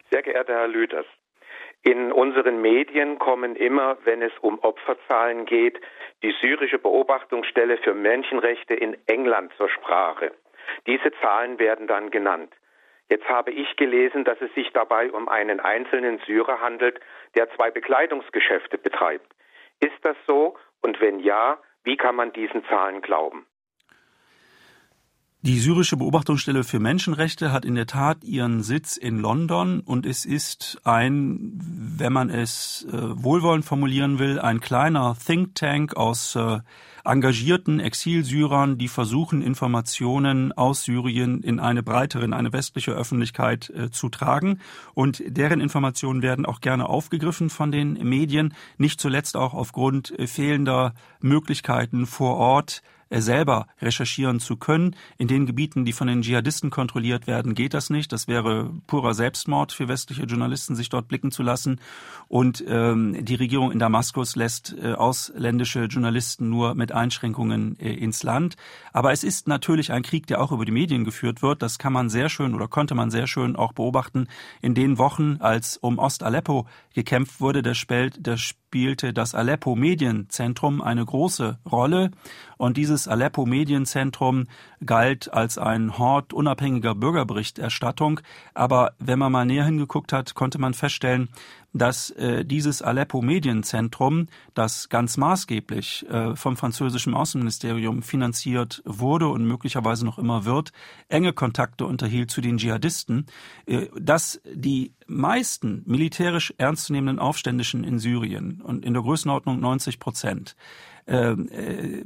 Sehr 0.09 0.23
geehrter 0.23 0.53
Herr 0.53 0.67
Lüders, 0.67 1.05
in 1.83 2.11
unseren 2.11 2.63
Medien 2.63 3.19
kommen 3.19 3.55
immer, 3.55 3.99
wenn 4.05 4.23
es 4.23 4.31
um 4.41 4.57
Opferzahlen 4.57 5.45
geht, 5.45 5.79
die 6.23 6.33
syrische 6.41 6.79
Beobachtungsstelle 6.79 7.77
für 7.77 7.93
Menschenrechte 7.93 8.73
in 8.73 8.97
England 9.05 9.53
zur 9.55 9.69
Sprache. 9.69 10.31
Diese 10.87 11.11
Zahlen 11.21 11.59
werden 11.59 11.85
dann 11.85 12.09
genannt. 12.09 12.51
Jetzt 13.07 13.29
habe 13.29 13.51
ich 13.51 13.75
gelesen, 13.75 14.23
dass 14.23 14.41
es 14.41 14.51
sich 14.55 14.71
dabei 14.73 15.11
um 15.11 15.29
einen 15.29 15.59
einzelnen 15.59 16.17
Syrer 16.25 16.59
handelt, 16.59 16.99
der 17.35 17.51
zwei 17.51 17.69
Bekleidungsgeschäfte 17.69 18.79
betreibt. 18.79 19.31
Ist 19.79 19.99
das 20.01 20.17
so? 20.25 20.57
Und 20.81 20.99
wenn 21.01 21.19
ja, 21.19 21.59
wie 21.83 21.97
kann 21.97 22.15
man 22.15 22.33
diesen 22.33 22.65
Zahlen 22.65 23.01
glauben? 23.03 23.45
Die 25.45 25.59
syrische 25.59 25.95
Beobachtungsstelle 25.95 26.63
für 26.63 26.79
Menschenrechte 26.79 27.51
hat 27.51 27.65
in 27.65 27.75
der 27.75 27.85
Tat 27.85 28.23
ihren 28.23 28.63
Sitz 28.63 28.97
in 28.97 29.19
London 29.19 29.79
und 29.79 30.07
es 30.07 30.25
ist 30.25 30.81
ein, 30.83 31.51
wenn 31.53 32.11
man 32.11 32.31
es 32.31 32.87
äh, 32.91 32.97
wohlwollend 33.23 33.63
formulieren 33.63 34.17
will, 34.17 34.39
ein 34.39 34.59
kleiner 34.59 35.15
Think 35.23 35.53
Tank 35.53 35.95
aus 35.95 36.35
äh, 36.35 36.61
engagierten 37.03 37.79
Exilsyrern, 37.79 38.79
die 38.79 38.87
versuchen, 38.87 39.43
Informationen 39.43 40.51
aus 40.51 40.83
Syrien 40.83 41.43
in 41.43 41.59
eine 41.59 41.83
breitere, 41.83 42.25
in 42.25 42.33
eine 42.33 42.51
westliche 42.51 42.93
Öffentlichkeit 42.93 43.69
äh, 43.69 43.91
zu 43.91 44.09
tragen. 44.09 44.61
Und 44.95 45.21
deren 45.27 45.61
Informationen 45.61 46.23
werden 46.23 46.47
auch 46.47 46.59
gerne 46.59 46.89
aufgegriffen 46.89 47.51
von 47.51 47.71
den 47.71 47.93
Medien, 47.93 48.55
nicht 48.79 48.99
zuletzt 48.99 49.37
auch 49.37 49.53
aufgrund 49.53 50.17
äh, 50.17 50.25
fehlender 50.25 50.95
Möglichkeiten 51.19 52.07
vor 52.07 52.37
Ort 52.37 52.81
selber 53.09 53.67
recherchieren 53.81 54.39
zu 54.39 54.57
können. 54.57 54.95
In 55.17 55.27
den 55.27 55.45
Gebieten, 55.45 55.85
die 55.85 55.93
von 55.93 56.07
den 56.07 56.21
Dschihadisten 56.21 56.69
kontrolliert 56.69 57.27
werden, 57.27 57.55
geht 57.55 57.73
das 57.73 57.89
nicht. 57.89 58.11
Das 58.11 58.27
wäre 58.27 58.71
purer 58.87 59.13
Selbstmord 59.13 59.71
für 59.71 59.87
westliche 59.87 60.23
Journalisten, 60.23 60.75
sich 60.75 60.89
dort 60.89 61.07
blicken 61.07 61.31
zu 61.31 61.43
lassen. 61.43 61.79
Und 62.27 62.63
ähm, 62.67 63.23
die 63.23 63.35
Regierung 63.35 63.71
in 63.71 63.79
Damaskus 63.79 64.35
lässt 64.35 64.75
äh, 64.81 64.93
ausländische 64.93 65.85
Journalisten 65.85 66.49
nur 66.49 66.75
mit 66.75 66.91
Einschränkungen 66.91 67.79
äh, 67.79 67.93
ins 67.93 68.23
Land. 68.23 68.55
Aber 68.93 69.11
es 69.11 69.23
ist 69.23 69.47
natürlich 69.47 69.91
ein 69.91 70.03
Krieg, 70.03 70.27
der 70.27 70.41
auch 70.41 70.51
über 70.51 70.65
die 70.65 70.71
Medien 70.71 71.03
geführt 71.03 71.41
wird. 71.41 71.61
Das 71.61 71.77
kann 71.77 71.93
man 71.93 72.09
sehr 72.09 72.29
schön 72.29 72.55
oder 72.55 72.67
konnte 72.67 72.95
man 72.95 73.11
sehr 73.11 73.27
schön 73.27 73.55
auch 73.55 73.73
beobachten 73.73 74.27
in 74.61 74.73
den 74.73 74.97
Wochen, 74.97 75.37
als 75.39 75.77
um 75.77 75.99
Ost-Aleppo 75.99 76.67
gekämpft 76.93 77.41
wurde. 77.41 77.61
Der 77.61 77.75
spielte 77.75 79.13
das 79.13 79.35
Aleppo 79.35 79.75
Medienzentrum 79.75 80.81
eine 80.81 81.05
große 81.05 81.59
Rolle. 81.69 82.11
Und 82.57 82.77
dieses 82.77 83.07
Aleppo 83.07 83.45
Medienzentrum 83.45 84.45
galt 84.85 85.31
als 85.33 85.57
ein 85.57 85.97
Hort 85.97 86.33
unabhängiger 86.33 86.95
Bürgerberichterstattung. 86.95 88.21
Aber 88.53 88.93
wenn 88.99 89.19
man 89.19 89.31
mal 89.31 89.45
näher 89.45 89.65
hingeguckt 89.65 90.13
hat, 90.13 90.35
konnte 90.35 90.59
man 90.59 90.73
feststellen, 90.73 91.29
dass 91.75 92.09
äh, 92.11 92.45
dieses 92.45 92.81
Aleppo 92.81 93.21
Medienzentrum, 93.21 94.27
das 94.53 94.87
ganz 94.87 95.17
maßgeblich 95.17 96.09
äh, 96.09 96.35
vom 96.35 96.55
französischen 96.55 97.13
Außenministerium 97.13 98.01
finanziert 98.01 98.81
wurde 98.85 99.27
und 99.27 99.45
möglicherweise 99.45 100.05
noch 100.05 100.17
immer 100.17 100.45
wird, 100.45 100.71
enge 101.09 101.33
Kontakte 101.33 101.85
unterhielt 101.85 102.31
zu 102.31 102.39
den 102.39 102.57
Dschihadisten, 102.57 103.25
äh, 103.65 103.87
dass 103.99 104.41
die 104.45 104.93
meisten 105.07 105.83
militärisch 105.85 106.53
ernstzunehmenden 106.57 107.19
Aufständischen 107.19 107.83
in 107.83 107.99
Syrien 107.99 108.61
und 108.61 108.85
in 108.85 108.93
der 108.93 109.03
Größenordnung 109.03 109.59
90 109.59 109.99
Prozent 109.99 110.55
äh, 111.05 111.35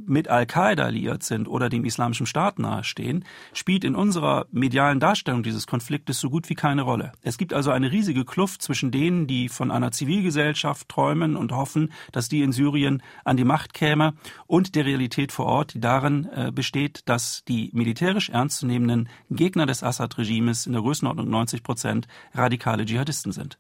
mit 0.06 0.28
Al-Qaida 0.28 0.84
alliiert 0.84 1.24
sind 1.24 1.48
oder 1.48 1.70
dem 1.70 1.86
Islamischen 1.86 2.26
Staat 2.26 2.60
nahestehen, 2.60 3.26
spielt 3.54 3.84
in 3.84 3.96
unserer 3.96 4.46
medialen 4.52 5.00
Darstellung 5.00 5.44
dieses 5.44 5.68
Konfliktes 5.68 6.20
so 6.20 6.30
gut 6.30 6.50
wie 6.50 6.56
keine 6.56 6.82
Rolle. 6.82 7.12
Es 7.22 7.38
gibt 7.38 7.54
also 7.54 7.72
eine 7.72 7.92
riesige 7.92 8.26
Kluft 8.26 8.62
zwischen 8.62 8.92
denen, 8.92 9.28
die 9.28 9.50
von 9.50 9.72
einer 9.72 9.92
Zivilgesellschaft 9.92 10.90
träumen 10.90 11.36
und 11.36 11.52
hoffen, 11.52 11.92
dass 12.12 12.30
die 12.30 12.42
in 12.42 12.52
Syrien 12.52 13.02
an 13.24 13.38
die 13.38 13.46
Macht 13.46 13.74
käme, 13.74 14.14
und 14.48 14.76
der 14.76 14.86
Realität 14.86 15.32
vor 15.32 15.46
Ort, 15.46 15.74
die 15.74 15.80
darin 15.80 16.28
äh, 16.34 16.52
besteht, 16.52 17.02
dass 17.06 17.44
die 17.46 17.70
militärisch 17.74 18.30
ernstzunehmenden 18.30 19.10
Gegner 19.30 19.66
des 19.66 19.84
Assad-Regimes 19.84 20.66
in 20.66 20.74
der 20.74 20.82
Größenordnung 20.82 21.30
90 21.30 21.64
Prozent 21.64 22.08
radikale 22.34 22.86
Dschihadisten 22.86 23.32
sind. 23.32 23.58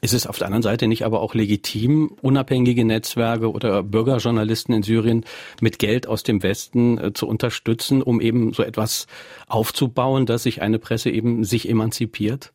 Ist 0.00 0.14
es 0.14 0.26
auf 0.26 0.38
der 0.38 0.46
anderen 0.46 0.62
Seite 0.62 0.86
nicht 0.86 1.04
aber 1.04 1.20
auch 1.20 1.34
legitim, 1.34 2.16
unabhängige 2.22 2.84
Netzwerke 2.84 3.50
oder 3.50 3.82
Bürgerjournalisten 3.82 4.74
in 4.74 4.82
Syrien 4.82 5.24
mit 5.60 5.78
Geld 5.78 6.06
aus 6.06 6.22
dem 6.22 6.42
Westen 6.42 6.98
äh, 6.98 7.12
zu 7.12 7.26
unterstützen, 7.26 8.02
um 8.02 8.20
eben 8.20 8.52
so 8.52 8.62
etwas 8.62 9.06
aufzubauen, 9.46 10.26
dass 10.26 10.44
sich 10.44 10.62
eine 10.62 10.78
Presse 10.78 11.10
eben 11.10 11.44
sich 11.44 11.68
emanzipiert? 11.68 12.52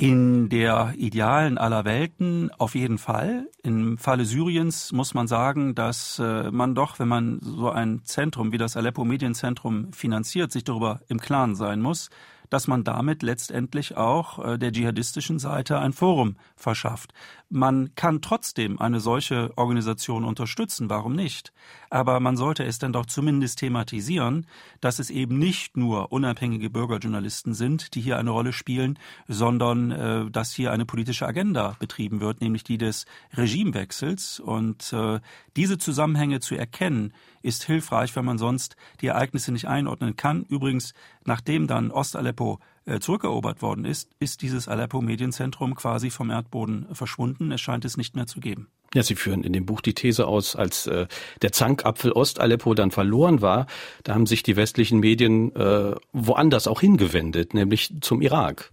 In 0.00 0.48
der 0.48 0.94
idealen 0.96 1.58
aller 1.58 1.84
Welten 1.84 2.52
auf 2.56 2.76
jeden 2.76 2.98
Fall. 2.98 3.48
Im 3.64 3.98
Falle 3.98 4.24
Syriens 4.24 4.92
muss 4.92 5.12
man 5.12 5.26
sagen, 5.26 5.74
dass 5.74 6.20
äh, 6.20 6.52
man 6.52 6.76
doch, 6.76 7.00
wenn 7.00 7.08
man 7.08 7.40
so 7.42 7.68
ein 7.68 8.02
Zentrum 8.04 8.52
wie 8.52 8.58
das 8.58 8.76
Aleppo 8.76 9.04
Medienzentrum 9.04 9.92
finanziert, 9.92 10.52
sich 10.52 10.62
darüber 10.62 11.00
im 11.08 11.18
Klaren 11.18 11.56
sein 11.56 11.80
muss, 11.80 12.10
dass 12.50 12.66
man 12.66 12.84
damit 12.84 13.22
letztendlich 13.22 13.96
auch 13.96 14.44
äh, 14.44 14.58
der 14.58 14.72
dschihadistischen 14.72 15.38
Seite 15.38 15.78
ein 15.78 15.92
Forum 15.92 16.36
verschafft. 16.56 17.12
Man 17.50 17.94
kann 17.94 18.20
trotzdem 18.20 18.78
eine 18.78 19.00
solche 19.00 19.56
Organisation 19.56 20.24
unterstützen, 20.24 20.90
warum 20.90 21.14
nicht? 21.14 21.52
Aber 21.88 22.20
man 22.20 22.36
sollte 22.36 22.62
es 22.64 22.78
dann 22.78 22.92
doch 22.92 23.06
zumindest 23.06 23.60
thematisieren, 23.60 24.46
dass 24.82 24.98
es 24.98 25.08
eben 25.08 25.38
nicht 25.38 25.74
nur 25.74 26.12
unabhängige 26.12 26.68
Bürgerjournalisten 26.68 27.54
sind, 27.54 27.94
die 27.94 28.02
hier 28.02 28.18
eine 28.18 28.30
Rolle 28.30 28.52
spielen, 28.52 28.98
sondern 29.28 29.90
äh, 29.90 30.30
dass 30.30 30.52
hier 30.52 30.72
eine 30.72 30.84
politische 30.84 31.26
Agenda 31.26 31.74
betrieben 31.78 32.20
wird, 32.20 32.42
nämlich 32.42 32.64
die 32.64 32.76
des 32.76 33.06
Regimewechsels. 33.34 34.40
Und 34.40 34.92
äh, 34.92 35.20
diese 35.56 35.78
Zusammenhänge 35.78 36.40
zu 36.40 36.54
erkennen, 36.54 37.14
ist 37.40 37.64
hilfreich, 37.64 38.14
wenn 38.14 38.26
man 38.26 38.36
sonst 38.36 38.76
die 39.00 39.06
Ereignisse 39.06 39.52
nicht 39.52 39.68
einordnen 39.68 40.16
kann. 40.16 40.44
Übrigens, 40.50 40.92
nachdem 41.24 41.66
dann 41.66 41.90
Ostaleppo 41.90 42.58
zurückerobert 43.00 43.62
worden 43.62 43.84
ist, 43.84 44.10
ist 44.18 44.42
dieses 44.42 44.68
Aleppo-Medienzentrum 44.68 45.74
quasi 45.74 46.10
vom 46.10 46.30
Erdboden 46.30 46.86
verschwunden. 46.92 47.52
Es 47.52 47.60
scheint 47.60 47.84
es 47.84 47.96
nicht 47.96 48.16
mehr 48.16 48.26
zu 48.26 48.40
geben. 48.40 48.68
Ja, 48.94 49.02
Sie 49.02 49.14
führen 49.14 49.44
in 49.44 49.52
dem 49.52 49.66
Buch 49.66 49.82
die 49.82 49.92
These 49.92 50.26
aus, 50.26 50.56
als 50.56 50.86
äh, 50.86 51.06
der 51.42 51.52
Zankapfel 51.52 52.12
Ost-Aleppo 52.12 52.72
dann 52.74 52.90
verloren 52.90 53.42
war, 53.42 53.66
da 54.04 54.14
haben 54.14 54.26
sich 54.26 54.42
die 54.42 54.56
westlichen 54.56 55.00
Medien 55.00 55.54
äh, 55.54 55.94
woanders 56.12 56.66
auch 56.66 56.80
hingewendet, 56.80 57.52
nämlich 57.52 57.92
zum 58.00 58.22
Irak. 58.22 58.72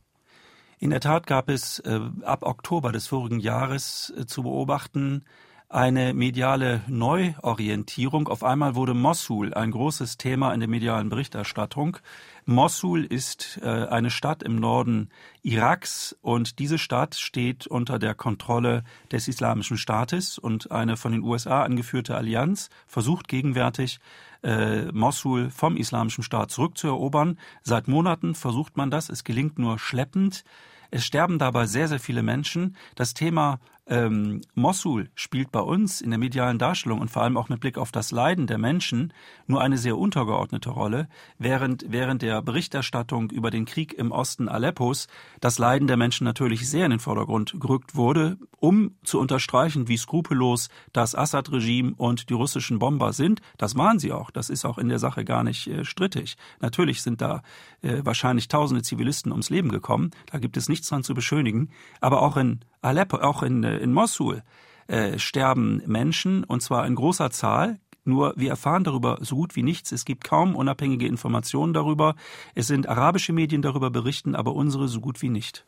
In 0.80 0.92
der 0.92 1.02
Tat 1.02 1.28
gab 1.28 1.50
es 1.50 1.80
äh, 1.80 2.00
ab 2.24 2.44
Oktober 2.44 2.94
des 2.94 3.08
vorigen 3.08 3.40
Jahres 3.40 4.14
äh, 4.18 4.26
zu 4.26 4.44
beobachten 4.44 5.26
eine 5.68 6.14
mediale 6.14 6.82
Neuorientierung. 6.88 8.28
Auf 8.28 8.44
einmal 8.44 8.76
wurde 8.76 8.94
Mossul 8.94 9.54
ein 9.54 9.72
großes 9.72 10.18
Thema 10.18 10.54
in 10.54 10.60
der 10.60 10.70
medialen 10.70 11.10
Berichterstattung. 11.10 11.98
Mossul 12.46 13.04
ist 13.04 13.60
äh, 13.64 13.68
eine 13.68 14.12
Stadt 14.12 14.44
im 14.44 14.58
Norden 14.58 15.10
Iraks 15.42 16.16
und 16.22 16.60
diese 16.60 16.78
Stadt 16.78 17.16
steht 17.16 17.66
unter 17.66 17.98
der 17.98 18.14
Kontrolle 18.14 18.84
des 19.12 19.28
Islamischen 19.28 19.78
Staates 19.78 20.38
und 20.38 20.72
eine 20.72 20.96
von 20.96 21.12
den 21.12 21.24
USA 21.24 21.64
angeführte 21.64 22.16
Allianz 22.16 22.70
versucht 22.86 23.28
gegenwärtig 23.28 24.00
äh, 24.44 24.92
Mossul 24.92 25.50
vom 25.50 25.76
Islamischen 25.76 26.24
Staat 26.24 26.52
zurückzuerobern. 26.52 27.40
Seit 27.64 27.88
Monaten 27.88 28.36
versucht 28.36 28.78
man 28.78 28.92
das. 28.92 29.10
Es 29.10 29.24
gelingt 29.24 29.58
nur 29.58 29.80
schleppend. 29.80 30.44
Es 30.92 31.04
sterben 31.04 31.40
dabei 31.40 31.66
sehr, 31.66 31.88
sehr 31.88 32.00
viele 32.00 32.22
Menschen. 32.22 32.76
Das 32.94 33.16
Thema 33.16 33.60
ähm, 33.88 34.42
Mossul 34.56 35.10
spielt 35.14 35.52
bei 35.52 35.60
uns 35.60 36.02
in 36.02 36.10
der 36.10 36.18
medialen 36.18 36.58
Darstellung 36.58 37.02
und 37.02 37.12
vor 37.12 37.22
allem 37.22 37.38
auch 37.38 37.50
mit 37.50 37.60
Blick 37.60 37.78
auf 37.78 37.92
das 37.92 38.12
Leiden 38.12 38.48
der 38.48 38.58
Menschen 38.58 39.14
nur 39.46 39.62
eine 39.62 39.78
sehr 39.78 39.98
untergeordnete 39.98 40.72
Rolle, 40.72 41.08
während 41.38 41.86
während 41.90 42.22
der 42.24 42.42
Berichterstattung 42.42 43.30
über 43.30 43.52
den 43.52 43.66
Krieg 43.66 43.94
im 43.94 44.12
Osten 44.12 44.50
Aleppos 44.50 45.08
das 45.40 45.60
Leiden 45.60 45.88
der 45.88 45.98
Menschen 45.98 46.26
natürlich 46.26 46.68
sehr 46.68 46.86
in 46.86 46.92
den 46.92 47.00
Vordergrund 47.00 47.56
gerückt 47.60 47.96
wurde, 47.96 48.38
um 48.60 48.96
zu 49.04 49.20
unterstreichen, 49.20 49.88
wie 49.88 49.98
skrupellos 49.98 50.70
das 50.92 51.14
Assad-Regime 51.14 51.94
und 51.96 52.30
die 52.30 52.34
russischen 52.34 52.80
Bomber 52.80 53.14
sind. 53.14 53.42
Das 53.58 53.76
waren 53.76 54.00
sie 54.00 54.12
auch. 54.12 54.32
Das 54.32 54.50
ist 54.50 54.66
auch 54.66 54.80
in 54.80 54.90
der 54.90 55.00
Sache 55.00 55.24
gar 55.26 55.44
nicht 55.44 55.68
äh, 55.68 55.86
strittig. 55.86 56.38
Natürlich 56.60 57.04
sind 57.04 57.22
da 57.22 57.44
äh, 57.82 58.02
wahrscheinlich 58.04 58.48
tausende 58.48 58.82
Zivilisten 58.82 59.32
ums 59.32 59.52
Leben 59.52 59.70
gekommen. 59.70 60.12
Da 60.32 60.40
gibt 60.40 60.58
es 60.58 60.70
nichts 60.70 60.90
dran 60.90 61.04
zu 61.04 61.14
beschönigen. 61.14 61.70
Aber 62.02 62.24
auch 62.24 62.38
in 62.38 62.62
Aleppo, 62.86 63.18
auch 63.18 63.44
in, 63.44 63.64
äh, 63.64 63.78
in 63.78 63.92
Mossul, 63.94 64.44
äh, 64.88 65.18
sterben 65.18 65.82
Menschen, 65.86 66.44
und 66.44 66.62
zwar 66.62 66.86
in 66.86 66.96
großer 66.96 67.32
Zahl. 67.32 67.80
Nur 68.04 68.34
wir 68.36 68.52
erfahren 68.52 68.84
darüber 68.84 69.18
so 69.22 69.36
gut 69.36 69.56
wie 69.56 69.64
nichts. 69.64 69.92
Es 69.92 70.06
gibt 70.06 70.24
kaum 70.24 70.56
unabhängige 70.56 71.08
Informationen 71.08 71.74
darüber. 71.74 72.16
Es 72.54 72.68
sind 72.68 72.88
arabische 72.88 73.34
Medien 73.34 73.64
darüber 73.64 73.90
berichten, 73.90 74.36
aber 74.36 74.54
unsere 74.54 74.88
so 74.88 75.02
gut 75.02 75.24
wie 75.24 75.30
nicht. 75.30 75.66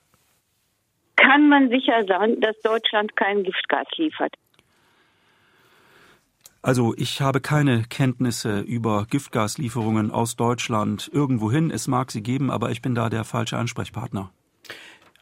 Kann 1.15 1.49
man 1.49 1.69
sicher 1.69 2.05
sein, 2.07 2.39
dass 2.41 2.55
Deutschland 2.61 3.15
kein 3.15 3.43
Giftgas 3.43 3.87
liefert? 3.97 4.35
Also 6.61 6.93
ich 6.97 7.21
habe 7.21 7.41
keine 7.41 7.83
Kenntnisse 7.83 8.59
über 8.59 9.05
Giftgaslieferungen 9.09 10.11
aus 10.11 10.35
Deutschland 10.35 11.09
irgendwohin. 11.11 11.71
Es 11.71 11.87
mag 11.87 12.11
sie 12.11 12.21
geben, 12.21 12.51
aber 12.51 12.71
ich 12.71 12.81
bin 12.81 12.93
da 12.93 13.09
der 13.09 13.23
falsche 13.23 13.57
Ansprechpartner. 13.57 14.31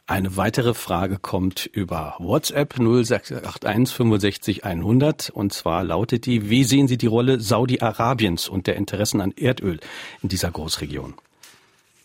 Eine 0.08 0.36
weitere 0.36 0.72
Frage 0.72 1.18
kommt 1.18 1.66
über 1.66 2.14
WhatsApp 2.20 2.74
0681 2.78 3.96
65 3.96 4.64
100 4.64 5.30
und 5.30 5.52
zwar 5.52 5.82
lautet 5.82 6.26
die, 6.26 6.48
wie 6.48 6.62
sehen 6.62 6.86
Sie 6.86 6.96
die 6.96 7.08
Rolle 7.08 7.40
Saudi-Arabiens 7.40 8.48
und 8.48 8.68
der 8.68 8.76
Interessen 8.76 9.20
an 9.20 9.32
Erdöl 9.32 9.80
in 10.22 10.28
dieser 10.28 10.52
Großregion? 10.52 11.14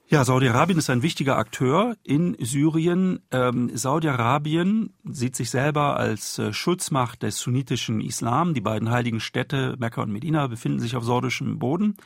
Ja, 0.10 0.26
Saudi-Arabien 0.26 0.80
ist 0.80 0.90
ein 0.90 1.04
wichtiger 1.04 1.38
Akteur 1.38 1.96
in 2.04 2.36
Syrien. 2.40 3.20
Ähm, 3.30 3.70
Saudi-Arabien 3.72 4.94
sieht 5.04 5.36
sich 5.36 5.52
selber 5.52 5.96
als 5.96 6.40
äh, 6.40 6.54
Schutzmacht 6.54 7.22
des 7.22 7.38
sunnitischen 7.38 8.02
Islam. 8.02 8.56
Die 8.56 8.62
beiden 8.62 8.90
heiligen 8.90 9.20
Städte 9.20 9.76
Mekka 9.78 10.02
und 10.02 10.12
Medina 10.12 10.48
befinden 10.48 10.80
sich 10.80 10.96
auf 10.96 11.04
saudischem 11.04 11.60
Boden. 11.60 11.98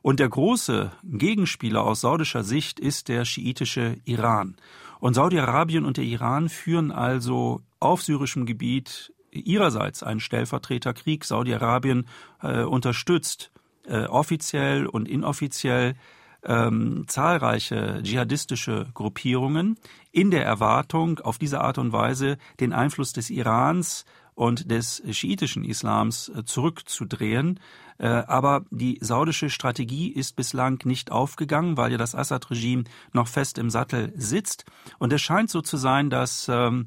Und 0.00 0.18
der 0.18 0.30
große 0.30 0.92
Gegenspieler 1.04 1.82
aus 1.84 2.00
saudischer 2.00 2.42
Sicht 2.42 2.80
ist 2.80 3.08
der 3.08 3.26
schiitische 3.26 3.98
Iran. 4.06 4.56
Und 5.02 5.14
Saudi-Arabien 5.14 5.84
und 5.84 5.96
der 5.96 6.04
Iran 6.04 6.48
führen 6.48 6.92
also 6.92 7.60
auf 7.80 8.04
syrischem 8.04 8.46
Gebiet 8.46 9.12
ihrerseits 9.32 10.04
einen 10.04 10.20
Stellvertreterkrieg. 10.20 11.24
Saudi-Arabien 11.24 12.06
äh, 12.40 12.62
unterstützt 12.62 13.50
äh, 13.84 14.04
offiziell 14.04 14.86
und 14.86 15.08
inoffiziell 15.08 15.96
ähm, 16.44 17.02
zahlreiche 17.08 18.00
dschihadistische 18.04 18.90
Gruppierungen 18.94 19.76
in 20.12 20.30
der 20.30 20.44
Erwartung, 20.44 21.18
auf 21.18 21.36
diese 21.36 21.62
Art 21.62 21.78
und 21.78 21.92
Weise 21.92 22.38
den 22.60 22.72
Einfluss 22.72 23.12
des 23.12 23.28
Irans 23.28 24.04
und 24.36 24.70
des 24.70 25.02
schiitischen 25.10 25.64
Islams 25.64 26.28
äh, 26.28 26.44
zurückzudrehen. 26.44 27.58
Äh, 27.98 28.06
aber 28.06 28.64
die 28.70 28.98
saudische 29.00 29.50
Strategie 29.50 30.08
ist 30.08 30.36
bislang 30.36 30.80
nicht 30.84 31.10
aufgegangen, 31.10 31.76
weil 31.76 31.92
ja 31.92 31.98
das 31.98 32.14
Assad-Regime 32.14 32.84
noch 33.12 33.28
fest 33.28 33.58
im 33.58 33.70
Sattel 33.70 34.12
sitzt. 34.16 34.64
Und 34.98 35.12
es 35.12 35.20
scheint 35.20 35.50
so 35.50 35.60
zu 35.60 35.76
sein, 35.76 36.10
dass 36.10 36.48
ähm, 36.48 36.86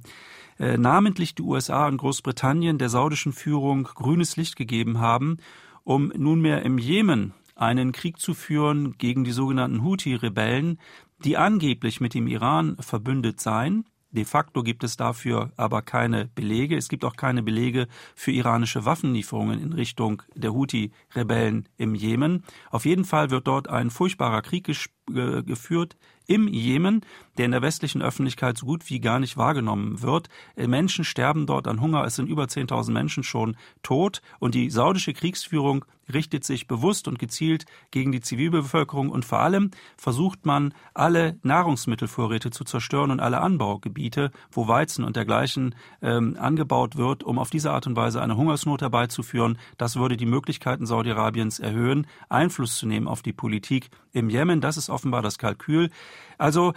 äh, 0.60 0.78
namentlich 0.78 1.36
die 1.36 1.44
USA 1.44 1.88
und 1.88 1.98
Großbritannien 1.98 2.78
der 2.78 2.90
saudischen 2.90 3.34
Führung 3.34 3.84
grünes 3.84 4.38
Licht 4.38 4.56
gegeben 4.56 5.00
haben, 5.00 5.38
um 5.84 6.12
nunmehr 6.16 6.64
im 6.64 6.78
Jemen 6.78 7.34
einen 7.56 7.92
Krieg 7.92 8.20
zu 8.20 8.34
führen 8.34 8.98
gegen 8.98 9.24
die 9.24 9.32
sogenannten 9.32 9.84
Houthi-Rebellen, 9.84 10.80
die 11.24 11.38
angeblich 11.38 12.02
mit 12.02 12.14
dem 12.14 12.28
Iran 12.28 12.78
verbündet 12.80 13.40
seien. 13.40 13.86
De 14.16 14.24
facto 14.24 14.64
gibt 14.64 14.86
es 14.86 14.96
dafür 14.96 15.52
aber 15.58 15.82
keine 15.82 16.30
Belege. 16.36 16.78
Es 16.78 16.88
gibt 16.88 17.04
auch 17.04 17.18
keine 17.18 17.44
Belege 17.44 17.88
für 18.16 18.32
iranische 18.32 18.86
Waffenlieferungen 18.86 19.62
in 19.62 19.74
Richtung 19.74 20.22
der 20.36 20.54
Houthi-Rebellen 20.54 21.68
im 21.76 21.96
Jemen. 21.96 22.46
Auf 22.72 22.86
jeden 22.86 23.04
Fall 23.04 23.30
wird 23.30 23.46
dort 23.46 23.70
ein 23.70 23.90
furchtbarer 23.90 24.42
Krieg 24.42 24.72
geführt 25.06 25.98
im 26.28 26.48
Jemen, 26.48 27.02
der 27.38 27.46
in 27.46 27.52
der 27.52 27.62
westlichen 27.62 28.02
Öffentlichkeit 28.02 28.58
so 28.58 28.66
gut 28.66 28.90
wie 28.90 29.00
gar 29.00 29.20
nicht 29.20 29.38
wahrgenommen 29.38 30.02
wird. 30.02 30.30
Äh, 30.56 30.68
Menschen 30.68 31.06
sterben 31.06 31.46
dort 31.46 31.68
an 31.68 31.82
Hunger. 31.82 32.04
Es 32.06 32.16
sind 32.16 32.30
über 32.30 32.46
10.000 32.46 32.92
Menschen 32.92 33.24
schon 33.24 33.58
tot. 33.84 34.22
Und 34.40 34.56
die 34.56 34.70
saudische 34.70 35.14
Kriegsführung 35.14 35.86
richtet 36.14 36.44
sich 36.44 36.68
bewusst 36.68 37.08
und 37.08 37.20
gezielt 37.20 37.66
gegen 37.92 38.12
die 38.12 38.22
Zivilbevölkerung 38.22 39.10
und 39.10 39.26
vor 39.26 39.40
allem 39.40 39.72
versucht 39.98 40.46
man, 40.46 40.74
alle 40.94 41.38
Nahrungsmittelvorräte 41.44 42.52
zu 42.52 42.64
zerstören 42.64 43.12
und 43.12 43.20
alle 43.20 43.42
Anbaugebiete, 43.42 44.32
wo 44.52 44.68
Weizen 44.68 45.04
und 45.04 45.16
dergleichen 45.16 45.76
ähm, 46.02 46.38
angebaut 46.40 46.96
wird, 46.96 47.24
um 47.24 47.40
auf 47.40 47.50
diese 47.50 47.72
Art 47.72 47.88
und 47.88 47.96
Weise 47.96 48.22
eine 48.22 48.38
Hungersnot 48.38 48.82
herbeizuführen. 48.82 49.58
Das 49.78 49.96
würde 49.96 50.18
die 50.18 50.26
Möglichkeiten 50.26 50.86
Saudi-Arabiens 50.86 51.60
erhöhen, 51.60 52.08
Einfluss 52.30 52.78
zu 52.78 52.86
nehmen 52.86 53.08
auf 53.08 53.22
die 53.22 53.34
Politik 53.34 53.90
im 54.14 54.30
Jemen. 54.30 54.62
Das 54.62 54.78
ist 54.78 54.90
offenbar 54.90 55.22
das 55.22 55.38
Kalkül. 55.38 55.90
Also 56.38 56.74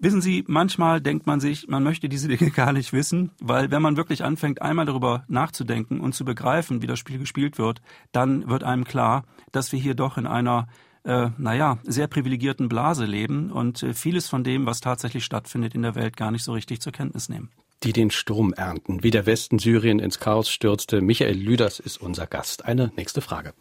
Wissen 0.00 0.22
Sie, 0.22 0.44
manchmal 0.46 1.00
denkt 1.00 1.26
man 1.26 1.40
sich, 1.40 1.66
man 1.66 1.82
möchte 1.82 2.08
diese 2.08 2.28
Dinge 2.28 2.50
gar 2.54 2.72
nicht 2.72 2.92
wissen, 2.92 3.32
weil 3.40 3.72
wenn 3.72 3.82
man 3.82 3.96
wirklich 3.96 4.22
anfängt, 4.22 4.62
einmal 4.62 4.86
darüber 4.86 5.24
nachzudenken 5.26 6.00
und 6.00 6.14
zu 6.14 6.24
begreifen, 6.24 6.82
wie 6.82 6.86
das 6.86 7.00
Spiel 7.00 7.18
gespielt 7.18 7.58
wird, 7.58 7.82
dann 8.12 8.48
wird 8.48 8.62
einem 8.62 8.84
klar, 8.84 9.24
dass 9.50 9.72
wir 9.72 9.80
hier 9.80 9.94
doch 9.94 10.16
in 10.16 10.28
einer, 10.28 10.68
äh, 11.02 11.30
naja, 11.36 11.78
sehr 11.82 12.06
privilegierten 12.06 12.68
Blase 12.68 13.06
leben 13.06 13.50
und 13.50 13.82
äh, 13.82 13.92
vieles 13.92 14.28
von 14.28 14.44
dem, 14.44 14.66
was 14.66 14.80
tatsächlich 14.80 15.24
stattfindet 15.24 15.74
in 15.74 15.82
der 15.82 15.96
Welt, 15.96 16.16
gar 16.16 16.30
nicht 16.30 16.44
so 16.44 16.52
richtig 16.52 16.80
zur 16.80 16.92
Kenntnis 16.92 17.28
nehmen. 17.28 17.50
Die 17.82 17.92
den 17.92 18.12
Sturm 18.12 18.52
ernten, 18.52 19.02
wie 19.02 19.10
der 19.10 19.26
Westen 19.26 19.58
Syrien 19.58 19.98
ins 19.98 20.20
Chaos 20.20 20.48
stürzte. 20.48 21.00
Michael 21.00 21.36
Lüders 21.36 21.80
ist 21.80 21.96
unser 22.00 22.28
Gast. 22.28 22.64
Eine 22.64 22.92
nächste 22.96 23.20
Frage. 23.20 23.52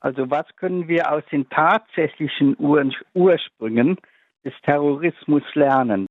Also 0.00 0.30
was 0.30 0.46
können 0.56 0.88
wir 0.88 1.10
aus 1.10 1.24
den 1.32 1.48
tatsächlichen 1.48 2.56
Ur 2.58 2.84
Ursprüngen 3.14 3.96
des 4.44 4.54
Terrorismus 4.62 5.42
lernen? 5.54 6.06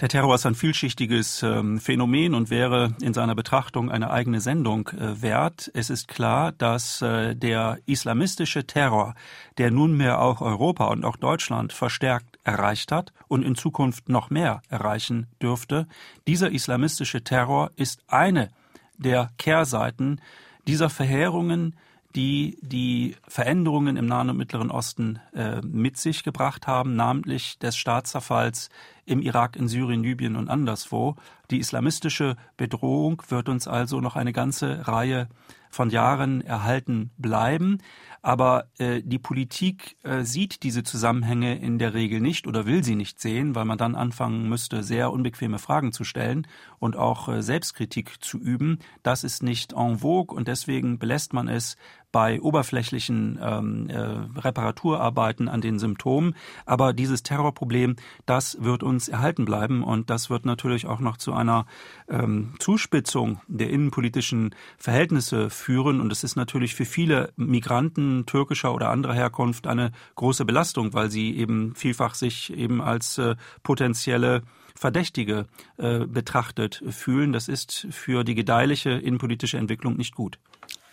Der 0.00 0.08
Terror 0.08 0.34
ist 0.34 0.44
ein 0.44 0.54
vielschichtiges 0.54 1.42
ähm, 1.42 1.80
Phänomen 1.80 2.34
und 2.34 2.50
wäre 2.50 2.94
in 3.00 3.14
seiner 3.14 3.34
Betrachtung 3.34 3.90
eine 3.90 4.10
eigene 4.10 4.40
Sendung 4.40 4.88
äh, 4.88 5.22
wert. 5.22 5.70
Es 5.72 5.88
ist 5.88 6.06
klar, 6.06 6.52
dass 6.52 7.00
äh, 7.00 7.34
der 7.34 7.78
islamistische 7.86 8.66
Terror, 8.66 9.14
der 9.56 9.70
nunmehr 9.70 10.20
auch 10.20 10.42
Europa 10.42 10.88
und 10.88 11.02
auch 11.02 11.16
Deutschland 11.16 11.72
verstärkt 11.72 12.38
erreicht 12.44 12.92
hat 12.92 13.14
und 13.28 13.42
in 13.42 13.54
Zukunft 13.54 14.10
noch 14.10 14.28
mehr 14.28 14.60
erreichen 14.68 15.28
dürfte, 15.40 15.86
dieser 16.26 16.50
islamistische 16.50 17.24
Terror 17.24 17.70
ist 17.76 18.04
eine 18.06 18.50
der 18.98 19.30
Kehrseiten 19.38 20.20
dieser 20.66 20.90
Verheerungen, 20.90 21.74
die 22.16 22.58
die 22.62 23.14
Veränderungen 23.28 23.96
im 23.96 24.06
Nahen 24.06 24.30
und 24.30 24.38
Mittleren 24.38 24.70
Osten 24.70 25.20
äh, 25.34 25.60
mit 25.60 25.98
sich 25.98 26.24
gebracht 26.24 26.66
haben, 26.66 26.96
namentlich 26.96 27.58
des 27.58 27.76
Staatszerfalls 27.76 28.70
im 29.04 29.20
Irak, 29.20 29.54
in 29.54 29.68
Syrien, 29.68 30.02
Libyen 30.02 30.34
und 30.34 30.48
anderswo. 30.48 31.14
Die 31.50 31.58
islamistische 31.58 32.36
Bedrohung 32.56 33.22
wird 33.28 33.48
uns 33.48 33.68
also 33.68 34.00
noch 34.00 34.16
eine 34.16 34.32
ganze 34.32 34.88
Reihe 34.88 35.28
von 35.70 35.90
Jahren 35.90 36.40
erhalten 36.40 37.10
bleiben. 37.18 37.78
Aber 38.22 38.66
äh, 38.78 39.02
die 39.04 39.20
Politik 39.20 39.96
äh, 40.02 40.24
sieht 40.24 40.64
diese 40.64 40.82
Zusammenhänge 40.82 41.58
in 41.58 41.78
der 41.78 41.94
Regel 41.94 42.20
nicht 42.20 42.48
oder 42.48 42.66
will 42.66 42.82
sie 42.82 42.96
nicht 42.96 43.20
sehen, 43.20 43.54
weil 43.54 43.66
man 43.66 43.78
dann 43.78 43.94
anfangen 43.94 44.48
müsste, 44.48 44.82
sehr 44.82 45.12
unbequeme 45.12 45.60
Fragen 45.60 45.92
zu 45.92 46.02
stellen 46.02 46.48
und 46.80 46.96
auch 46.96 47.28
äh, 47.28 47.42
Selbstkritik 47.42 48.24
zu 48.24 48.38
üben. 48.38 48.80
Das 49.04 49.22
ist 49.22 49.44
nicht 49.44 49.74
en 49.74 49.98
vogue 49.98 50.36
und 50.36 50.48
deswegen 50.48 50.98
belässt 50.98 51.34
man 51.34 51.46
es 51.46 51.76
bei 52.12 52.40
oberflächlichen 52.40 53.38
ähm, 53.42 53.88
äh, 53.90 53.98
Reparaturarbeiten 54.40 55.48
an 55.48 55.60
den 55.60 55.78
Symptomen. 55.78 56.34
Aber 56.64 56.92
dieses 56.92 57.22
Terrorproblem, 57.22 57.96
das 58.24 58.56
wird 58.60 58.82
uns 58.82 59.08
erhalten 59.08 59.44
bleiben 59.44 59.82
und 59.82 60.08
das 60.08 60.30
wird 60.30 60.46
natürlich 60.46 60.86
auch 60.86 61.00
noch 61.00 61.16
zu 61.16 61.32
einer 61.32 61.66
ähm, 62.08 62.54
Zuspitzung 62.58 63.40
der 63.48 63.70
innenpolitischen 63.70 64.54
Verhältnisse 64.78 65.50
führen. 65.50 66.00
Und 66.00 66.10
es 66.10 66.24
ist 66.24 66.36
natürlich 66.36 66.74
für 66.74 66.86
viele 66.86 67.32
Migranten 67.36 68.24
türkischer 68.26 68.74
oder 68.74 68.90
anderer 68.90 69.14
Herkunft 69.14 69.66
eine 69.66 69.92
große 70.14 70.44
Belastung, 70.44 70.94
weil 70.94 71.10
sie 71.10 71.36
eben 71.36 71.74
vielfach 71.74 72.14
sich 72.14 72.52
eben 72.56 72.80
als 72.80 73.18
äh, 73.18 73.36
potenzielle 73.62 74.42
Verdächtige 74.74 75.46
äh, 75.78 76.00
betrachtet 76.06 76.82
fühlen. 76.90 77.32
Das 77.32 77.48
ist 77.48 77.86
für 77.90 78.24
die 78.24 78.34
gedeihliche 78.34 78.90
innenpolitische 78.90 79.58
Entwicklung 79.58 79.96
nicht 79.96 80.14
gut. 80.14 80.38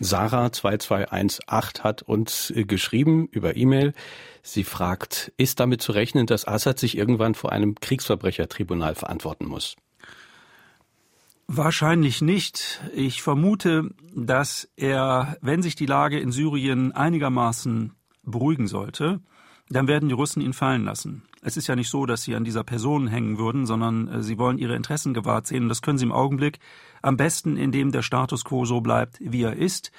Sarah 0.00 0.50
2218 0.50 1.84
hat 1.84 2.02
uns 2.02 2.50
äh, 2.50 2.64
geschrieben 2.64 3.28
über 3.30 3.56
E-Mail. 3.56 3.92
Sie 4.42 4.64
fragt, 4.64 5.32
ist 5.36 5.60
damit 5.60 5.82
zu 5.82 5.92
rechnen, 5.92 6.26
dass 6.26 6.46
Assad 6.46 6.78
sich 6.78 6.96
irgendwann 6.96 7.34
vor 7.34 7.52
einem 7.52 7.76
Kriegsverbrechertribunal 7.76 8.94
verantworten 8.94 9.46
muss? 9.46 9.76
Wahrscheinlich 11.46 12.22
nicht. 12.22 12.80
Ich 12.94 13.22
vermute, 13.22 13.90
dass 14.14 14.68
er, 14.76 15.36
wenn 15.42 15.62
sich 15.62 15.76
die 15.76 15.86
Lage 15.86 16.18
in 16.18 16.32
Syrien 16.32 16.92
einigermaßen 16.92 17.92
beruhigen 18.22 18.66
sollte, 18.66 19.20
dann 19.68 19.86
werden 19.86 20.08
die 20.08 20.14
Russen 20.14 20.40
ihn 20.42 20.54
fallen 20.54 20.84
lassen. 20.84 21.22
Es 21.44 21.58
ist 21.58 21.66
ja 21.66 21.76
nicht 21.76 21.90
so, 21.90 22.06
dass 22.06 22.22
sie 22.22 22.34
an 22.34 22.44
dieser 22.44 22.64
Person 22.64 23.06
hängen 23.06 23.36
würden, 23.36 23.66
sondern 23.66 24.08
äh, 24.08 24.22
sie 24.22 24.38
wollen 24.38 24.58
ihre 24.58 24.74
Interessen 24.74 25.12
gewahrt 25.12 25.46
sehen. 25.46 25.64
Und 25.64 25.68
das 25.68 25.82
können 25.82 25.98
sie 25.98 26.06
im 26.06 26.12
Augenblick 26.12 26.58
am 27.02 27.18
besten, 27.18 27.58
indem 27.58 27.92
der 27.92 28.02
Status 28.02 28.44
quo 28.44 28.64
so 28.64 28.80
bleibt, 28.80 29.18
wie 29.20 29.42
er 29.42 29.54
ist. 29.54 29.92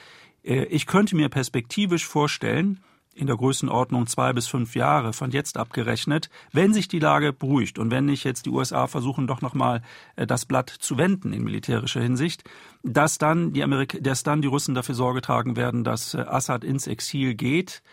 Äh, 0.44 0.66
ich 0.66 0.88
könnte 0.88 1.16
mir 1.16 1.30
perspektivisch 1.30 2.08
vorstellen, 2.08 2.80
in 3.14 3.28
der 3.28 3.38
Größenordnung 3.38 4.08
zwei 4.08 4.34
bis 4.34 4.48
fünf 4.48 4.76
Jahre 4.76 5.14
von 5.14 5.32
jetzt 5.32 5.58
abgerechnet, 5.58 6.30
wenn 6.52 6.74
sich 6.74 6.90
die 6.90 7.00
Lage 7.00 7.32
beruhigt 7.32 7.80
und 7.80 7.90
wenn 7.90 8.06
nicht 8.06 8.26
jetzt 8.26 8.46
die 8.46 8.50
USA 8.50 8.88
versuchen, 8.88 9.28
doch 9.28 9.42
nochmal 9.42 9.84
äh, 10.16 10.26
das 10.26 10.48
Blatt 10.48 10.70
zu 10.72 10.98
wenden 10.98 11.32
in 11.32 11.44
militärischer 11.44 12.02
Hinsicht, 12.02 12.44
dass 12.82 13.20
dann 13.20 13.54
die 13.54 13.64
Amerika 13.64 14.00
dass 14.00 14.24
dann 14.24 14.42
die 14.42 14.48
Russen 14.48 14.74
dafür 14.74 14.96
Sorge 14.96 15.22
tragen 15.22 15.56
werden, 15.56 15.84
dass 15.84 16.16
Assad 16.16 16.64
ins 16.64 16.88
Exil 16.88 17.36
geht, 17.36 17.84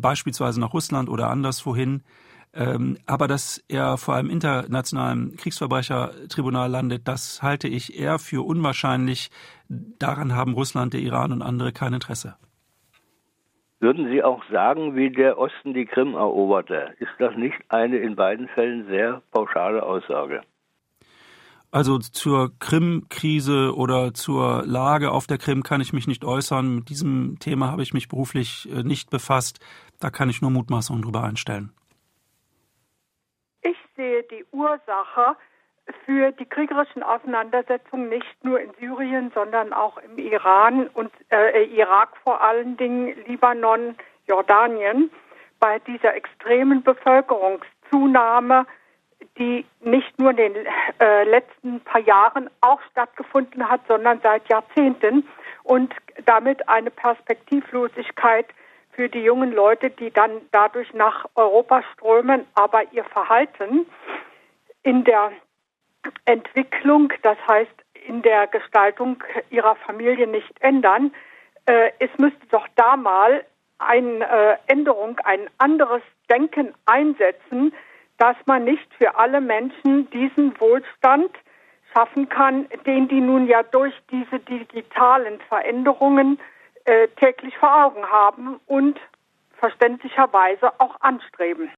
beispielsweise 0.00 0.58
nach 0.60 0.72
Russland 0.72 1.08
oder 1.08 1.30
anderswohin, 1.30 2.02
ähm, 2.56 2.96
aber 3.06 3.28
dass 3.28 3.62
er 3.68 3.98
vor 3.98 4.14
einem 4.14 4.30
internationalen 4.30 5.36
Kriegsverbrechertribunal 5.36 6.70
landet, 6.70 7.06
das 7.06 7.42
halte 7.42 7.68
ich 7.68 7.98
eher 7.98 8.18
für 8.18 8.46
unwahrscheinlich. 8.46 9.30
Daran 9.68 10.34
haben 10.34 10.54
Russland, 10.54 10.94
der 10.94 11.00
Iran 11.00 11.32
und 11.32 11.42
andere 11.42 11.72
kein 11.72 11.92
Interesse. 11.92 12.36
Würden 13.78 14.08
Sie 14.10 14.22
auch 14.22 14.42
sagen, 14.50 14.96
wie 14.96 15.10
der 15.10 15.38
Osten 15.38 15.74
die 15.74 15.84
Krim 15.84 16.14
eroberte? 16.14 16.94
Ist 16.98 17.12
das 17.18 17.36
nicht 17.36 17.56
eine 17.68 17.98
in 17.98 18.16
beiden 18.16 18.48
Fällen 18.48 18.86
sehr 18.86 19.20
pauschale 19.32 19.82
Aussage? 19.82 20.40
Also 21.70 21.98
zur 21.98 22.58
Krim-Krise 22.58 23.76
oder 23.76 24.14
zur 24.14 24.62
Lage 24.64 25.10
auf 25.10 25.26
der 25.26 25.36
Krim 25.36 25.62
kann 25.62 25.82
ich 25.82 25.92
mich 25.92 26.06
nicht 26.06 26.24
äußern. 26.24 26.76
Mit 26.76 26.88
diesem 26.88 27.38
Thema 27.38 27.70
habe 27.70 27.82
ich 27.82 27.92
mich 27.92 28.08
beruflich 28.08 28.66
äh, 28.72 28.82
nicht 28.82 29.10
befasst. 29.10 29.60
Da 30.00 30.08
kann 30.08 30.30
ich 30.30 30.40
nur 30.40 30.50
Mutmaßungen 30.50 31.02
drüber 31.02 31.22
einstellen 31.22 31.72
sehe 34.06 34.22
die 34.24 34.44
Ursache 34.52 35.36
für 36.04 36.32
die 36.32 36.46
kriegerischen 36.46 37.02
Auseinandersetzungen 37.02 38.08
nicht 38.08 38.44
nur 38.44 38.60
in 38.60 38.70
Syrien, 38.80 39.30
sondern 39.34 39.72
auch 39.72 39.98
im 39.98 40.18
Iran 40.18 40.88
und 40.94 41.12
äh, 41.30 41.64
Irak 41.64 42.16
vor 42.22 42.42
allen 42.42 42.76
Dingen, 42.76 43.14
Libanon, 43.26 43.94
Jordanien, 44.26 45.10
bei 45.60 45.78
dieser 45.80 46.14
extremen 46.14 46.82
Bevölkerungszunahme, 46.82 48.66
die 49.38 49.64
nicht 49.80 50.18
nur 50.18 50.30
in 50.30 50.36
den 50.36 50.54
äh, 51.00 51.24
letzten 51.24 51.80
paar 51.80 52.00
Jahren 52.00 52.50
auch 52.60 52.80
stattgefunden 52.90 53.68
hat, 53.68 53.80
sondern 53.86 54.20
seit 54.22 54.48
Jahrzehnten 54.48 55.26
und 55.62 55.94
damit 56.24 56.68
eine 56.68 56.90
Perspektivlosigkeit 56.90 58.46
für 58.96 59.08
die 59.10 59.20
jungen 59.20 59.52
Leute, 59.52 59.90
die 59.90 60.10
dann 60.10 60.40
dadurch 60.50 60.92
nach 60.94 61.26
Europa 61.34 61.82
strömen, 61.92 62.46
aber 62.54 62.82
ihr 62.92 63.04
Verhalten 63.04 63.86
in 64.82 65.04
der 65.04 65.32
Entwicklung, 66.24 67.12
das 67.22 67.36
heißt 67.46 67.70
in 68.06 68.22
der 68.22 68.46
Gestaltung 68.46 69.22
ihrer 69.50 69.76
Familie 69.76 70.26
nicht 70.26 70.52
ändern. 70.60 71.12
Äh, 71.66 71.90
es 71.98 72.10
müsste 72.18 72.46
doch 72.50 72.66
da 72.76 72.96
mal 72.96 73.44
eine 73.78 74.24
äh, 74.24 74.56
Änderung, 74.68 75.18
ein 75.24 75.50
anderes 75.58 76.02
Denken 76.30 76.72
einsetzen, 76.86 77.74
dass 78.18 78.36
man 78.46 78.64
nicht 78.64 78.88
für 78.94 79.16
alle 79.16 79.40
Menschen 79.40 80.08
diesen 80.10 80.58
Wohlstand 80.58 81.30
schaffen 81.92 82.28
kann, 82.28 82.66
den 82.86 83.08
die 83.08 83.20
nun 83.20 83.46
ja 83.46 83.62
durch 83.62 83.94
diese 84.10 84.38
digitalen 84.38 85.40
Veränderungen 85.48 86.38
äh, 86.86 87.08
täglich 87.08 87.56
vor 87.58 87.84
Augen 87.84 88.04
haben 88.06 88.60
und 88.66 88.98
verständlicherweise 89.58 90.78
auch 90.80 91.00
anstreben. 91.00 91.70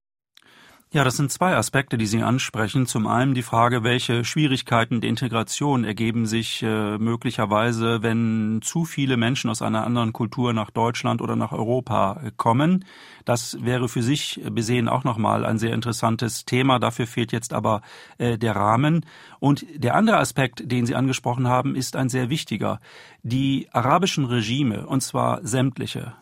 Ja, 0.91 1.05
das 1.05 1.19
sind 1.19 1.31
zwei 1.31 1.55
Aspekte, 1.55 1.99
die 1.99 2.07
Sie 2.07 2.23
ansprechen. 2.23 2.87
Zum 2.87 3.07
einen 3.07 3.35
die 3.35 3.43
Frage, 3.43 3.85
welche 3.85 4.25
Schwierigkeiten 4.25 5.03
der 5.03 5.11
Integration 5.11 5.85
ergeben 5.85 6.25
sich 6.25 6.63
äh, 6.63 6.97
möglicherweise, 6.97 8.03
wenn 8.03 8.61
zu 8.63 8.87
viele 8.87 9.19
Menschen 9.19 9.51
aus 9.51 9.61
einer 9.61 9.85
anderen 9.85 10.15
Kultur 10.15 10.55
nach 10.55 10.71
Deutschland 10.71 11.21
oder 11.21 11.37
nach 11.37 11.53
Europa 11.53 12.23
äh, 12.25 12.31
kommen. 12.35 12.87
Das 13.27 13.63
wäre 13.63 13.91
für 13.91 14.03
sich 14.03 14.41
besehen 14.51 14.89
auch 14.89 15.05
nochmal 15.05 15.45
ein 15.45 15.59
sehr 15.59 15.75
interessantes 15.75 16.47
Thema. 16.47 16.79
Dafür 16.79 17.07
fehlt 17.07 17.33
jetzt 17.33 17.53
aber 17.53 17.83
äh, 18.17 18.39
der 18.39 18.57
Rahmen. 18.57 19.05
Und 19.41 19.67
der 19.75 19.95
andere 19.95 20.17
Aspekt, 20.17 20.73
den 20.73 20.87
Sie 20.87 20.95
angesprochen 20.95 21.49
haben, 21.49 21.77
ist 21.77 21.97
ein 21.97 22.09
sehr 22.09 22.31
wichtiger. 22.31 22.81
Die 23.23 23.69
arabischen 23.73 24.25
Regime, 24.25 24.87
und 24.87 25.03
zwar 25.03 25.47
sämtliche, 25.47 26.15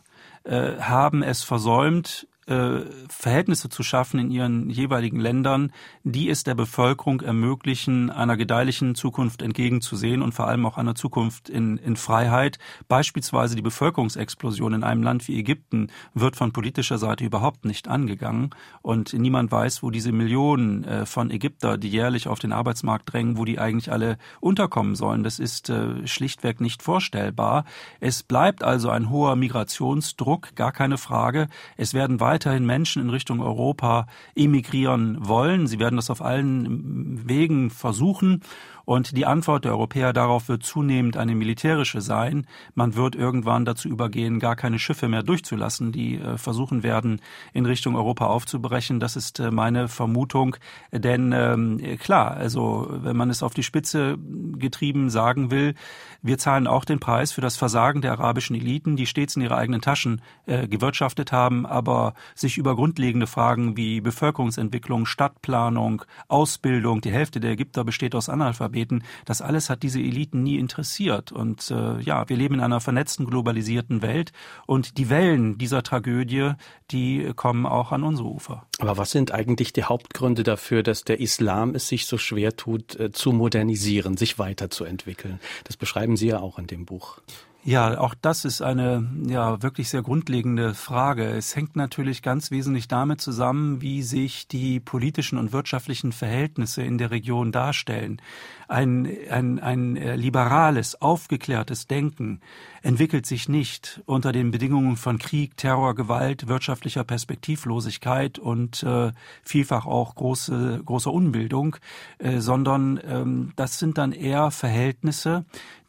äh, 0.43 0.81
haben 0.81 1.23
es 1.23 1.45
versäumt, 1.45 2.27
äh, 2.47 2.81
Verhältnisse 3.09 3.69
zu 3.69 3.83
schaffen 3.83 4.21
in 4.21 4.31
ihren 4.31 4.71
jeweiligen 4.71 5.19
Ländern, 5.19 5.73
die 6.05 6.31
es 6.31 6.45
der 6.45 6.55
Bevölkerung 6.55 7.21
ermöglichen, 7.21 8.11
einer 8.11 8.37
gedeihlichen 8.37 8.95
Zukunft 8.95 9.43
entgegenzusehen 9.43 10.23
und 10.23 10.33
vor 10.33 10.47
allem 10.47 10.65
auch 10.65 10.79
einer 10.79 10.95
Zukunft 10.95 11.49
in, 11.49 11.77
in 11.77 11.97
Freiheit. 11.97 12.59
Beispielsweise 12.87 13.57
die 13.57 13.63
Bevölkerungsexplosion 13.63 14.75
in 14.75 14.85
einem 14.85 15.03
Land 15.03 15.27
wie 15.27 15.39
Ägypten 15.39 15.89
wird 16.15 16.37
von 16.37 16.53
politischer 16.53 16.99
Seite 16.99 17.25
überhaupt 17.25 17.65
nicht 17.65 17.89
angegangen 17.89 18.51
und 18.81 19.13
niemand 19.13 19.51
weiß, 19.51 19.83
wo 19.83 19.91
diese 19.91 20.13
Millionen 20.13 20.85
äh, 20.85 21.05
von 21.05 21.33
Ägypter, 21.33 21.79
die 21.79 21.89
jährlich 21.89 22.29
auf 22.29 22.39
den 22.39 22.53
Arbeitsmarkt 22.53 23.13
drängen, 23.13 23.39
wo 23.39 23.45
die 23.45 23.59
eigentlich 23.59 23.91
alle 23.91 24.19
unterkommen 24.41 24.95
sollen. 24.95 25.25
Das 25.25 25.41
ist 25.41 25.69
äh, 25.69 26.07
schlichtweg 26.07 26.61
nicht 26.61 26.83
vorstellbar. 26.83 27.65
Es 27.99 28.23
bleibt 28.23 28.63
also 28.63 28.91
ein 28.91 29.11
hoher 29.11 29.35
Migrationsdruck, 29.35 30.55
gar 30.55 30.71
keine 30.71 30.97
Frage. 30.97 31.49
Es 31.77 31.93
werden 31.93 32.21
weiter 32.21 32.36
weiterhin 32.37 32.67
Menschen 32.67 33.01
in 33.01 33.09
Richtung 33.09 33.41
Europa 33.41 34.07
emigrieren 34.35 35.17
wollen. 35.27 35.67
Sie 35.67 35.79
werden 35.79 35.97
das 35.97 36.11
auf 36.11 36.21
allen 36.21 37.27
Wegen 37.27 37.71
versuchen. 37.71 38.43
Und 38.87 39.17
die 39.17 39.27
Antwort 39.27 39.65
der 39.65 39.73
Europäer 39.73 40.13
darauf 40.13 40.49
wird 40.49 40.63
zunehmend 40.63 41.17
eine 41.17 41.35
militärische 41.35 42.01
sein. 42.01 42.47
Man 42.75 42.95
wird 42.95 43.17
irgendwann 43.17 43.65
dazu 43.65 43.89
übergehen, 43.89 44.39
gar 44.39 44.55
keine 44.55 44.79
Schiffe 44.79 45.09
mehr 45.09 45.25
durchzulassen, 45.25 45.91
die 45.91 46.19
äh, 46.19 46.39
versuchen 46.39 46.85
werden, 46.85 47.21
in 47.53 47.67
Richtung 47.67 47.97
Europa 47.97 48.27
aufzubrechen. 48.27 49.01
Das 49.01 49.17
ist 49.17 49.41
äh, 49.41 49.51
meine 49.51 49.89
Vermutung. 49.89 50.57
Denn 50.93 51.33
ähm, 51.33 51.99
klar, 51.99 52.37
also 52.37 52.87
wenn 52.89 53.17
man 53.17 53.29
es 53.29 53.43
auf 53.43 53.55
die 53.55 53.65
Spitze 53.65 54.19
getrieben 54.57 55.11
sagen 55.11 55.51
will, 55.51 55.75
wir 56.23 56.39
zahlen 56.39 56.69
auch 56.69 56.85
den 56.85 57.01
Preis 57.01 57.33
für 57.33 57.41
das 57.41 57.57
Versagen 57.57 58.03
der 58.03 58.13
arabischen 58.13 58.55
Eliten, 58.55 58.95
die 58.95 59.07
stets 59.07 59.35
in 59.35 59.43
ihre 59.43 59.57
eigenen 59.57 59.81
Taschen 59.81 60.23
äh, 60.47 60.69
gewirtschaftet 60.69 61.33
haben, 61.33 61.67
aber 61.67 62.15
sich 62.37 62.57
über 62.57 62.77
grundlegende 62.77 63.27
Fragen 63.27 63.77
wie 63.77 64.01
Bevölkerungsentwicklung, 64.01 65.07
Stadtplanung, 65.07 66.03
Ausbildung, 66.29 67.01
die 67.01 67.11
Hälfte 67.11 67.41
der 67.41 67.51
Ägypter 67.51 67.83
besteht 67.83 68.15
aus 68.15 68.29
Analphabeten, 68.29 68.76
das 69.25 69.41
alles 69.41 69.71
hat 69.71 69.83
diese 69.83 70.01
Eliten 70.01 70.43
nie 70.43 70.59
interessiert. 70.59 71.33
Und 71.33 71.71
äh, 71.71 72.01
ja, 72.01 72.29
wir 72.29 72.37
leben 72.37 72.57
in 72.57 72.61
einer 72.61 72.81
vernetzten, 72.81 73.27
globalisierten 73.27 74.03
Welt 74.03 74.33
und 74.67 74.99
die 74.99 75.09
Wellen 75.09 75.59
dieser 75.59 75.83
Tragödie, 75.83 76.53
die 76.91 77.33
kommen 77.35 77.67
auch 77.67 77.93
an 77.93 78.03
unsere 78.03 78.29
Ufer. 78.29 78.67
Aber 78.79 78.97
was 78.97 79.11
sind 79.11 79.33
eigentlich 79.33 79.73
die 79.73 79.85
Hauptgründe 79.85 80.43
dafür, 80.43 80.83
dass 80.83 81.05
der 81.05 81.21
Islam 81.21 81.75
es 81.75 81.89
sich 81.89 82.07
so 82.07 82.19
schwer 82.19 82.57
tut, 82.57 82.99
äh, 82.99 83.13
zu 83.13 83.33
modernisieren, 83.33 84.17
sich 84.17 84.39
weiterzuentwickeln? 84.39 85.41
Das 85.65 85.77
beschreiben 85.77 86.17
Sie 86.17 86.29
ja 86.29 86.41
auch 86.41 86.59
in 86.59 86.67
dem 86.67 86.85
Buch. 86.85 87.19
Ja, 87.67 87.99
auch 87.99 88.15
das 88.15 88.45
ist 88.45 88.63
eine 88.63 89.05
ja 89.27 89.61
wirklich 89.61 89.89
sehr 89.89 90.03
grundlegende 90.03 90.73
Frage. 90.73 91.25
Es 91.25 91.57
hängt 91.57 91.75
natürlich 91.75 92.23
ganz 92.23 92.53
wesentlich 92.53 92.87
damit 92.87 93.21
zusammen, 93.21 93.83
wie 93.83 94.03
sich 94.03 94.47
die 94.47 94.79
politischen 94.79 95.37
und 95.37 95.53
wirtschaftlichen 95.53 96.13
Verhältnisse 96.13 96.83
in 96.83 96.97
der 96.97 97.11
Region 97.11 97.51
darstellen. 97.51 98.23
Ein, 98.69 99.09
ein, 99.29 99.59
ein 99.59 99.97
äh, 99.97 100.15
liberales, 100.15 101.03
aufgeklärtes 101.03 101.89
Denken 101.89 102.41
entwickelt 102.83 103.27
sich 103.27 103.49
nicht 103.49 104.01
unter 104.07 104.31
den 104.31 104.53
Bedingungen 104.53 104.97
von 104.97 105.19
Krieg, 105.19 105.57
Terror, 105.57 105.97
Gewalt, 105.97 106.47
wirtschaftlicher 106.47 107.03
Perspektivlosigkeit 107.03 108.39
und 108.39 108.85
äh, 108.85 109.11
vielfach 109.43 109.87
auch 109.87 110.15
große, 110.15 110.83
großer 110.85 111.13
Unbildung, 111.13 111.75
äh, 112.19 112.39
sondern 112.39 113.01
ähm, 113.05 113.53
das 113.57 113.81
sind 113.81 113.99
dann 113.99 114.13
eher 114.13 114.53
Verhältnisse, 114.53 115.45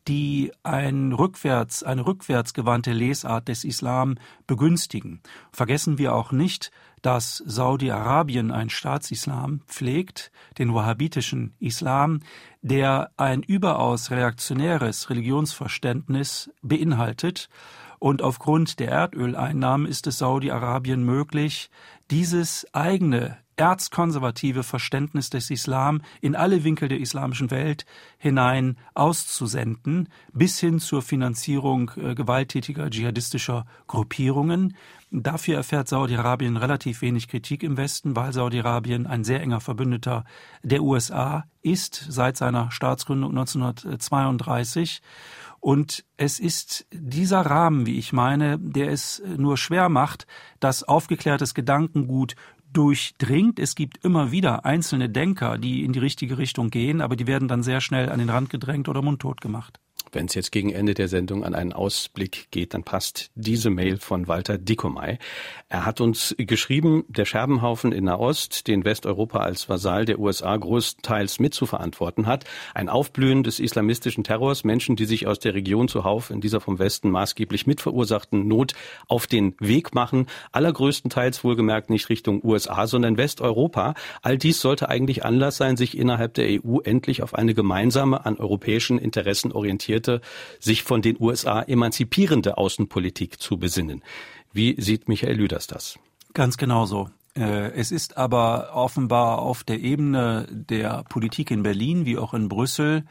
die 0.08 0.52
ein 0.64 1.12
rückwärts, 1.12 1.84
eine 1.84 2.06
rückwärtsgewandte 2.06 2.94
Lesart 2.94 3.48
des 3.48 3.64
Islam 3.64 4.16
begünstigen. 4.48 5.22
Vergessen 5.52 5.98
wir 5.98 6.16
auch 6.16 6.32
nicht, 6.32 6.72
dass 7.02 7.44
Saudi-Arabien 7.46 8.52
ein 8.52 8.70
Staatsislam 8.70 9.62
pflegt, 9.68 10.32
den 10.58 10.74
wahhabitischen 10.74 11.54
Islam, 11.60 12.22
der 12.62 13.12
ein 13.18 13.44
überaus 13.44 14.10
reaktionäres 14.10 15.10
Religionsverständnis 15.10 16.50
beinhaltet. 16.62 17.50
Und 18.00 18.22
aufgrund 18.22 18.80
der 18.80 18.90
Erdöleinnahmen 18.90 19.88
ist 19.88 20.08
es 20.08 20.20
Saudi-Arabien 20.20 21.04
möglich, 21.04 21.70
dieses 22.10 22.66
eigene 22.74 23.38
erzkonservative 23.58 24.64
Verständnis 24.64 25.30
des 25.30 25.50
Islam 25.50 26.02
in 26.22 26.36
alle 26.36 26.64
Winkel 26.64 26.88
der 26.88 27.00
islamischen 27.00 27.52
Welt 27.52 27.86
hinein 28.18 28.78
auszusenden, 28.94 30.10
bis 30.32 30.60
hin 30.60 30.80
zur 30.80 31.02
Finanzierung 31.02 31.92
äh, 31.98 32.16
gewalttätiger 32.16 32.90
dschihadistischer 32.90 33.66
Gruppierungen. 33.88 34.78
Dafür 35.10 35.56
erfährt 35.56 35.88
Saudi-Arabien 35.88 36.58
relativ 36.58 37.02
wenig 37.02 37.28
Kritik 37.28 37.64
im 37.64 37.78
Westen, 37.78 38.16
weil 38.16 38.34
Saudi-Arabien 38.34 39.08
ein 39.08 39.24
sehr 39.24 39.42
enger 39.42 39.62
Verbündeter 39.62 40.24
der 40.64 40.84
USA 40.84 41.46
ist 41.62 42.06
seit 42.10 42.38
seiner 42.38 42.72
Staatsgründung 42.72 43.32
1932. 43.32 45.02
Und 45.60 46.06
es 46.18 46.40
ist 46.40 46.86
dieser 46.92 47.42
Rahmen, 47.42 47.86
wie 47.86 47.98
ich 47.98 48.14
meine, 48.14 48.60
der 48.60 48.92
es 48.92 49.22
nur 49.38 49.58
schwer 49.58 49.90
macht, 49.90 50.28
dass 50.60 50.84
aufgeklärtes 50.84 51.54
Gedankengut 51.54 52.36
durchdringt. 52.78 53.58
Es 53.58 53.74
gibt 53.74 54.06
immer 54.06 54.32
wieder 54.32 54.64
einzelne 54.64 55.10
Denker, 55.10 55.58
die 55.58 55.84
in 55.84 55.94
die 55.94 56.00
richtige 56.00 56.38
Richtung 56.38 56.70
gehen, 56.70 57.02
aber 57.02 57.16
die 57.16 57.26
werden 57.26 57.48
dann 57.48 57.64
sehr 57.64 57.82
schnell 57.82 58.10
an 58.10 58.20
den 58.20 58.30
Rand 58.30 58.52
gedrängt 58.52 58.88
oder 58.88 59.02
mundtot 59.02 59.42
gemacht. 59.42 59.80
Wenn 60.12 60.28
es 60.28 60.36
jetzt 60.36 60.52
gegen 60.52 60.72
Ende 60.72 60.94
der 60.94 61.08
Sendung 61.08 61.44
an 61.44 61.54
einen 61.54 61.74
Ausblick 61.74 62.48
geht, 62.52 62.74
dann 62.74 62.84
passt 62.84 63.32
diese 63.36 63.70
Mail 63.70 63.98
von 63.98 64.28
Walter 64.28 64.58
Dickomey. 64.58 65.18
Er 65.70 65.86
hat 65.86 66.00
uns 66.00 66.34
geschrieben, 66.38 67.04
der 67.10 67.26
Scherbenhaufen 67.26 67.92
in 67.92 68.06
Nahost, 68.06 68.68
den 68.68 68.86
Westeuropa 68.86 69.40
als 69.40 69.68
Vasall 69.68 70.06
der 70.06 70.20
USA 70.20 70.56
größtenteils 70.56 71.40
mitzuverantworten 71.40 72.26
hat, 72.26 72.46
ein 72.74 72.88
Aufblühen 72.88 73.44
des 73.44 73.60
islamistischen 73.60 74.24
Terrors, 74.24 74.64
Menschen, 74.64 74.96
die 74.96 75.06
sich 75.06 75.28
aus 75.28 75.40
der 75.40 75.54
Region 75.54 75.88
zuhauf 75.88 76.30
in 76.30 76.40
dieser 76.40 76.62
vom 76.62 76.80
Westen 76.80 77.10
maßgeblich 77.10 77.68
mitverursachten 77.68 78.48
Not 78.48 78.74
auf 79.08 79.28
den 79.28 79.56
Weg 79.60 79.94
machen, 79.94 80.28
allergrößtenteils 80.52 81.44
wohlgemerkt 81.44 81.90
nicht 81.90 82.10
Richtung 82.10 82.42
USA, 82.44 82.88
sondern 82.88 83.18
Westeuropa. 83.18 83.94
All 84.22 84.38
dies 84.38 84.62
sollte 84.62 84.88
eigentlich 84.88 85.26
Anlass 85.26 85.58
sein, 85.58 85.76
sich 85.76 85.98
innerhalb 85.98 86.34
der 86.36 86.48
EU 86.64 86.80
endlich 86.80 87.24
auf 87.24 87.34
eine 87.34 87.54
gemeinsame, 87.54 88.26
an 88.26 88.38
europäischen 88.38 88.98
Interessen 89.00 89.52
orientierte 89.52 89.97
orientierte, 89.98 90.22
sich 90.60 90.84
von 90.84 91.02
den 91.02 91.18
USA 91.20 91.62
emanzipierende 91.62 92.58
Außenpolitik 92.58 93.40
zu 93.40 93.58
besinnen. 93.58 94.04
Wie 94.54 94.80
sieht 94.80 95.08
Michael 95.08 95.38
Lüders 95.38 95.68
das? 95.68 96.00
Ganz 96.34 96.58
genau 96.58 96.86
so. 96.86 97.10
Äh, 97.36 97.72
es 97.74 97.92
ist 97.92 98.18
aber 98.18 98.72
offenbar 98.74 99.40
auf 99.40 99.64
der 99.64 99.80
Ebene 99.80 100.48
der 100.50 101.04
Politik 101.10 101.52
in 101.52 101.64
Berlin 101.64 102.06
wie 102.06 102.18
auch 102.18 102.34
in 102.34 102.48
Brüssel 102.48 103.04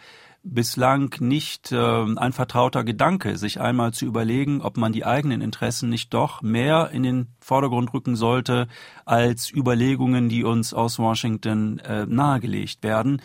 bislang 0.49 1.13
nicht 1.19 1.73
äh, 1.73 1.77
ein 1.77 2.33
vertrauter 2.33 2.85
Gedanke, 2.85 3.37
sich 3.37 3.61
einmal 3.61 3.93
zu 3.93 4.07
überlegen, 4.07 4.61
ob 4.61 4.77
man 4.77 4.93
die 4.93 5.05
eigenen 5.05 5.41
Interessen 5.41 5.89
nicht 5.89 6.15
doch 6.15 6.41
mehr 6.41 6.91
in 6.93 7.03
den 7.03 7.27
Vordergrund 7.41 7.93
rücken 7.93 8.15
sollte 8.15 8.69
als 9.05 9.53
Überlegungen, 9.53 10.29
die 10.29 10.45
uns 10.45 10.73
aus 10.73 11.01
Washington 11.01 11.81
äh, 11.81 12.07
nahegelegt 12.07 12.85
werden. 12.85 13.21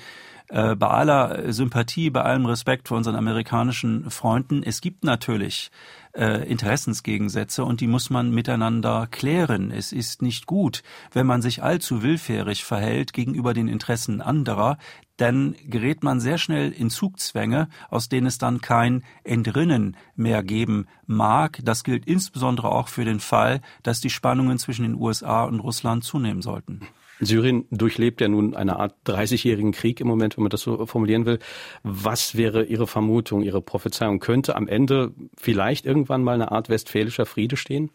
Äh, 0.52 0.76
bei 0.76 0.88
aller 0.88 1.54
Sympathie, 1.54 2.10
bei 2.10 2.24
allem 2.24 2.46
Respekt 2.46 2.90
für 2.90 2.96
unseren 2.96 3.16
amerikanischen 3.16 4.12
Freunden, 4.12 4.64
es 4.64 4.82
gibt 4.82 5.06
natürlich 5.06 5.72
äh, 6.14 6.46
Interessensgegensätze 6.46 7.64
und 7.64 7.80
die 7.80 7.88
muss 7.88 8.10
man 8.10 8.32
miteinander 8.32 9.08
klären. 9.10 9.72
Es 9.72 9.94
ist 9.94 10.22
nicht 10.22 10.48
gut, 10.48 10.84
wenn 11.14 11.26
man 11.26 11.42
sich 11.42 11.64
allzu 11.64 12.04
willfährig 12.04 12.66
verhält 12.66 13.14
gegenüber 13.14 13.54
den 13.54 13.70
Interessen 13.70 14.20
anderer, 14.20 14.78
dann 15.16 15.56
gerät 15.68 16.04
man 16.04 16.20
sehr 16.20 16.38
schnell 16.38 16.74
in 16.74 16.90
Zugzwänge, 16.90 17.70
aus 17.90 18.10
denen 18.10 18.28
es 18.28 18.38
dann 18.38 18.60
kein 18.60 19.04
Entrinnen 19.24 19.96
mehr 20.18 20.44
geben 20.44 20.88
mag. 21.06 21.62
Das 21.64 21.86
gilt 21.86 22.06
insbesondere 22.08 22.74
auch 22.74 22.90
für 22.90 23.06
den 23.06 23.22
Fall, 23.22 23.62
dass 23.84 24.02
die 24.02 24.10
Spannungen 24.10 24.58
zwischen 24.58 24.84
den 24.84 24.96
USA 24.96 25.46
und 25.46 25.62
Russland 25.62 26.04
zunehmen 26.04 26.42
sollten. 26.42 26.82
Syrien 27.22 27.66
durchlebt 27.72 28.20
ja 28.20 28.28
nun 28.28 28.56
eine 28.56 28.78
Art 28.78 28.96
30-jährigen 29.06 29.72
Krieg 29.72 30.02
im 30.02 30.08
Moment, 30.08 30.38
wenn 30.38 30.44
man 30.44 30.50
das 30.50 30.62
so 30.62 30.86
formulieren 30.86 31.26
will. 31.26 31.40
Was 31.84 32.36
wäre 32.36 32.66
Ihre 32.66 32.88
Vermutung, 32.88 33.44
Ihre 33.44 33.62
Prophezeiung? 33.62 34.20
Könnte 34.20 34.56
am 34.56 34.68
Ende 34.68 35.14
vielleicht 35.38 35.86
irgendwann 35.86 36.24
mal 36.24 36.34
eine 36.34 36.52
Art 36.52 36.70
westfälischer 36.70 37.26
Friede 37.26 37.58
stehen? 37.58 37.92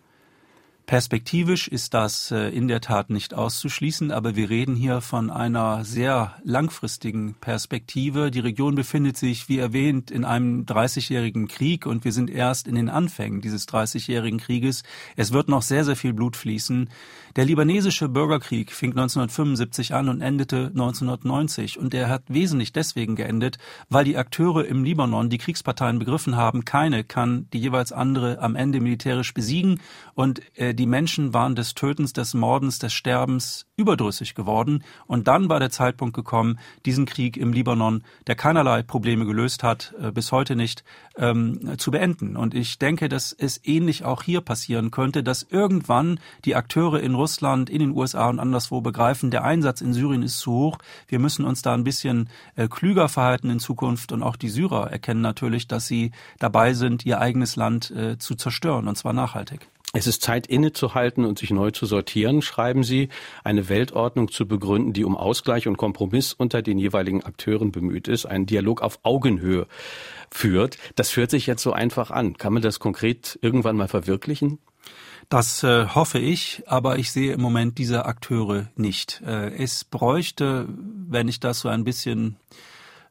Perspektivisch 0.86 1.66
ist 1.66 1.94
das 1.94 2.30
äh, 2.30 2.48
in 2.50 2.68
der 2.68 2.80
Tat 2.80 3.10
nicht 3.10 3.34
auszuschließen, 3.34 4.12
aber 4.12 4.36
wir 4.36 4.50
reden 4.50 4.76
hier 4.76 5.00
von 5.00 5.30
einer 5.30 5.84
sehr 5.84 6.36
langfristigen 6.44 7.34
Perspektive. 7.34 8.30
Die 8.30 8.38
Region 8.38 8.76
befindet 8.76 9.16
sich, 9.16 9.48
wie 9.48 9.58
erwähnt, 9.58 10.12
in 10.12 10.24
einem 10.24 10.64
30-jährigen 10.64 11.48
Krieg 11.48 11.86
und 11.86 12.04
wir 12.04 12.12
sind 12.12 12.30
erst 12.30 12.68
in 12.68 12.76
den 12.76 12.88
Anfängen 12.88 13.40
dieses 13.40 13.66
30-jährigen 13.66 14.38
Krieges. 14.38 14.84
Es 15.16 15.32
wird 15.32 15.48
noch 15.48 15.62
sehr, 15.62 15.84
sehr 15.84 15.96
viel 15.96 16.12
Blut 16.12 16.36
fließen. 16.36 16.88
Der 17.37 17.45
libanesische 17.45 18.09
Bürgerkrieg 18.09 18.72
fing 18.72 18.93
1975 18.93 19.93
an 19.93 20.09
und 20.09 20.22
endete 20.22 20.68
1990 20.68 21.78
und 21.78 21.93
er 21.93 22.09
hat 22.09 22.22
wesentlich 22.28 22.72
deswegen 22.72 23.14
geendet, 23.14 23.59
weil 23.91 24.07
die 24.07 24.16
Akteure 24.16 24.64
im 24.64 24.84
Libanon, 24.84 25.28
die 25.28 25.37
Kriegsparteien 25.37 25.99
begriffen 25.99 26.37
haben, 26.37 26.64
keine 26.64 27.05
kann 27.05 27.47
die 27.53 27.61
jeweils 27.61 27.93
andere 27.93 28.41
am 28.41 28.57
Ende 28.57 28.80
militärisch 28.80 29.34
besiegen. 29.34 29.82
Und 30.14 30.41
äh, 30.59 30.74
die 30.74 30.87
Menschen 30.87 31.34
waren 31.34 31.55
des 31.55 31.74
Tötens, 31.74 32.14
des 32.14 32.32
Mordens, 32.32 32.78
des 32.78 32.95
Sterbens 32.95 33.65
überdrüssig 33.76 34.34
geworden. 34.34 34.82
Und 35.06 35.28
dann 35.28 35.48
war 35.48 35.60
der 35.60 35.70
Zeitpunkt 35.70 36.14
gekommen, 36.14 36.58
diesen 36.86 37.04
Krieg 37.04 37.36
im 37.36 37.52
Libanon, 37.52 38.02
der 38.26 38.34
keinerlei 38.34 38.82
Probleme 38.82 39.26
gelöst 39.26 39.62
hat, 39.62 39.94
äh, 40.00 40.10
bis 40.10 40.32
heute 40.32 40.56
nicht, 40.56 40.82
ähm, 41.16 41.76
zu 41.76 41.90
beenden. 41.90 42.36
Und 42.36 42.54
ich 42.54 42.78
denke, 42.78 43.08
dass 43.08 43.32
es 43.32 43.60
ähnlich 43.64 44.04
auch 44.04 44.22
hier 44.22 44.40
passieren 44.40 44.90
könnte, 44.90 45.22
dass 45.22 45.42
irgendwann 45.42 46.18
die 46.44 46.56
Akteure 46.56 47.00
in 47.00 47.14
Russland, 47.14 47.68
in 47.68 47.80
den 47.80 47.90
USA 47.90 48.30
und 48.30 48.40
anderswo 48.40 48.80
begreifen, 48.80 49.30
der 49.30 49.44
Einsatz 49.44 49.82
in 49.82 49.92
Syrien 49.92 50.22
ist 50.22 50.38
zu 50.38 50.52
hoch. 50.52 50.78
Wir 51.06 51.18
müssen 51.18 51.44
uns 51.44 51.60
da 51.60 51.74
ein 51.74 51.84
bisschen 51.84 52.30
äh, 52.54 52.68
klüger 52.68 53.08
verhalten 53.10 53.50
in 53.50 53.60
Zukunft. 53.60 54.10
Und 54.10 54.22
auch 54.22 54.36
die 54.36 54.48
Syrer 54.48 54.90
erkennen 54.90 55.20
natürlich, 55.20 55.68
dass 55.68 55.86
sie 55.86 56.12
dabei 56.38 56.72
sind, 56.72 57.04
ihr 57.04 57.20
eigenes 57.20 57.56
Land 57.56 57.90
äh, 57.90 58.16
zu 58.16 58.36
zerstören, 58.36 58.88
und 58.88 58.96
zwar 58.96 59.12
nachhaltig. 59.12 59.68
Es 59.99 60.07
ist 60.07 60.20
Zeit 60.20 60.47
innezuhalten 60.47 61.24
und 61.24 61.38
sich 61.38 61.51
neu 61.51 61.70
zu 61.70 61.86
sortieren, 61.86 62.42
schreiben 62.42 62.84
Sie, 62.84 63.09
eine 63.44 63.70
Weltordnung 63.70 64.30
zu 64.30 64.47
begründen, 64.47 64.92
die 64.92 65.05
um 65.05 65.16
Ausgleich 65.16 65.66
und 65.66 65.78
Kompromiss 65.78 66.34
unter 66.34 66.61
den 66.61 66.78
jeweiligen 66.78 67.24
Akteuren 67.24 67.72
bemüht 67.72 68.07
ist, 68.07 68.26
einen 68.26 68.44
Dialog 68.44 68.82
auf 68.82 68.99
Augenhöhe 69.05 69.66
führt. 70.30 70.76
Das 70.97 71.16
hört 71.16 71.30
sich 71.30 71.47
jetzt 71.47 71.62
so 71.62 71.72
einfach 71.72 72.11
an. 72.11 72.36
Kann 72.36 72.53
man 72.53 72.61
das 72.61 72.78
konkret 72.78 73.38
irgendwann 73.40 73.76
mal 73.76 73.88
verwirklichen? 73.88 74.59
Das 75.30 75.62
äh, 75.62 75.86
hoffe 75.86 76.18
ich, 76.18 76.62
aber 76.66 76.99
ich 76.99 77.11
sehe 77.11 77.32
im 77.32 77.40
Moment 77.40 77.78
diese 77.78 78.05
Akteure 78.05 78.68
nicht. 78.76 79.22
Äh, 79.24 79.55
es 79.57 79.84
bräuchte, 79.84 80.68
wenn 81.09 81.26
ich 81.26 81.40
das 81.40 81.61
so 81.61 81.70
ein 81.70 81.84
bisschen 81.84 82.36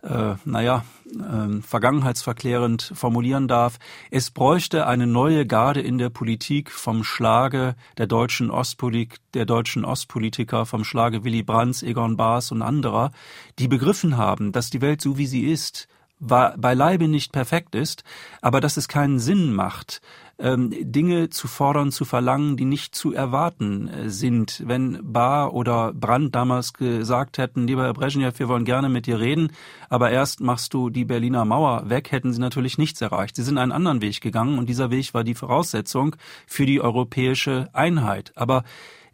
äh, 0.05 0.35
naja, 0.45 0.85
äh, 1.05 1.61
vergangenheitsverklärend 1.61 2.91
formulieren 2.95 3.47
darf, 3.47 3.79
es 4.11 4.31
bräuchte 4.31 4.87
eine 4.87 5.07
neue 5.07 5.45
Garde 5.45 5.81
in 5.81 5.97
der 5.97 6.09
Politik 6.09 6.71
vom 6.71 7.03
Schlage 7.03 7.75
der 7.97 8.07
deutschen 8.07 8.51
Ostpolitik, 8.51 9.17
der 9.33 9.45
deutschen 9.45 9.83
Ostpolitiker, 9.85 10.65
vom 10.65 10.83
Schlage 10.83 11.23
Willy 11.23 11.43
Brandt, 11.43 11.83
Egon 11.83 12.17
Baas 12.17 12.51
und 12.51 12.61
anderer, 12.61 13.11
die 13.59 13.67
begriffen 13.67 14.17
haben, 14.17 14.51
dass 14.51 14.69
die 14.69 14.81
Welt 14.81 15.01
so 15.01 15.17
wie 15.17 15.27
sie 15.27 15.45
ist, 15.45 15.87
beileibe 16.19 17.07
nicht 17.07 17.31
perfekt 17.31 17.75
ist, 17.75 18.03
aber 18.41 18.61
dass 18.61 18.77
es 18.77 18.87
keinen 18.87 19.19
Sinn 19.19 19.53
macht, 19.53 20.01
ähm, 20.37 20.71
Dinge 20.71 21.29
zu 21.29 21.47
fordern, 21.47 21.91
zu 21.91 22.05
verlangen, 22.05 22.57
die 22.57 22.65
nicht 22.65 22.95
zu 22.95 23.13
erwarten 23.13 23.87
äh, 23.87 24.09
sind. 24.09 24.63
Wenn 24.65 24.99
Bar 25.01 25.53
oder 25.53 25.93
Brandt 25.93 26.35
damals 26.35 26.73
gesagt 26.73 27.37
hätten, 27.37 27.67
lieber 27.67 27.83
Herr 27.83 27.93
Brezhnev, 27.93 28.37
wir 28.39 28.47
wollen 28.47 28.65
gerne 28.65 28.89
mit 28.89 29.05
dir 29.05 29.19
reden, 29.19 29.51
aber 29.89 30.11
erst 30.11 30.41
machst 30.41 30.73
du 30.73 30.89
die 30.89 31.05
Berliner 31.05 31.45
Mauer 31.45 31.89
weg, 31.89 32.11
hätten 32.11 32.33
sie 32.33 32.41
natürlich 32.41 32.77
nichts 32.77 33.01
erreicht. 33.01 33.35
Sie 33.35 33.43
sind 33.43 33.57
einen 33.57 33.71
anderen 33.71 34.01
Weg 34.01 34.21
gegangen 34.21 34.59
und 34.59 34.67
dieser 34.67 34.91
Weg 34.91 35.13
war 35.13 35.23
die 35.23 35.35
Voraussetzung 35.35 36.15
für 36.47 36.65
die 36.65 36.81
europäische 36.81 37.69
Einheit. 37.73 38.31
Aber 38.35 38.63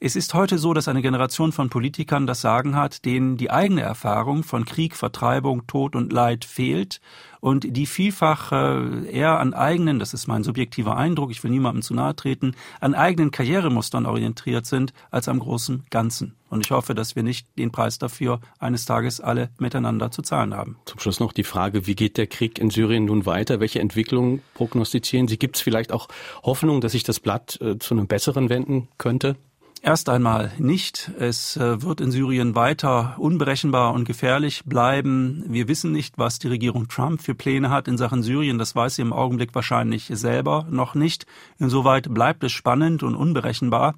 es 0.03 0.15
ist 0.15 0.33
heute 0.33 0.57
so, 0.57 0.73
dass 0.73 0.87
eine 0.87 1.03
Generation 1.03 1.51
von 1.51 1.69
Politikern 1.69 2.25
das 2.25 2.41
Sagen 2.41 2.75
hat, 2.75 3.05
denen 3.05 3.37
die 3.37 3.51
eigene 3.51 3.81
Erfahrung 3.81 4.41
von 4.41 4.65
Krieg, 4.65 4.95
Vertreibung, 4.95 5.67
Tod 5.67 5.95
und 5.95 6.11
Leid 6.11 6.43
fehlt 6.43 7.01
und 7.39 7.77
die 7.77 7.85
vielfach 7.85 8.51
äh, 8.51 9.05
eher 9.11 9.39
an 9.39 9.53
eigenen, 9.53 9.99
das 9.99 10.15
ist 10.15 10.25
mein 10.25 10.43
subjektiver 10.43 10.97
Eindruck, 10.97 11.29
ich 11.29 11.43
will 11.43 11.51
niemandem 11.51 11.83
zu 11.83 11.93
nahe 11.93 12.15
treten, 12.15 12.55
an 12.79 12.95
eigenen 12.95 13.29
Karrieremustern 13.29 14.07
orientiert 14.07 14.65
sind 14.65 14.91
als 15.11 15.27
am 15.27 15.37
großen 15.37 15.85
Ganzen. 15.91 16.35
Und 16.49 16.65
ich 16.65 16.71
hoffe, 16.71 16.95
dass 16.95 17.15
wir 17.15 17.21
nicht 17.21 17.47
den 17.59 17.71
Preis 17.71 17.99
dafür 17.99 18.41
eines 18.57 18.85
Tages 18.85 19.21
alle 19.21 19.51
miteinander 19.59 20.09
zu 20.09 20.23
zahlen 20.23 20.55
haben. 20.55 20.77
Zum 20.85 20.99
Schluss 20.99 21.19
noch 21.19 21.31
die 21.31 21.43
Frage, 21.43 21.85
wie 21.85 21.95
geht 21.95 22.17
der 22.17 22.25
Krieg 22.25 22.57
in 22.57 22.71
Syrien 22.71 23.05
nun 23.05 23.27
weiter? 23.27 23.59
Welche 23.59 23.79
Entwicklungen 23.79 24.41
prognostizieren 24.55 25.27
Sie? 25.27 25.37
Gibt 25.37 25.57
es 25.57 25.61
vielleicht 25.61 25.91
auch 25.91 26.07
Hoffnung, 26.41 26.81
dass 26.81 26.93
sich 26.93 27.03
das 27.03 27.19
Blatt 27.19 27.61
äh, 27.61 27.77
zu 27.77 27.93
einem 27.93 28.07
Besseren 28.07 28.49
wenden 28.49 28.87
könnte? 28.97 29.37
Erst 29.83 30.09
einmal 30.09 30.51
nicht. 30.59 31.09
Es 31.17 31.57
äh, 31.57 31.81
wird 31.81 32.01
in 32.01 32.11
Syrien 32.11 32.53
weiter 32.53 33.15
unberechenbar 33.17 33.93
und 33.93 34.05
gefährlich 34.05 34.63
bleiben. 34.63 35.43
Wir 35.47 35.67
wissen 35.67 35.91
nicht, 35.91 36.19
was 36.19 36.37
die 36.37 36.49
Regierung 36.49 36.87
Trump 36.87 37.19
für 37.19 37.33
Pläne 37.33 37.71
hat 37.71 37.87
in 37.87 37.97
Sachen 37.97 38.21
Syrien. 38.21 38.59
Das 38.59 38.75
weiß 38.75 38.95
sie 38.95 39.01
im 39.01 39.11
Augenblick 39.11 39.55
wahrscheinlich 39.55 40.05
selber 40.13 40.67
noch 40.69 40.93
nicht. 40.93 41.25
Insoweit 41.57 42.13
bleibt 42.13 42.43
es 42.43 42.51
spannend 42.51 43.01
und 43.01 43.15
unberechenbar. 43.15 43.95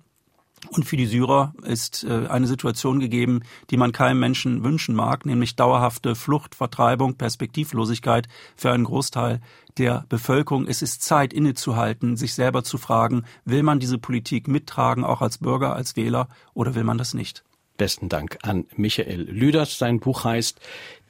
Und 0.69 0.85
für 0.85 0.97
die 0.97 1.05
Syrer 1.05 1.53
ist 1.63 2.03
äh, 2.03 2.27
eine 2.27 2.47
Situation 2.47 2.99
gegeben, 2.99 3.41
die 3.69 3.77
man 3.77 3.91
keinem 3.91 4.19
Menschen 4.19 4.63
wünschen 4.63 4.95
mag, 4.95 5.25
nämlich 5.25 5.55
dauerhafte 5.55 6.15
Flucht, 6.15 6.55
Vertreibung, 6.55 7.15
Perspektivlosigkeit 7.15 8.27
für 8.55 8.71
einen 8.71 8.85
Großteil 8.85 9.41
der 9.77 10.05
Bevölkerung. 10.09 10.67
Es 10.67 10.81
ist 10.81 11.01
Zeit 11.01 11.33
innezuhalten, 11.33 12.15
sich 12.15 12.33
selber 12.33 12.63
zu 12.63 12.77
fragen, 12.77 13.23
will 13.45 13.63
man 13.63 13.79
diese 13.79 13.97
Politik 13.97 14.47
mittragen, 14.47 15.03
auch 15.03 15.21
als 15.21 15.39
Bürger, 15.39 15.75
als 15.75 15.95
Wähler, 15.95 16.27
oder 16.53 16.75
will 16.75 16.83
man 16.83 16.97
das 16.97 17.13
nicht? 17.13 17.43
Besten 17.83 18.07
Dank 18.07 18.37
an 18.43 18.65
Michael 18.77 19.23
Lüders. 19.29 19.77
Sein 19.77 19.99
Buch 19.99 20.23
heißt 20.23 20.57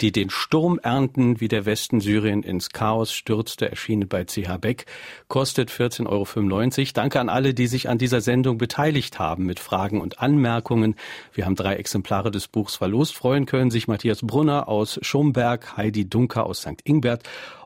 Die 0.02 0.12
den 0.12 0.32
Sturm 0.32 0.80
ernten, 0.82 1.40
wie 1.40 1.48
der 1.48 1.68
Westen 1.68 2.02
Syrien 2.02 2.42
ins 2.42 2.72
Chaos 2.72 3.14
stürzte, 3.14 3.70
erschienen 3.70 4.08
bei 4.08 4.24
CH 4.26 4.58
Beck, 4.60 4.88
kostet 5.28 5.70
14,95 5.70 6.80
Euro. 6.80 6.92
Danke 6.96 7.20
an 7.20 7.30
alle, 7.30 7.54
die 7.54 7.68
sich 7.68 7.90
an 7.90 8.00
dieser 8.00 8.22
Sendung 8.22 8.58
beteiligt 8.58 9.20
haben 9.20 9.46
mit 9.46 9.60
Fragen 9.60 10.02
und 10.02 10.20
Anmerkungen. 10.20 10.96
Wir 11.32 11.46
haben 11.46 11.54
drei 11.54 11.76
Exemplare 11.76 12.32
des 12.32 12.48
Buchs 12.48 12.76
verlost. 12.76 13.14
Freuen 13.14 13.46
können 13.46 13.70
sich 13.70 13.88
Matthias 13.88 14.24
Brunner 14.24 14.68
aus 14.68 14.98
Schomberg, 15.04 15.78
Heidi 15.78 16.10
Dunker 16.10 16.48
aus 16.48 16.62
St. 16.62 16.82
Ingbert 16.86 17.22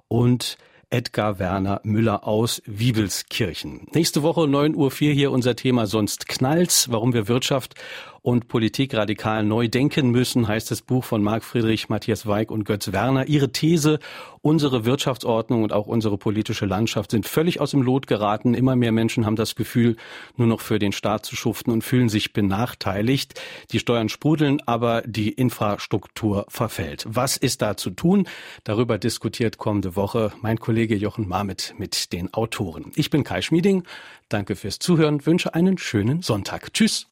und 0.09 0.57
Edgar 0.89 1.37
Werner 1.37 1.81
Müller 1.83 2.25
aus 2.25 2.61
Wiebelskirchen. 2.65 3.87
Nächste 3.93 4.23
Woche 4.23 4.41
9.04 4.41 4.75
Uhr 4.75 4.91
hier 4.91 5.31
unser 5.31 5.57
Thema 5.57 5.85
Sonst 5.85 6.29
knallt's, 6.29 6.89
warum 6.89 7.13
wir 7.13 7.27
Wirtschaft 7.27 7.75
und 8.27 8.49
Politik 8.49 8.93
radikal 8.93 9.41
neu 9.41 9.69
denken 9.69 10.11
müssen, 10.11 10.49
heißt 10.49 10.69
das 10.69 10.81
Buch 10.81 11.05
von 11.05 11.23
Marc 11.23 11.45
Friedrich, 11.45 11.87
Matthias 11.87 12.27
Weig 12.27 12.51
und 12.51 12.65
Götz 12.65 12.91
Werner. 12.91 13.29
Ihre 13.29 13.53
These, 13.53 13.99
unsere 14.41 14.83
Wirtschaftsordnung 14.83 15.63
und 15.63 15.71
auch 15.71 15.87
unsere 15.87 16.17
politische 16.17 16.65
Landschaft 16.65 17.11
sind 17.11 17.25
völlig 17.25 17.61
aus 17.61 17.71
dem 17.71 17.81
Lot 17.81 18.05
geraten. 18.05 18.53
Immer 18.53 18.75
mehr 18.75 18.91
Menschen 18.91 19.25
haben 19.25 19.37
das 19.37 19.55
Gefühl, 19.55 19.95
nur 20.35 20.45
noch 20.45 20.59
für 20.59 20.77
den 20.77 20.91
Staat 20.91 21.25
zu 21.25 21.37
schuften 21.37 21.71
und 21.71 21.85
fühlen 21.85 22.09
sich 22.09 22.33
benachteiligt. 22.33 23.39
Die 23.71 23.79
Steuern 23.79 24.09
sprudeln, 24.09 24.61
aber 24.65 25.03
die 25.05 25.31
Infrastruktur 25.31 26.45
verfällt. 26.49 27.05
Was 27.07 27.37
ist 27.37 27.61
da 27.61 27.77
zu 27.77 27.91
tun? 27.91 28.27
Darüber 28.65 28.97
diskutiert 28.97 29.57
kommende 29.57 29.95
Woche 29.95 30.33
mein 30.41 30.59
Kollege 30.59 30.97
Jochen 30.97 31.29
Marmit 31.29 31.75
mit 31.77 32.11
den 32.11 32.33
Autoren. 32.33 32.91
Ich 32.95 33.09
bin 33.09 33.23
Kai 33.23 33.41
Schmieding. 33.41 33.83
Danke 34.27 34.57
fürs 34.57 34.79
Zuhören, 34.79 35.25
wünsche 35.25 35.53
einen 35.53 35.77
schönen 35.77 36.21
Sonntag. 36.23 36.73
Tschüss. 36.73 37.05